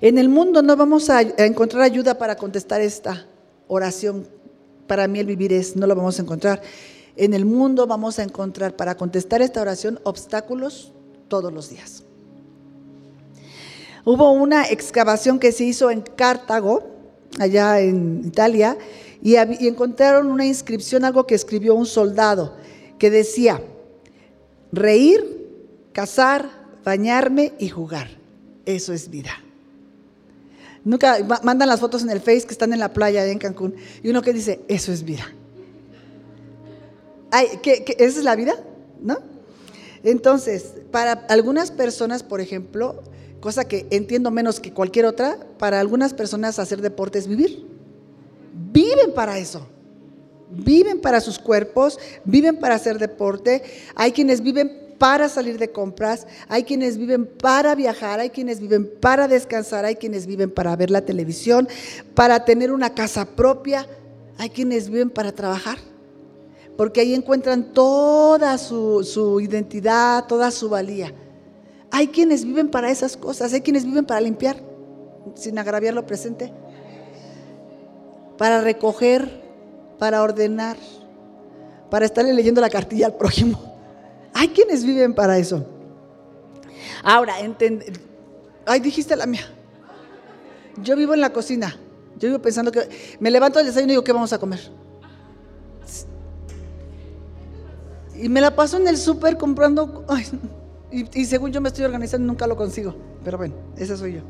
En 0.00 0.18
el 0.18 0.28
mundo 0.28 0.62
no 0.62 0.76
vamos 0.76 1.08
a, 1.08 1.22
encontrar 1.22 1.82
ayuda 1.82 2.18
para 2.18 2.36
contestar 2.36 2.80
esta 2.80 3.26
oración. 3.66 4.28
Para 4.86 5.08
mí 5.08 5.20
el 5.20 5.26
vivir 5.26 5.52
es, 5.52 5.74
no 5.76 5.86
lo 5.86 5.94
vamos 5.94 6.18
a 6.18 6.22
encontrar. 6.22 6.60
En 7.16 7.32
el 7.32 7.46
mundo 7.46 7.86
vamos 7.86 8.18
a 8.18 8.22
encontrar 8.22 8.76
para 8.76 8.96
contestar 8.96 9.40
esta 9.40 9.62
oración 9.62 9.98
obstáculos 10.04 10.92
todos 11.28 11.52
los 11.52 11.70
días. 11.70 12.02
Hubo 14.04 14.32
una 14.32 14.68
excavación 14.68 15.38
que 15.38 15.50
se 15.50 15.64
hizo 15.64 15.90
en 15.90 16.02
Cartago, 16.02 16.95
allá 17.38 17.80
en 17.80 18.22
Italia, 18.24 18.76
y, 19.22 19.36
encontraron 19.36 20.30
una 20.30 20.46
inscripción, 20.46 21.04
algo 21.04 21.26
que 21.26 21.34
escribió 21.34 21.74
un 21.74 21.86
soldado, 21.86 22.54
que 22.98 23.10
decía, 23.10 23.60
reír, 24.72 25.46
cazar, 25.92 26.48
bañarme 26.84 27.52
y 27.58 27.68
jugar. 27.68 28.08
Eso 28.64 28.92
es 28.92 29.10
vida. 29.10 29.32
Nunca 30.84 31.18
mandan 31.42 31.68
las 31.68 31.80
fotos 31.80 32.02
en 32.02 32.10
el 32.10 32.20
Face 32.20 32.42
que 32.42 32.52
están 32.52 32.72
en 32.72 32.78
la 32.78 32.92
playa 32.92 33.26
en 33.26 33.38
Cancún 33.38 33.74
y 34.02 34.08
uno 34.08 34.22
que 34.22 34.32
dice, 34.32 34.60
eso 34.68 34.92
es 34.92 35.02
vida. 35.02 35.24
Ay, 37.32 37.48
¿qué, 37.60 37.84
esa 37.98 38.18
es 38.18 38.24
la 38.24 38.36
vida? 38.36 38.54
¿No? 39.02 39.18
Entonces, 40.04 40.74
para 40.92 41.12
algunas 41.28 41.72
personas, 41.72 42.22
por 42.22 42.40
ejemplo, 42.40 43.02
cosa 43.46 43.64
que 43.64 43.86
entiendo 43.90 44.32
menos 44.32 44.58
que 44.58 44.72
cualquier 44.72 45.06
otra, 45.06 45.38
para 45.56 45.78
algunas 45.78 46.12
personas 46.12 46.58
hacer 46.58 46.82
deporte 46.82 47.20
es 47.20 47.28
vivir. 47.28 47.64
Viven 48.72 49.14
para 49.14 49.38
eso. 49.38 49.68
Viven 50.50 51.00
para 51.00 51.20
sus 51.20 51.38
cuerpos, 51.38 51.96
viven 52.24 52.58
para 52.58 52.74
hacer 52.74 52.98
deporte. 52.98 53.62
Hay 53.94 54.10
quienes 54.10 54.40
viven 54.40 54.96
para 54.98 55.28
salir 55.28 55.58
de 55.58 55.70
compras, 55.70 56.26
hay 56.48 56.64
quienes 56.64 56.98
viven 56.98 57.24
para 57.24 57.76
viajar, 57.76 58.18
hay 58.18 58.30
quienes 58.30 58.58
viven 58.58 58.90
para 59.00 59.28
descansar, 59.28 59.84
hay 59.84 59.94
quienes 59.94 60.26
viven 60.26 60.50
para 60.50 60.74
ver 60.74 60.90
la 60.90 61.02
televisión, 61.02 61.68
para 62.16 62.44
tener 62.44 62.72
una 62.72 62.94
casa 62.94 63.26
propia, 63.26 63.86
hay 64.38 64.50
quienes 64.50 64.90
viven 64.90 65.10
para 65.10 65.30
trabajar, 65.30 65.78
porque 66.76 67.00
ahí 67.00 67.14
encuentran 67.14 67.72
toda 67.72 68.58
su, 68.58 69.38
identidad, 69.40 70.26
toda 70.26 70.50
su 70.50 70.68
valía. 70.68 71.14
Hay 71.90 72.08
quienes 72.08 72.44
viven 72.44 72.68
para 72.68 72.90
esas 72.90 73.16
cosas, 73.16 73.52
hay 73.52 73.60
quienes 73.60 73.84
viven 73.84 74.04
para 74.04 74.20
limpiar, 74.20 74.56
sin 75.34 75.58
agraviar 75.58 75.94
lo 75.94 76.06
presente, 76.06 76.52
para 78.36 78.60
recoger, 78.60 79.42
para 79.98 80.22
ordenar, 80.22 80.76
para 81.90 82.04
estarle 82.04 82.32
leyendo 82.32 82.60
la 82.60 82.70
cartilla 82.70 83.06
al 83.06 83.14
prójimo. 83.14 83.74
Hay 84.34 84.48
quienes 84.48 84.84
viven 84.84 85.14
para 85.14 85.38
eso. 85.38 85.64
Ahora, 87.02 87.40
entender. 87.40 87.98
Ay, 88.66 88.80
dijiste 88.80 89.16
la 89.16 89.26
mía. 89.26 89.46
Yo 90.82 90.96
vivo 90.96 91.14
en 91.14 91.20
la 91.20 91.32
cocina. 91.32 91.76
Yo 92.18 92.28
vivo 92.28 92.40
pensando 92.40 92.70
que. 92.70 93.16
Me 93.20 93.30
levanto 93.30 93.58
del 93.58 93.66
desayuno 93.68 93.92
y 93.92 93.94
digo, 93.94 94.04
¿qué 94.04 94.12
vamos 94.12 94.32
a 94.32 94.38
comer? 94.38 94.60
Y 98.14 98.28
me 98.28 98.40
la 98.40 98.54
paso 98.54 98.76
en 98.76 98.88
el 98.88 98.96
súper 98.96 99.36
comprando. 99.36 100.04
Y, 100.90 101.24
según 101.24 101.52
yo 101.52 101.60
me 101.60 101.68
estoy 101.68 101.84
organizando, 101.84 102.26
nunca 102.26 102.46
lo 102.46 102.56
consigo. 102.56 102.94
Pero 103.24 103.38
bueno, 103.38 103.54
esa 103.76 103.96
soy 103.96 104.14
yo. 104.14 104.20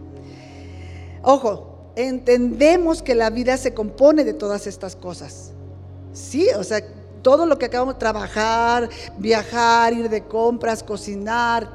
Ojo, 1.22 1.92
entendemos 1.96 3.02
que 3.02 3.14
la 3.14 3.30
vida 3.30 3.57
se 3.57 3.74
compone 3.74 4.24
de 4.24 4.32
todas 4.32 4.66
estas 4.66 4.96
cosas. 4.96 5.52
Sí, 6.12 6.48
o 6.57 6.64
sea, 6.64 6.80
todo 7.22 7.44
lo 7.46 7.59
que 7.59 7.66
acabamos 7.66 7.96
de 7.96 8.00
trabajar, 8.00 8.88
viajar, 9.18 9.92
ir 9.92 10.09
de 10.09 10.24
compras, 10.24 10.82
cocinar. 10.82 11.68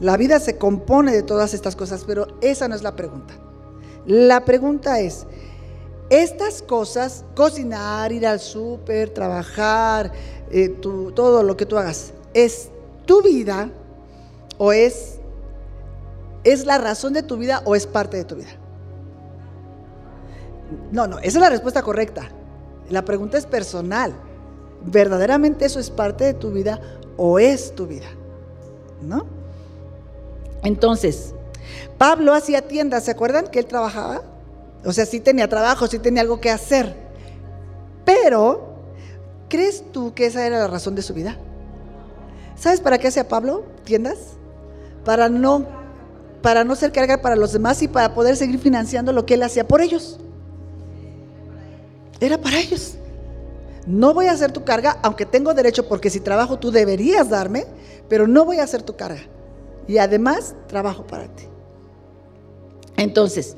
La 0.00 0.16
vida 0.16 0.40
se 0.40 0.58
compone 0.58 1.12
de 1.12 1.22
todas 1.22 1.54
estas 1.54 1.76
cosas, 1.76 2.04
pero 2.04 2.26
esa 2.40 2.66
no 2.66 2.74
es 2.74 2.82
la 2.82 2.96
pregunta. 2.96 3.34
La 4.06 4.44
pregunta 4.44 4.98
es, 4.98 5.26
estas 6.10 6.62
cosas, 6.62 7.24
cocinar, 7.34 8.12
ir 8.12 8.26
al 8.26 8.40
súper, 8.40 9.10
trabajar, 9.10 10.12
eh, 10.50 10.68
todo 10.68 11.42
lo 11.42 11.56
que 11.56 11.64
tú 11.64 11.78
hagas, 11.78 12.12
¿es 12.34 12.70
tu 13.06 13.22
vida 13.22 13.70
o 14.58 14.72
es, 14.72 15.18
es 16.44 16.66
la 16.66 16.78
razón 16.78 17.12
de 17.12 17.22
tu 17.22 17.36
vida 17.36 17.62
o 17.64 17.74
es 17.74 17.86
parte 17.86 18.16
de 18.16 18.24
tu 18.24 18.36
vida? 18.36 18.50
No, 20.92 21.06
no, 21.06 21.18
esa 21.18 21.38
es 21.38 21.42
la 21.42 21.50
respuesta 21.50 21.82
correcta. 21.82 22.28
La 22.90 23.04
pregunta 23.04 23.38
es 23.38 23.46
personal. 23.46 24.14
¿Verdaderamente 24.84 25.64
eso 25.64 25.80
es 25.80 25.90
parte 25.90 26.24
de 26.24 26.34
tu 26.34 26.50
vida 26.50 26.80
o 27.16 27.38
es 27.38 27.74
tu 27.74 27.86
vida? 27.86 28.06
¿No? 29.02 29.26
Entonces, 30.62 31.34
Pablo 31.98 32.34
hacía 32.34 32.66
tiendas, 32.66 33.04
¿se 33.04 33.10
acuerdan 33.10 33.46
que 33.48 33.58
él 33.58 33.66
trabajaba? 33.66 34.22
O 34.84 34.92
sea, 34.92 35.06
sí 35.06 35.20
tenía 35.20 35.48
trabajo, 35.48 35.86
sí 35.86 35.98
tenía 35.98 36.22
algo 36.22 36.40
que 36.40 36.50
hacer. 36.50 36.94
Pero, 38.04 38.74
¿crees 39.48 39.84
tú 39.92 40.12
que 40.14 40.26
esa 40.26 40.46
era 40.46 40.58
la 40.58 40.68
razón 40.68 40.94
de 40.94 41.02
su 41.02 41.14
vida? 41.14 41.38
¿Sabes 42.56 42.80
para 42.80 42.98
qué 42.98 43.08
hacía 43.08 43.28
Pablo 43.28 43.64
tiendas? 43.84 44.18
Para 45.04 45.28
no, 45.28 45.66
para 46.42 46.64
no 46.64 46.76
ser 46.76 46.92
carga 46.92 47.20
para 47.20 47.36
los 47.36 47.52
demás 47.52 47.82
y 47.82 47.88
para 47.88 48.14
poder 48.14 48.36
seguir 48.36 48.58
financiando 48.58 49.12
lo 49.12 49.26
que 49.26 49.34
él 49.34 49.42
hacía 49.42 49.66
por 49.66 49.80
ellos. 49.80 50.18
Era 52.20 52.40
para 52.40 52.58
ellos. 52.58 52.96
No 53.86 54.14
voy 54.14 54.26
a 54.26 54.32
hacer 54.32 54.52
tu 54.52 54.64
carga, 54.64 54.98
aunque 55.02 55.26
tengo 55.26 55.52
derecho, 55.52 55.86
porque 55.88 56.08
si 56.08 56.20
trabajo 56.20 56.58
tú 56.58 56.70
deberías 56.70 57.28
darme, 57.28 57.66
pero 58.08 58.26
no 58.26 58.44
voy 58.44 58.58
a 58.58 58.64
hacer 58.64 58.82
tu 58.82 58.96
carga. 58.96 59.22
Y 59.86 59.98
además, 59.98 60.54
trabajo 60.66 61.06
para 61.06 61.26
ti. 61.28 61.44
Entonces, 62.96 63.56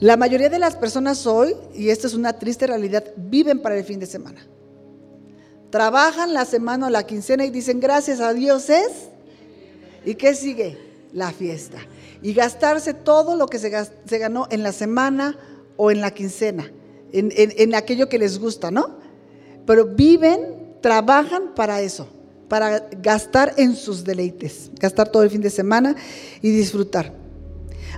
la 0.00 0.16
mayoría 0.16 0.50
de 0.50 0.58
las 0.58 0.76
personas 0.76 1.26
hoy, 1.26 1.56
y 1.72 1.88
esta 1.88 2.06
es 2.06 2.14
una 2.14 2.34
triste 2.34 2.66
realidad, 2.66 3.04
viven 3.16 3.62
para 3.62 3.76
el 3.76 3.84
fin 3.84 3.98
de 3.98 4.06
semana. 4.06 4.46
Trabajan 5.74 6.32
la 6.32 6.44
semana 6.44 6.86
o 6.86 6.88
la 6.88 7.04
quincena 7.04 7.44
y 7.44 7.50
dicen, 7.50 7.80
gracias 7.80 8.20
a 8.20 8.32
Dios 8.32 8.70
es. 8.70 9.08
¿Y 10.04 10.14
qué 10.14 10.36
sigue? 10.36 10.78
La 11.12 11.32
fiesta. 11.32 11.78
Y 12.22 12.32
gastarse 12.32 12.94
todo 12.94 13.34
lo 13.34 13.48
que 13.48 13.58
se, 13.58 13.70
ganó 14.20 14.46
en 14.52 14.62
la 14.62 14.70
semana 14.70 15.36
o 15.76 15.90
en 15.90 16.00
la 16.00 16.12
quincena 16.12 16.70
en, 17.10 17.74
aquello 17.74 18.08
que 18.08 18.20
les 18.20 18.38
gusta, 18.38 18.70
¿no? 18.70 18.98
Pero 19.66 19.84
viven, 19.84 20.76
trabajan 20.80 21.56
para 21.56 21.80
eso, 21.80 22.06
para 22.48 22.86
gastar 23.02 23.54
en 23.56 23.74
sus 23.74 24.04
deleites, 24.04 24.70
gastar 24.78 25.08
todo 25.08 25.24
el 25.24 25.30
fin 25.30 25.40
de 25.40 25.50
semana 25.50 25.96
y 26.40 26.50
disfrutar. 26.50 27.23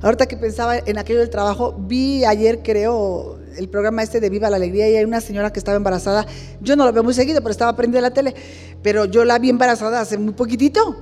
Ahorita 0.03 0.27
que 0.27 0.37
pensaba 0.37 0.77
en 0.79 0.99
aquello 0.99 1.21
del 1.21 1.31
trabajo, 1.31 1.75
vi 1.79 2.25
ayer, 2.25 2.63
creo, 2.63 3.39
el 3.57 3.69
programa 3.69 4.03
este 4.03 4.21
de 4.21 4.31
Viva 4.31 4.51
la 4.51 4.57
Alegría 4.57 4.89
y 4.91 4.97
hay 4.97 5.05
una 5.05 5.21
señora 5.21 5.53
que 5.53 5.59
estaba 5.59 5.77
embarazada. 5.77 6.27
Yo 6.61 6.77
no 6.77 6.85
lo 6.85 6.93
veo 6.93 7.03
muy 7.03 7.15
seguido, 7.15 7.41
pero 7.41 7.51
estaba 7.51 7.75
prendida 7.77 8.01
la 8.01 8.13
tele. 8.13 8.35
Pero 8.83 9.07
yo 9.07 9.25
la 9.25 9.39
vi 9.39 9.51
embarazada 9.51 10.01
hace 10.01 10.19
muy 10.19 10.35
poquitito. 10.35 10.97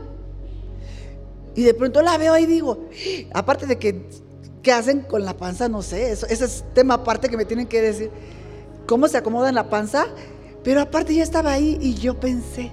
Y 1.54 1.62
de 1.62 1.74
pronto 1.74 2.02
la 2.02 2.18
veo 2.18 2.36
y 2.36 2.46
digo, 2.46 2.88
aparte 3.32 3.66
de 3.66 3.78
que 3.78 4.06
¿Qué 4.64 4.72
hacen 4.72 5.02
con 5.02 5.26
la 5.26 5.36
panza? 5.36 5.68
No 5.68 5.82
sé, 5.82 6.10
eso, 6.10 6.26
ese 6.26 6.46
es 6.46 6.64
tema 6.72 6.94
aparte 6.94 7.28
que 7.28 7.36
me 7.36 7.44
tienen 7.44 7.66
que 7.66 7.82
decir. 7.82 8.10
¿Cómo 8.86 9.06
se 9.08 9.18
acomoda 9.18 9.50
en 9.50 9.54
la 9.54 9.68
panza? 9.68 10.06
Pero 10.64 10.80
aparte 10.80 11.14
ya 11.14 11.22
estaba 11.22 11.52
ahí 11.52 11.76
y 11.82 11.92
yo 11.94 12.18
pensé, 12.18 12.72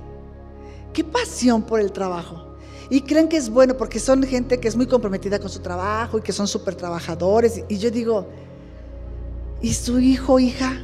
qué 0.93 1.03
pasión 1.03 1.63
por 1.63 1.81
el 1.81 1.91
trabajo. 1.91 2.50
Y 2.91 3.03
creen 3.03 3.29
que 3.29 3.37
es 3.37 3.49
bueno 3.49 3.77
porque 3.77 4.01
son 4.01 4.21
gente 4.23 4.59
que 4.59 4.67
es 4.67 4.75
muy 4.75 4.85
comprometida 4.85 5.39
con 5.39 5.49
su 5.49 5.61
trabajo 5.61 6.17
y 6.17 6.21
que 6.21 6.33
son 6.33 6.45
súper 6.45 6.75
trabajadores. 6.75 7.63
Y 7.69 7.77
yo 7.77 7.89
digo, 7.89 8.27
¿y 9.61 9.73
su 9.73 9.97
hijo, 10.01 10.39
hija? 10.39 10.77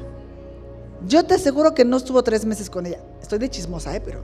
Yo 1.05 1.25
te 1.25 1.33
aseguro 1.33 1.73
que 1.73 1.83
no 1.83 1.97
estuvo 1.97 2.23
tres 2.23 2.45
meses 2.45 2.69
con 2.69 2.85
ella. 2.85 3.01
Estoy 3.21 3.39
de 3.39 3.49
chismosa, 3.49 3.93
¿eh? 3.93 3.99
Pero... 3.99 4.21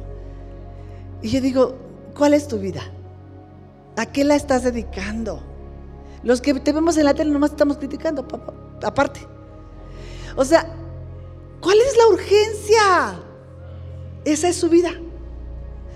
Y 1.22 1.28
yo 1.28 1.42
digo, 1.42 1.76
¿cuál 2.18 2.34
es 2.34 2.48
tu 2.48 2.58
vida? 2.58 2.84
¿A 3.98 4.06
qué 4.06 4.24
la 4.24 4.36
estás 4.36 4.64
dedicando? 4.64 5.42
Los 6.24 6.40
que 6.40 6.54
te 6.54 6.72
vemos 6.72 6.96
en 6.96 7.04
la 7.04 7.14
tele 7.14 7.32
nomás 7.32 7.52
estamos 7.52 7.78
criticando, 7.78 8.26
papá, 8.26 8.54
aparte. 8.82 9.28
O 10.38 10.46
sea, 10.46 10.74
¿cuál 11.60 11.78
es 11.80 11.98
la 11.98 12.08
urgencia? 12.08 13.20
Esa 14.24 14.48
es 14.48 14.56
su 14.56 14.70
vida. 14.70 14.92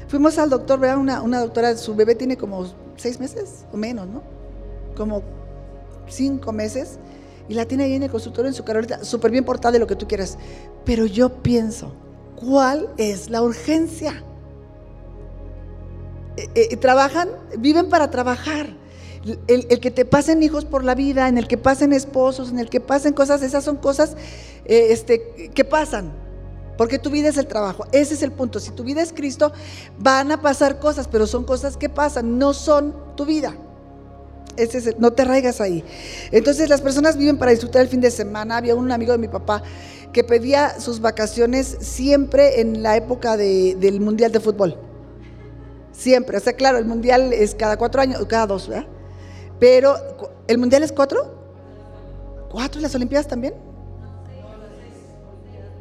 Fuimos 0.08 0.38
al 0.38 0.50
doctor, 0.50 0.80
¿verdad? 0.80 0.98
Una, 0.98 1.22
una 1.22 1.40
doctora, 1.40 1.76
su 1.76 1.96
bebé 1.96 2.16
tiene 2.16 2.38
como 2.38 2.66
seis 2.96 3.20
meses 3.20 3.66
o 3.72 3.78
menos, 3.78 4.08
¿no? 4.08 4.24
Como 4.96 5.22
cinco 6.08 6.52
meses. 6.52 7.00
Y 7.50 7.54
la 7.54 7.66
tiene 7.66 7.86
ahí 7.86 7.94
en 7.94 8.04
el 8.04 8.12
consultorio 8.12 8.50
en 8.50 8.54
su 8.54 8.64
carolita, 8.64 9.04
súper 9.04 9.32
bien 9.32 9.46
portada 9.46 9.74
de 9.74 9.80
lo 9.80 9.88
que 9.88 9.96
tú 9.96 10.08
quieras. 10.08 10.38
Pero 10.86 11.06
yo 11.06 11.30
pienso, 11.42 11.94
¿cuál 12.36 12.90
es 12.98 13.30
la 13.30 13.42
urgencia? 13.42 14.24
Eh, 16.38 16.50
eh, 16.56 16.78
trabajan, 16.78 17.30
viven 17.58 17.90
para 17.90 18.12
trabajar 18.12 18.76
el, 19.48 19.80
que 19.80 19.92
te 19.92 20.06
pasen 20.06 20.44
hijos 20.44 20.66
por 20.66 20.84
la 20.84 20.96
vida, 20.96 21.28
en 21.28 21.38
el 21.38 21.48
que 21.48 21.58
pasen 21.58 21.94
esposos, 21.94 22.52
en 22.52 22.60
el 22.60 22.70
que 22.70 22.80
pasen 22.80 23.14
cosas, 23.14 23.42
esas 23.42 23.64
son 23.64 23.78
cosas 23.78 24.16
eh, 24.66 24.88
este, 24.92 25.52
que 25.54 25.66
pasan. 25.66 26.12
Porque 26.78 27.00
tu 27.00 27.10
vida 27.10 27.30
es 27.30 27.38
el 27.38 27.48
trabajo. 27.48 27.86
Ese 27.92 28.14
es 28.14 28.22
el 28.22 28.32
punto. 28.32 28.60
Si 28.60 28.72
tu 28.72 28.84
vida 28.84 29.02
es 29.02 29.12
Cristo, 29.12 29.52
van 29.98 30.32
a 30.32 30.42
pasar 30.42 30.80
cosas, 30.80 31.08
pero 31.08 31.26
son 31.28 31.44
cosas 31.44 31.76
que 31.76 31.90
pasan, 31.90 32.38
no 32.38 32.54
son 32.54 32.96
tu 33.16 33.26
vida. 33.26 33.56
Ese 34.58 34.78
es 34.78 35.00
no 35.00 35.12
te 35.12 35.24
raigas 35.24 35.62
ahí. 35.62 35.84
Entonces 36.32 36.70
las 36.70 36.82
personas 36.82 37.18
viven 37.18 37.38
para 37.38 37.52
disfrutar 37.52 37.82
el 37.82 37.88
fin 37.88 38.02
de 38.02 38.12
semana. 38.12 38.58
Había 38.58 38.76
un 38.76 38.92
amigo 38.92 39.12
de 39.12 39.18
mi 39.18 39.28
papá 39.28 39.64
que 40.12 40.24
pedía 40.24 40.80
sus 40.80 41.00
vacaciones 41.00 41.78
siempre 41.80 42.62
en 42.62 42.82
la 42.82 42.96
época 42.98 43.38
del 43.38 44.00
Mundial 44.00 44.32
de 44.32 44.40
Fútbol. 44.40 44.78
Siempre. 45.92 46.38
O 46.38 46.40
sea, 46.40 46.54
claro, 46.54 46.78
el 46.78 46.86
Mundial 46.86 47.34
es 47.34 47.56
cada 47.56 47.78
cuatro 47.78 48.02
años, 48.02 48.24
cada 48.28 48.48
dos, 48.48 48.68
¿verdad? 48.68 48.88
Pero, 49.60 49.96
¿el 50.48 50.58
Mundial 50.58 50.84
es 50.84 50.92
cuatro? 50.92 51.36
¿Cuatro? 52.50 52.80
¿Las 52.82 52.94
Olimpiadas 52.96 53.28
también? 53.28 53.54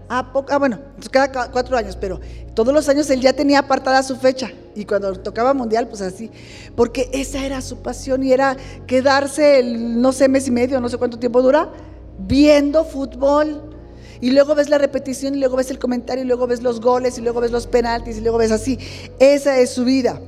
Ah, 0.09 0.33
ah, 0.33 0.59
bueno, 0.59 0.79
cada 1.11 1.51
cuatro 1.51 1.77
años, 1.77 1.97
pero 1.97 2.21
todos 2.55 2.73
los 2.73 2.89
años 2.89 3.11
él 3.11 3.21
ya 3.21 3.33
tenía 3.33 3.61
apartada 3.61 4.03
su 4.03 4.17
fecha. 4.17 4.51
Y 4.75 4.85
cuando 4.85 5.13
tocaba 5.15 5.53
mundial, 5.53 5.89
pues 5.89 6.01
así. 6.01 6.31
Porque 6.77 7.11
esa 7.13 7.45
era 7.45 7.61
su 7.61 7.79
pasión 7.79 8.23
y 8.23 8.33
era 8.33 8.57
quedarse, 8.87 9.59
el, 9.59 10.01
no 10.01 10.13
sé, 10.13 10.29
mes 10.29 10.47
y 10.47 10.51
medio, 10.51 10.81
no 10.81 10.89
sé 10.89 10.97
cuánto 10.97 11.19
tiempo 11.19 11.43
dura, 11.43 11.71
viendo 12.19 12.85
fútbol. 12.85 13.73
Y 14.21 14.31
luego 14.31 14.55
ves 14.55 14.69
la 14.69 14.79
repetición 14.79 15.35
y 15.35 15.39
luego 15.39 15.57
ves 15.57 15.71
el 15.71 15.79
comentario 15.79 16.25
y 16.25 16.27
luego 16.27 16.47
ves 16.47 16.63
los 16.63 16.81
goles 16.81 17.19
y 17.19 17.21
luego 17.21 17.41
ves 17.41 17.51
los 17.51 17.67
penaltis 17.67 18.19
y 18.19 18.21
luego 18.21 18.39
ves 18.39 18.53
así. 18.53 18.79
Esa 19.19 19.59
es 19.59 19.71
su 19.71 19.85
vida. 19.85 20.21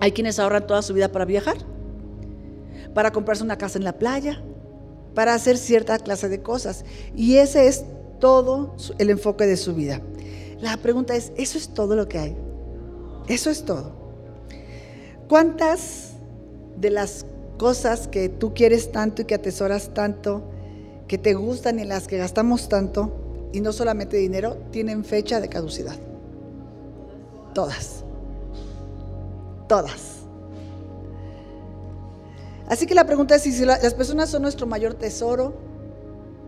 Hay 0.00 0.12
quienes 0.12 0.38
ahorran 0.38 0.66
toda 0.66 0.80
su 0.80 0.94
vida 0.94 1.12
para 1.12 1.26
viajar, 1.26 1.58
para 2.94 3.12
comprarse 3.12 3.44
una 3.44 3.58
casa 3.58 3.78
en 3.78 3.84
la 3.84 3.92
playa, 3.92 4.42
para 5.14 5.34
hacer 5.34 5.58
cierta 5.58 5.98
clase 5.98 6.28
de 6.28 6.40
cosas. 6.42 6.84
Y 7.14 7.36
ese 7.36 7.68
es 7.68 7.84
todo 8.20 8.76
el 8.98 9.10
enfoque 9.10 9.46
de 9.46 9.56
su 9.56 9.74
vida. 9.74 10.00
La 10.60 10.76
pregunta 10.76 11.16
es, 11.16 11.32
¿eso 11.36 11.58
es 11.58 11.70
todo 11.70 11.96
lo 11.96 12.08
que 12.08 12.18
hay? 12.18 12.36
Eso 13.26 13.50
es 13.50 13.64
todo. 13.64 13.92
¿Cuántas 15.28 16.12
de 16.76 16.90
las 16.90 17.24
cosas 17.58 18.08
que 18.08 18.28
tú 18.28 18.54
quieres 18.54 18.92
tanto 18.92 19.22
y 19.22 19.24
que 19.24 19.34
atesoras 19.34 19.92
tanto, 19.94 20.42
que 21.08 21.18
te 21.18 21.34
gustan 21.34 21.78
y 21.78 21.84
las 21.84 22.06
que 22.06 22.18
gastamos 22.18 22.68
tanto, 22.68 23.48
y 23.52 23.60
no 23.60 23.72
solamente 23.72 24.16
dinero, 24.16 24.58
tienen 24.70 25.04
fecha 25.04 25.40
de 25.40 25.48
caducidad? 25.48 25.96
Todas. 27.54 28.04
Todas. 29.68 30.20
Así 32.66 32.86
que 32.86 32.94
la 32.94 33.04
pregunta 33.04 33.34
es 33.34 33.42
si 33.42 33.64
las 33.64 33.94
personas 33.94 34.30
son 34.30 34.42
nuestro 34.42 34.66
mayor 34.66 34.94
tesoro, 34.94 35.69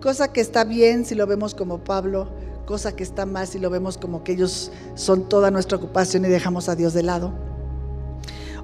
cosa 0.03 0.33
que 0.33 0.41
está 0.41 0.65
bien 0.65 1.07
si 1.07 1.15
lo 1.15 1.27
vemos 1.27 1.55
como 1.55 1.79
Pablo, 1.79 2.29
cosa 2.67 2.95
que 2.95 3.05
está 3.05 3.25
mal 3.25 3.47
si 3.47 3.59
lo 3.59 3.71
vemos 3.71 3.97
como 3.97 4.25
que 4.25 4.33
ellos 4.33 4.73
son 4.95 5.29
toda 5.29 5.51
nuestra 5.51 5.79
ocupación 5.79 6.25
y 6.25 6.29
dejamos 6.29 6.69
a 6.69 6.75
Dios 6.75 6.93
de 6.93 7.05
lado. 7.05 7.33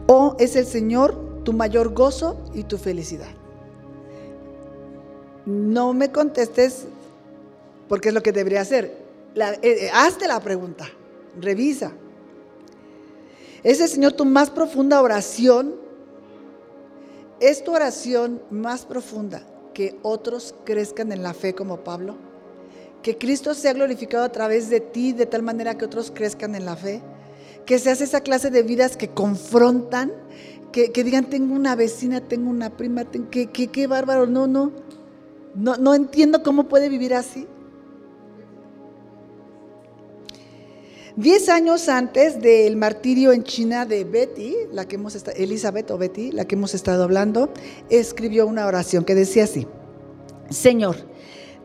O 0.06 0.36
es 0.38 0.56
el 0.56 0.66
Señor 0.66 1.42
tu 1.44 1.52
mayor 1.52 1.94
gozo 1.94 2.36
y 2.54 2.64
tu 2.64 2.76
felicidad. 2.76 3.28
No 5.46 5.94
me 5.94 6.10
contestes 6.10 6.86
porque 7.88 8.08
es 8.08 8.14
lo 8.14 8.22
que 8.22 8.32
debería 8.32 8.60
hacer. 8.60 9.06
Eh, 9.34 9.58
eh, 9.62 9.90
hazte 9.94 10.26
la 10.26 10.40
pregunta, 10.40 10.88
revisa. 11.40 11.92
¿Es 13.62 13.80
el 13.80 13.88
Señor 13.88 14.12
tu 14.12 14.24
más 14.24 14.50
profunda 14.50 15.00
oración? 15.00 15.76
¿Es 17.40 17.62
tu 17.62 17.72
oración 17.72 18.42
más 18.50 18.84
profunda 18.84 19.42
que 19.78 19.96
otros 20.02 20.56
crezcan 20.64 21.12
en 21.12 21.22
la 21.22 21.32
fe 21.32 21.54
como 21.54 21.84
Pablo? 21.84 22.16
Que 23.00 23.16
Cristo 23.16 23.54
sea 23.54 23.74
glorificado 23.74 24.24
a 24.24 24.32
través 24.32 24.70
de 24.70 24.80
ti 24.80 25.12
de 25.12 25.24
tal 25.24 25.44
manera 25.44 25.78
que 25.78 25.84
otros 25.84 26.10
crezcan 26.10 26.56
en 26.56 26.64
la 26.64 26.74
fe. 26.74 27.00
Que 27.64 27.78
seas 27.78 28.00
esa 28.00 28.22
clase 28.22 28.50
de 28.50 28.64
vidas 28.64 28.96
que 28.96 29.06
confrontan, 29.06 30.12
que, 30.72 30.90
digan, 31.04 31.26
tengo 31.26 31.54
una 31.54 31.76
vecina, 31.76 32.20
tengo 32.20 32.50
una 32.50 32.76
prima, 32.76 33.04
que, 33.04 33.46
qué 33.46 33.86
bárbaro, 33.86 34.26
no, 34.26 34.48
no, 34.48 34.72
no, 35.54 35.76
no 35.76 35.94
entiendo 35.94 36.42
cómo 36.42 36.64
puede 36.64 36.88
vivir 36.88 37.14
así. 37.14 37.46
Diez 41.18 41.48
años 41.48 41.88
antes 41.88 42.40
del 42.40 42.76
martirio 42.76 43.32
en 43.32 43.42
China 43.42 43.84
de 43.86 44.04
Betty, 44.04 44.54
la 44.70 44.86
que 44.86 44.94
hemos 44.94 45.16
Elizabeth 45.34 45.90
o 45.90 45.98
Betty, 45.98 46.30
la 46.30 46.44
que 46.44 46.54
hemos 46.54 46.74
estado 46.74 47.02
hablando, 47.02 47.52
escribió 47.90 48.46
una 48.46 48.66
oración 48.66 49.04
que 49.04 49.16
decía 49.16 49.42
así: 49.42 49.66
Señor, 50.48 50.94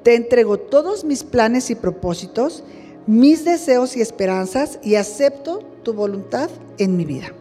te 0.01 0.15
entrego 0.15 0.57
todos 0.57 1.05
mis 1.05 1.23
planes 1.23 1.69
y 1.69 1.75
propósitos, 1.75 2.63
mis 3.05 3.45
deseos 3.45 3.95
y 3.95 4.01
esperanzas 4.01 4.79
y 4.81 4.95
acepto 4.95 5.59
tu 5.83 5.93
voluntad 5.93 6.49
en 6.79 6.97
mi 6.97 7.05
vida. 7.05 7.31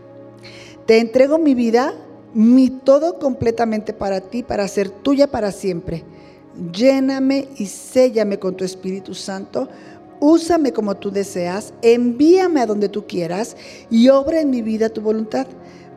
Te 0.85 0.99
entrego 0.99 1.39
mi 1.39 1.55
vida, 1.55 1.95
mi 2.35 2.69
todo 2.69 3.19
completamente 3.19 3.95
para 3.95 4.21
ti, 4.21 4.43
para 4.43 4.69
ser 4.69 4.91
tuya 4.91 5.29
para 5.29 5.51
siempre. 5.51 6.05
Lléname 6.75 7.49
y 7.57 7.65
séllame 7.65 8.39
con 8.39 8.55
tu 8.55 8.65
Espíritu 8.65 9.15
Santo 9.15 9.71
úsame 10.23 10.73
como 10.73 10.95
tú 10.95 11.11
deseas, 11.11 11.75
envíame 11.83 12.61
a 12.61 12.67
donde 12.67 12.89
tú 12.89 13.09
quieras 13.09 13.57
y 13.91 14.09
obra 14.09 14.41
en 14.41 14.51
mi 14.51 14.63
vida 14.63 14.89
tu 14.89 15.01
voluntad, 15.01 15.49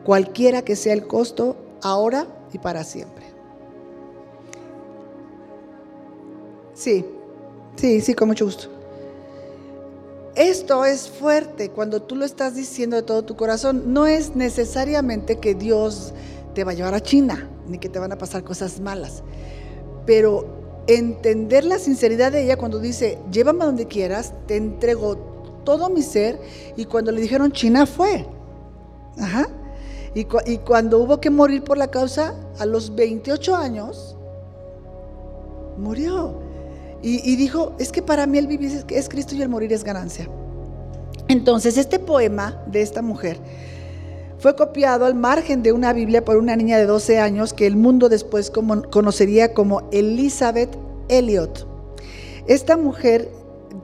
cualquiera 0.04 0.62
que 0.62 0.74
sea 0.74 0.94
el 0.94 1.06
costo, 1.06 1.56
ahora 1.80 2.26
y 2.52 2.58
para 2.58 2.82
siempre. 2.82 3.24
Sí, 6.74 7.06
sí, 7.76 8.00
sí, 8.00 8.14
con 8.14 8.26
mucho 8.26 8.46
gusto. 8.46 8.68
Esto 10.34 10.84
es 10.84 11.08
fuerte 11.08 11.70
cuando 11.70 12.02
tú 12.02 12.16
lo 12.16 12.24
estás 12.24 12.56
diciendo 12.56 12.96
de 12.96 13.02
todo 13.02 13.24
tu 13.24 13.36
corazón. 13.36 13.94
No 13.94 14.06
es 14.06 14.34
necesariamente 14.34 15.38
que 15.38 15.54
Dios 15.54 16.12
te 16.52 16.64
va 16.64 16.72
a 16.72 16.74
llevar 16.74 16.94
a 16.94 17.00
China, 17.00 17.48
ni 17.68 17.78
que 17.78 17.88
te 17.88 18.00
van 18.00 18.10
a 18.10 18.18
pasar 18.18 18.42
cosas 18.42 18.80
malas. 18.80 19.22
Pero 20.04 20.55
entender 20.86 21.64
la 21.64 21.78
sinceridad 21.78 22.32
de 22.32 22.44
ella 22.44 22.56
cuando 22.56 22.78
dice, 22.78 23.18
llévame 23.30 23.64
donde 23.64 23.86
quieras, 23.86 24.32
te 24.46 24.56
entrego 24.56 25.16
todo 25.64 25.90
mi 25.90 26.02
ser. 26.02 26.40
Y 26.76 26.86
cuando 26.86 27.12
le 27.12 27.20
dijeron 27.20 27.52
China 27.52 27.86
fue. 27.86 28.26
Ajá. 29.18 29.48
Y, 30.14 30.24
cuando 30.24 30.98
hubo 30.98 31.20
que 31.20 31.28
morir 31.28 31.62
por 31.62 31.76
la 31.76 31.88
causa, 31.88 32.34
a 32.58 32.64
los 32.64 32.94
28 32.94 33.54
años, 33.54 34.16
murió. 35.76 36.40
Y, 37.02 37.36
dijo, 37.36 37.74
es 37.78 37.92
que 37.92 38.00
para 38.00 38.26
mí 38.26 38.38
el 38.38 38.46
vivir 38.46 38.82
es 38.88 39.08
Cristo 39.10 39.34
y 39.34 39.42
el 39.42 39.50
morir 39.50 39.72
es 39.74 39.84
ganancia. 39.84 40.26
Entonces, 41.28 41.76
este 41.76 41.98
poema 41.98 42.62
de 42.66 42.80
esta 42.80 43.02
mujer 43.02 43.38
fue 44.38 44.54
copiado 44.56 45.06
al 45.06 45.14
margen 45.14 45.62
de 45.62 45.72
una 45.72 45.92
Biblia 45.92 46.24
por 46.24 46.36
una 46.36 46.56
niña 46.56 46.78
de 46.78 46.86
12 46.86 47.18
años 47.18 47.52
que 47.52 47.66
el 47.66 47.76
mundo 47.76 48.08
después 48.08 48.50
conocería 48.50 49.54
como 49.54 49.88
Elizabeth 49.92 50.76
Elliot. 51.08 51.66
Esta 52.46 52.76
mujer 52.76 53.30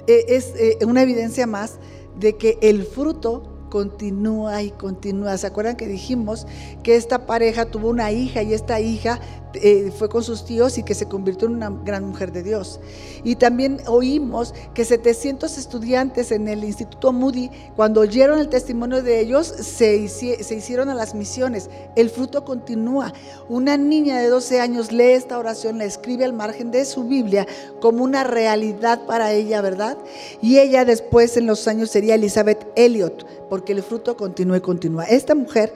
eh, 0.07 0.25
es 0.29 0.55
eh, 0.57 0.79
una 0.85 1.03
evidencia 1.03 1.47
más 1.47 1.79
de 2.19 2.37
que 2.37 2.59
el 2.61 2.85
fruto 2.85 3.53
continúa 3.71 4.63
y 4.63 4.71
continúa. 4.71 5.39
¿Se 5.39 5.47
acuerdan 5.47 5.77
que 5.77 5.87
dijimos 5.87 6.47
que 6.83 6.97
esta 6.97 7.27
pareja 7.27 7.65
tuvo 7.65 7.89
una 7.89 8.13
hija 8.13 8.43
y 8.43 8.53
esta 8.53 8.81
hija 8.81 9.19
eh, 9.55 9.93
fue 9.97 10.09
con 10.09 10.23
sus 10.23 10.45
tíos 10.45 10.79
y 10.79 10.83
que 10.83 10.95
se 10.95 11.07
convirtió 11.07 11.49
en 11.49 11.55
una 11.55 11.71
gran 11.71 12.07
mujer 12.07 12.33
de 12.33 12.43
Dios. 12.43 12.81
Y 13.25 13.37
también 13.37 13.81
oímos 13.87 14.55
que 14.75 14.85
700 14.85 15.59
estudiantes 15.59 16.33
en 16.33 16.49
el 16.49 16.65
Instituto 16.65 17.13
Moody, 17.13 17.51
cuando 17.77 18.01
oyeron 18.01 18.39
el 18.39 18.49
testimonio 18.49 19.03
de 19.03 19.21
ellos, 19.21 19.47
se, 19.47 20.09
se 20.09 20.55
hicieron 20.55 20.89
a 20.89 20.95
las 20.95 21.15
misiones. 21.15 21.71
El 21.97 22.11
fruto 22.11 22.45
continúa. 22.45 23.13
Una 23.49 23.77
niña 23.77 24.19
de 24.19 24.29
12 24.29 24.61
años 24.61 24.93
lee 24.93 25.13
esta 25.13 25.39
oración, 25.39 25.79
la 25.79 25.85
escribe 25.85 26.25
al 26.25 26.33
margen 26.33 26.71
de 26.71 26.85
su 26.85 27.05
Biblia 27.05 27.47
como 27.81 28.05
una 28.05 28.25
realidad 28.25 29.07
para 29.07 29.33
ella, 29.33 29.61
¿verdad? 29.61 29.99
Y 30.41 30.59
ella 30.59 30.85
después 30.85 31.37
en 31.37 31.47
los 31.47 31.69
años 31.69 31.91
sería 31.91 32.15
Elizabeth 32.15 32.67
Elliot, 32.77 33.27
porque 33.49 33.73
el 33.73 33.83
fruto 33.83 34.17
continúa 34.17 34.57
y 34.57 34.61
continúa. 34.61 35.05
Esta 35.05 35.35
mujer 35.35 35.73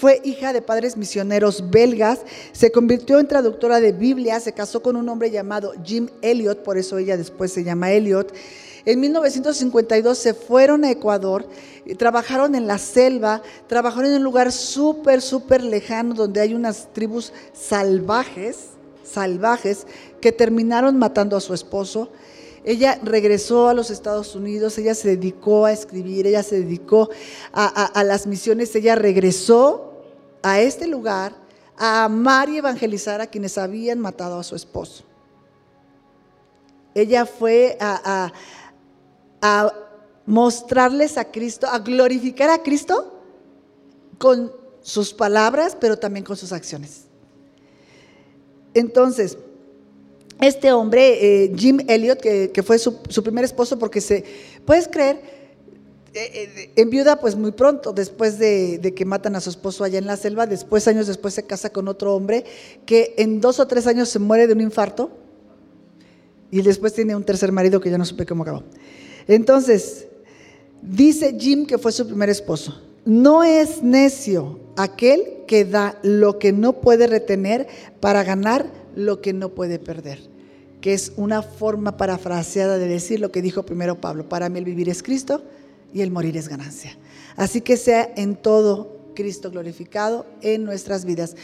fue 0.00 0.22
hija 0.24 0.54
de 0.54 0.62
padres 0.62 0.96
misioneros 0.96 1.68
belgas, 1.68 2.20
se 2.52 2.72
convirtió 2.72 3.18
en 3.18 3.28
traductora 3.28 3.80
de 3.80 3.92
Biblia, 3.92 4.40
se 4.40 4.54
casó 4.54 4.82
con 4.82 4.96
un 4.96 5.06
hombre 5.10 5.30
llamado 5.30 5.74
Jim 5.84 6.08
Elliot, 6.22 6.62
por 6.62 6.78
eso 6.78 6.96
ella 6.96 7.18
después 7.18 7.52
se 7.52 7.64
llama 7.64 7.92
Elliot. 7.92 8.32
En 8.86 8.98
1952 8.98 10.16
se 10.16 10.32
fueron 10.32 10.84
a 10.86 10.90
Ecuador, 10.90 11.46
trabajaron 11.98 12.54
en 12.54 12.66
la 12.66 12.78
selva, 12.78 13.42
trabajaron 13.66 14.10
en 14.10 14.16
un 14.16 14.24
lugar 14.24 14.52
súper, 14.52 15.20
súper 15.20 15.62
lejano 15.62 16.14
donde 16.14 16.40
hay 16.40 16.54
unas 16.54 16.88
tribus 16.94 17.34
salvajes, 17.52 18.56
salvajes, 19.04 19.86
que 20.22 20.32
terminaron 20.32 20.96
matando 20.96 21.36
a 21.36 21.42
su 21.42 21.52
esposo. 21.52 22.08
Ella 22.64 22.98
regresó 23.02 23.68
a 23.68 23.74
los 23.74 23.90
Estados 23.90 24.34
Unidos, 24.34 24.78
ella 24.78 24.94
se 24.94 25.08
dedicó 25.16 25.66
a 25.66 25.72
escribir, 25.72 26.26
ella 26.26 26.42
se 26.42 26.60
dedicó 26.60 27.10
a, 27.52 27.66
a 27.66 28.02
las 28.02 28.26
misiones, 28.26 28.74
ella 28.74 28.94
regresó 28.94 29.89
a 30.42 30.60
este 30.60 30.86
lugar 30.86 31.34
a 31.76 32.04
amar 32.04 32.48
y 32.48 32.58
evangelizar 32.58 33.20
a 33.20 33.26
quienes 33.26 33.56
habían 33.56 33.98
matado 33.98 34.38
a 34.38 34.42
su 34.42 34.54
esposo. 34.54 35.04
Ella 36.94 37.24
fue 37.24 37.78
a, 37.80 38.32
a 39.40 39.72
mostrarles 40.26 41.16
a 41.16 41.24
Cristo, 41.24 41.66
a 41.66 41.78
glorificar 41.78 42.50
a 42.50 42.62
Cristo 42.62 43.20
con 44.18 44.52
sus 44.82 45.12
palabras, 45.12 45.76
pero 45.80 45.98
también 45.98 46.24
con 46.24 46.36
sus 46.36 46.52
acciones. 46.52 47.04
Entonces, 48.74 49.36
este 50.40 50.72
hombre, 50.72 51.44
eh, 51.44 51.52
Jim 51.54 51.80
Elliot, 51.86 52.20
que, 52.20 52.62
fue 52.62 52.78
su, 52.78 53.02
primer 53.22 53.44
esposo, 53.44 53.78
porque 53.78 54.00
se, 54.00 54.24
puedes 54.64 54.88
creer, 54.88 55.39
eh, 56.12 56.30
eh, 56.34 56.72
en 56.74 56.90
viuda 56.90 57.20
pues 57.20 57.36
muy 57.36 57.52
pronto, 57.52 57.92
después 57.92 58.38
de, 58.38 58.78
de, 58.78 58.94
que 58.94 59.04
matan 59.04 59.36
a 59.36 59.40
su 59.40 59.48
esposo 59.48 59.84
allá 59.84 59.98
en 59.98 60.06
la 60.06 60.16
selva, 60.16 60.46
después, 60.46 60.88
años 60.88 61.06
después, 61.06 61.34
se 61.34 61.46
casa 61.46 61.70
con 61.70 61.86
otro 61.86 62.16
hombre 62.16 62.44
que 62.84 63.14
en 63.16 63.40
dos 63.40 63.60
o 63.60 63.68
tres 63.68 63.86
años 63.86 64.08
se 64.08 64.18
muere 64.18 64.48
de 64.48 64.54
un 64.54 64.60
infarto 64.60 65.12
y 66.50 66.62
después 66.62 66.94
tiene 66.94 67.14
un 67.14 67.22
tercer 67.22 67.52
marido 67.52 67.80
que 67.80 67.90
ya 67.90 67.98
no 67.98 68.04
supe 68.04 68.26
cómo 68.26 68.42
acabó. 68.42 68.64
Entonces, 69.28 70.08
dice 70.82 71.36
Jim 71.38 71.64
que 71.64 71.78
fue 71.78 71.92
su 71.92 72.04
primer 72.04 72.28
esposo. 72.28 72.80
No 73.04 73.44
es 73.44 73.80
necio 73.80 74.58
aquel 74.76 75.44
que 75.46 75.64
da 75.64 75.96
lo 76.02 76.40
que 76.40 76.52
no 76.52 76.80
puede 76.80 77.06
retener 77.06 77.68
para 78.00 78.24
ganar 78.24 78.66
lo 78.96 79.20
que 79.20 79.32
no 79.32 79.50
puede 79.50 79.78
perder, 79.78 80.18
que 80.80 80.92
es 80.92 81.12
una 81.16 81.42
forma 81.42 81.96
parafraseada 81.96 82.78
de 82.78 82.88
decir 82.88 83.20
lo 83.20 83.30
que 83.30 83.42
dijo 83.42 83.64
primero 83.64 84.00
Pablo, 84.00 84.28
para 84.28 84.48
mí 84.48 84.58
el 84.58 84.64
vivir 84.64 84.88
es 84.88 85.04
Cristo 85.04 85.42
y 85.92 86.02
el 86.02 86.10
morir 86.10 86.36
es 86.36 86.48
ganancia. 86.48 86.96
Así 87.36 87.60
que 87.60 87.76
sea 87.76 88.12
en 88.16 88.36
todo 88.36 89.00
Cristo 89.14 89.50
glorificado 89.50 90.26
en 90.40 90.64
nuestras 90.64 91.04
vidas. 91.04 91.36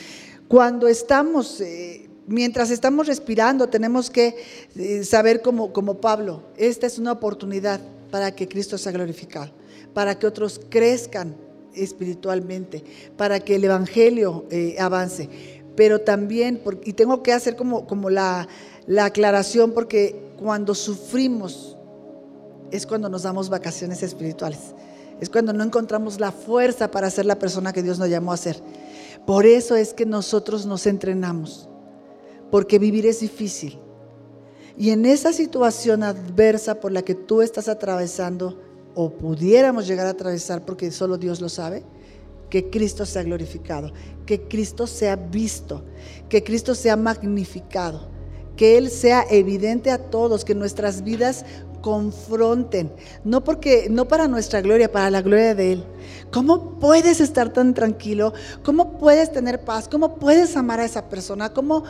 Cuando 0.48 0.88
estamos, 0.88 1.60
eh, 1.60 2.08
mientras 2.26 2.70
estamos 2.70 3.06
respirando, 3.06 3.68
tenemos 3.68 4.10
que 4.10 4.36
eh, 4.76 5.04
saber 5.04 5.42
como, 5.42 5.72
como 5.72 6.00
Pablo, 6.00 6.42
esta 6.56 6.86
es 6.86 6.98
una 6.98 7.12
oportunidad 7.12 7.80
para 8.10 8.34
que 8.34 8.48
Cristo 8.48 8.78
sea 8.78 8.92
glorificado, 8.92 9.50
para 9.92 10.18
que 10.18 10.26
otros 10.26 10.60
crezcan 10.68 11.36
espiritualmente, 11.74 12.82
para 13.16 13.40
que 13.40 13.56
el 13.56 13.64
Evangelio 13.64 14.46
eh, 14.50 14.76
avance. 14.78 15.28
Pero 15.74 16.00
también, 16.00 16.62
y 16.84 16.94
tengo 16.94 17.22
que 17.22 17.32
hacer 17.32 17.56
como, 17.56 17.86
como 17.86 18.08
la, 18.08 18.48
la 18.86 19.06
aclaración, 19.06 19.72
porque 19.72 20.16
cuando 20.38 20.74
sufrimos 20.74 21.75
es 22.70 22.86
cuando 22.86 23.08
nos 23.08 23.22
damos 23.22 23.48
vacaciones 23.48 24.02
espirituales. 24.02 24.74
Es 25.20 25.30
cuando 25.30 25.52
no 25.52 25.64
encontramos 25.64 26.20
la 26.20 26.30
fuerza 26.32 26.90
para 26.90 27.10
ser 27.10 27.26
la 27.26 27.38
persona 27.38 27.72
que 27.72 27.82
Dios 27.82 27.98
nos 27.98 28.08
llamó 28.08 28.32
a 28.32 28.36
ser. 28.36 28.62
Por 29.26 29.46
eso 29.46 29.74
es 29.74 29.94
que 29.94 30.06
nosotros 30.06 30.66
nos 30.66 30.86
entrenamos, 30.86 31.68
porque 32.50 32.78
vivir 32.78 33.06
es 33.06 33.20
difícil. 33.20 33.78
Y 34.76 34.90
en 34.90 35.06
esa 35.06 35.32
situación 35.32 36.02
adversa 36.02 36.80
por 36.80 36.92
la 36.92 37.02
que 37.02 37.14
tú 37.14 37.40
estás 37.40 37.68
atravesando, 37.68 38.60
o 38.94 39.10
pudiéramos 39.10 39.86
llegar 39.86 40.06
a 40.06 40.10
atravesar, 40.10 40.64
porque 40.64 40.90
solo 40.90 41.18
Dios 41.18 41.40
lo 41.40 41.48
sabe, 41.48 41.82
que 42.50 42.70
Cristo 42.70 43.04
sea 43.04 43.22
glorificado, 43.22 43.92
que 44.24 44.42
Cristo 44.42 44.86
sea 44.86 45.16
visto, 45.16 45.82
que 46.28 46.44
Cristo 46.44 46.74
sea 46.74 46.96
magnificado, 46.96 48.08
que 48.56 48.78
Él 48.78 48.90
sea 48.90 49.24
evidente 49.30 49.90
a 49.90 49.98
todos, 49.98 50.44
que 50.44 50.54
nuestras 50.54 51.02
vidas 51.02 51.44
confronten, 51.86 52.90
no 53.22 53.44
porque 53.44 53.86
no 53.88 54.08
para 54.08 54.26
nuestra 54.26 54.60
gloria, 54.60 54.90
para 54.90 55.08
la 55.08 55.22
gloria 55.22 55.54
de 55.54 55.74
él. 55.74 55.84
¿Cómo 56.32 56.80
puedes 56.80 57.20
estar 57.20 57.52
tan 57.52 57.74
tranquilo? 57.74 58.32
¿Cómo 58.64 58.98
puedes 58.98 59.30
tener 59.30 59.60
paz? 59.60 59.86
¿Cómo 59.86 60.16
puedes 60.16 60.56
amar 60.56 60.80
a 60.80 60.84
esa 60.84 61.08
persona? 61.08 61.52
¿Cómo? 61.52 61.84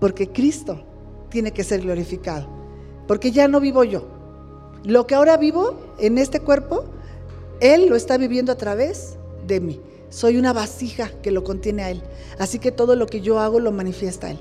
Porque 0.00 0.28
Cristo 0.28 0.84
tiene 1.30 1.50
que 1.50 1.64
ser 1.64 1.80
glorificado. 1.80 2.46
Porque 3.08 3.30
ya 3.32 3.48
no 3.48 3.58
vivo 3.58 3.84
yo, 3.84 4.06
lo 4.84 5.06
que 5.06 5.14
ahora 5.14 5.38
vivo 5.38 5.80
en 5.98 6.18
este 6.18 6.40
cuerpo, 6.40 6.84
Él 7.60 7.88
lo 7.88 7.96
está 7.96 8.18
viviendo 8.18 8.52
a 8.52 8.56
través 8.56 9.16
de 9.46 9.60
mí. 9.60 9.80
Soy 10.10 10.36
una 10.36 10.52
vasija 10.52 11.08
que 11.22 11.30
lo 11.30 11.42
contiene 11.42 11.84
a 11.84 11.90
Él. 11.90 12.02
Así 12.38 12.58
que 12.58 12.70
todo 12.70 12.96
lo 12.96 13.06
que 13.06 13.22
yo 13.22 13.40
hago 13.40 13.60
lo 13.60 13.72
manifiesta 13.72 14.26
a 14.26 14.32
Él. 14.32 14.40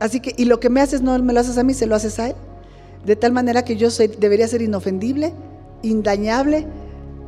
Así 0.00 0.18
que, 0.18 0.34
y 0.36 0.46
lo 0.46 0.58
que 0.58 0.70
me 0.70 0.80
haces 0.80 1.02
no 1.02 1.16
me 1.20 1.32
lo 1.32 1.38
haces 1.38 1.56
a 1.56 1.62
mí, 1.62 1.72
se 1.72 1.86
lo 1.86 1.94
haces 1.94 2.18
a 2.18 2.30
Él. 2.30 2.36
De 3.04 3.16
tal 3.16 3.32
manera 3.32 3.64
que 3.64 3.76
yo 3.76 3.88
debería 4.18 4.46
ser 4.48 4.62
inofendible, 4.62 5.34
indañable, 5.82 6.66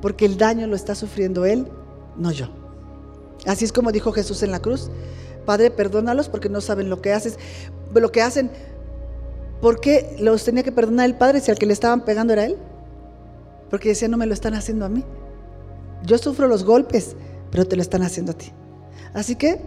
porque 0.01 0.27
el 0.27 0.37
daño 0.37 0.67
lo 0.67 0.77
está 0.77 0.95
sufriendo 0.95 1.45
Él, 1.45 1.67
no 2.17 2.31
yo. 2.31 2.49
Así 3.47 3.65
es 3.65 3.73
como 3.73 3.93
dijo 3.93 4.13
Jesús 4.13 4.43
en 4.43 4.53
la 4.53 4.61
cruz. 4.61 4.91
Padre, 5.45 5.71
perdónalos 5.71 6.29
porque 6.29 6.49
no 6.49 6.61
saben 6.61 6.89
lo 6.89 7.03
que 7.03 7.13
haces, 7.13 7.39
lo 7.93 8.13
que 8.13 8.23
hacen 8.23 8.51
¿Por 9.65 9.81
qué 9.81 10.17
los 10.21 10.45
tenía 10.45 10.63
que 10.63 10.73
perdonar 10.73 11.07
el 11.07 11.15
padre 11.17 11.41
si 11.41 11.51
al 11.51 11.59
que 11.59 11.65
le 11.65 11.73
estaban 11.73 12.05
pegando 12.05 12.35
era 12.35 12.45
él? 12.45 12.59
Porque 13.71 13.89
decía, 13.89 14.09
no 14.09 14.19
me 14.19 14.27
lo 14.27 14.35
están 14.35 14.53
haciendo 14.53 14.85
a 14.85 14.91
mí. 14.91 15.03
Yo 16.05 16.19
sufro 16.19 16.49
los 16.49 16.65
golpes, 16.65 17.17
pero 17.51 17.67
te 17.67 17.75
lo 17.75 17.81
están 17.81 18.03
haciendo 18.03 18.33
a 18.33 18.35
ti. 18.35 18.53
Así 19.15 19.37
que 19.37 19.63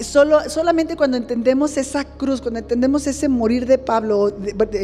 solo, 0.00 0.48
solamente 0.48 0.96
cuando 0.96 1.16
entendemos 1.16 1.76
esa 1.76 2.04
cruz, 2.04 2.40
cuando 2.40 2.60
entendemos 2.60 3.06
ese 3.06 3.28
morir 3.28 3.66
de 3.66 3.78
Pablo, 3.78 4.34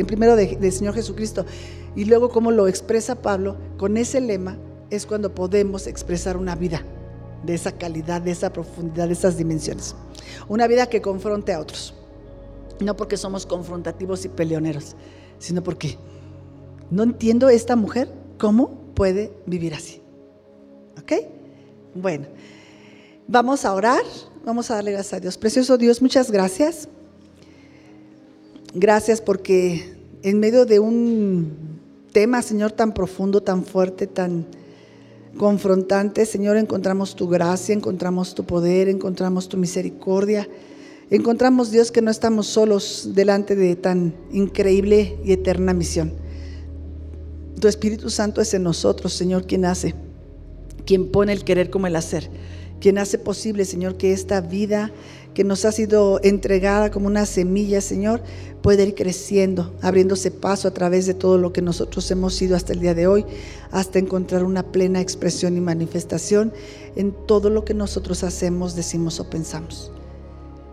primero 0.07 0.37
del 0.37 0.73
Señor 0.73 0.95
Jesucristo, 0.95 1.45
y 1.95 2.05
luego 2.05 2.29
cómo 2.29 2.51
lo 2.51 2.69
expresa 2.69 3.15
Pablo, 3.15 3.57
con 3.79 3.97
ese 3.97 4.21
lema 4.21 4.59
es 4.91 5.07
cuando 5.07 5.35
podemos 5.35 5.87
expresar 5.87 6.37
una 6.37 6.55
vida 6.55 6.83
de 7.45 7.55
esa 7.55 7.73
calidad, 7.73 8.21
de 8.21 8.33
esa 8.33 8.53
profundidad, 8.53 9.07
de 9.07 9.15
esas 9.15 9.37
dimensiones. 9.37 9.95
Una 10.49 10.67
vida 10.67 10.87
que 10.89 11.01
confronte 11.01 11.53
a 11.53 11.61
otros. 11.61 11.95
No 12.81 12.97
porque 12.97 13.17
somos 13.17 13.47
confrontativos 13.47 14.25
y 14.25 14.29
peleoneros, 14.29 14.97
sino 15.39 15.63
porque 15.63 15.97
no 16.91 17.03
entiendo 17.03 17.49
esta 17.49 17.77
mujer 17.77 18.13
cómo 18.39 18.71
puede 18.95 19.33
vivir 19.47 19.75
así. 19.75 20.03
¿Ok? 21.01 21.13
Bueno, 21.95 22.27
vamos 23.29 23.64
a 23.64 23.74
orar, 23.74 24.03
vamos 24.45 24.70
a 24.70 24.74
darle 24.77 24.93
gracias 24.93 25.14
a 25.14 25.20
Dios. 25.20 25.39
Precioso 25.39 25.79
Dios, 25.79 26.03
muchas 26.03 26.31
gracias. 26.31 26.89
Gracias 28.74 29.20
porque 29.20 29.97
en 30.22 30.41
medio 30.41 30.66
de 30.66 30.79
un 30.79 31.53
tema, 32.12 32.43
Señor, 32.43 32.72
tan 32.72 32.93
profundo, 32.93 33.43
tan 33.43 33.64
fuerte, 33.64 34.07
tan 34.07 34.47
confrontante, 35.37 36.27
Señor, 36.27 36.57
encontramos 36.57 37.14
tu 37.14 37.29
gracia, 37.29 37.74
encontramos 37.74 38.35
tu 38.35 38.45
poder, 38.45 38.89
encontramos 38.89 39.49
tu 39.49 39.57
misericordia 39.57 40.49
encontramos, 41.11 41.70
Dios, 41.70 41.93
que 41.93 42.03
no 42.03 42.11
estamos 42.11 42.47
solos 42.47 43.11
delante 43.14 43.55
de 43.55 43.77
tan 43.77 44.14
increíble 44.33 45.18
y 45.24 45.33
eterna 45.33 45.72
misión. 45.72 46.12
Tu 47.61 47.68
Espíritu 47.68 48.11
Santo 48.11 48.41
es 48.41 48.53
en 48.55 48.62
nosotros, 48.62 49.12
Señor, 49.12 49.47
quien 49.47 49.64
hace, 49.64 49.95
quien 50.85 51.11
pone 51.11 51.33
el 51.33 51.45
querer 51.45 51.70
como 51.70 51.87
el 51.87 51.97
hacer, 51.97 52.29
quien 52.81 52.99
hace 52.99 53.18
posible, 53.18 53.64
Señor, 53.64 53.97
que 53.97 54.12
esta 54.12 54.41
vida 54.41 54.93
que 55.35 55.45
nos 55.45 55.66
ha 55.66 55.72
sido 55.72 56.18
entregada 56.22 56.91
como 56.91 57.09
una 57.09 57.27
semilla, 57.27 57.83
Señor, 57.83 58.22
pueda 58.62 58.83
ir 58.83 58.95
creciendo, 58.95 59.74
abriéndose 59.83 60.31
paso 60.31 60.66
a 60.66 60.70
través 60.70 61.05
de 61.05 61.12
todo 61.12 61.37
lo 61.37 61.53
que 61.53 61.61
nosotros 61.61 62.11
hemos 62.11 62.35
sido 62.35 62.57
hasta 62.57 62.72
el 62.72 62.81
día 62.81 62.95
de 62.95 63.07
hoy, 63.07 63.27
hasta 63.70 63.99
encontrar 63.99 64.45
una 64.45 64.72
plena 64.72 65.01
expresión 65.01 65.57
y 65.57 65.61
manifestación 65.61 66.55
en 66.97 67.12
todo 67.27 67.51
lo 67.51 67.66
que 67.66 67.74
nosotros 67.74 68.24
hacemos, 68.24 68.74
decimos 68.74 69.20
o 69.20 69.29
pensamos. 69.29 69.93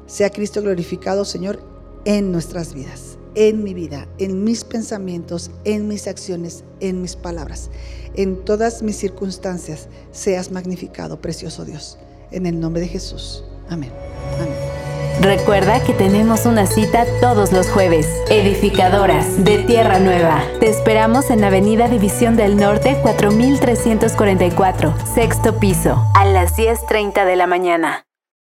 Sea 0.08 0.30
Cristo 0.30 0.62
glorificado, 0.62 1.26
Señor, 1.26 1.60
en 2.06 2.32
nuestras 2.32 2.74
vidas, 2.74 3.18
en 3.36 3.64
mi 3.64 3.74
vida, 3.74 4.08
en 4.18 4.44
mis 4.44 4.64
pensamientos, 4.64 5.52
en 5.64 5.88
mis 5.88 6.08
acciones, 6.08 6.64
en 6.80 7.02
mis 7.02 7.16
palabras. 7.16 7.70
En 8.16 8.44
todas 8.46 8.84
mis 8.84 8.98
circunstancias, 8.98 9.88
seas 10.12 10.52
magnificado, 10.52 11.20
precioso 11.22 11.66
Dios. 11.66 11.98
En 12.32 12.46
el 12.46 12.60
nombre 12.60 12.82
de 12.82 12.88
Jesús. 12.88 13.44
Amén. 13.70 13.92
Amén. 14.40 14.74
Recuerda 15.22 15.84
que 15.84 15.94
tenemos 15.94 16.46
una 16.46 16.66
cita 16.66 17.06
todos 17.22 17.52
los 17.52 17.70
jueves. 17.70 18.08
Edificadoras 18.30 19.44
de 19.44 19.60
Tierra 19.60 20.00
Nueva. 20.00 20.44
Te 20.60 20.70
esperamos 20.70 21.30
en 21.30 21.44
Avenida 21.44 21.88
División 21.88 22.36
del 22.36 22.58
Norte 22.58 22.98
4344, 23.02 24.94
sexto 25.14 25.60
piso, 25.60 26.04
a 26.16 26.26
las 26.26 26.58
10.30 26.58 27.26
de 27.26 27.36
la 27.36 27.48
mañana. 27.48 28.06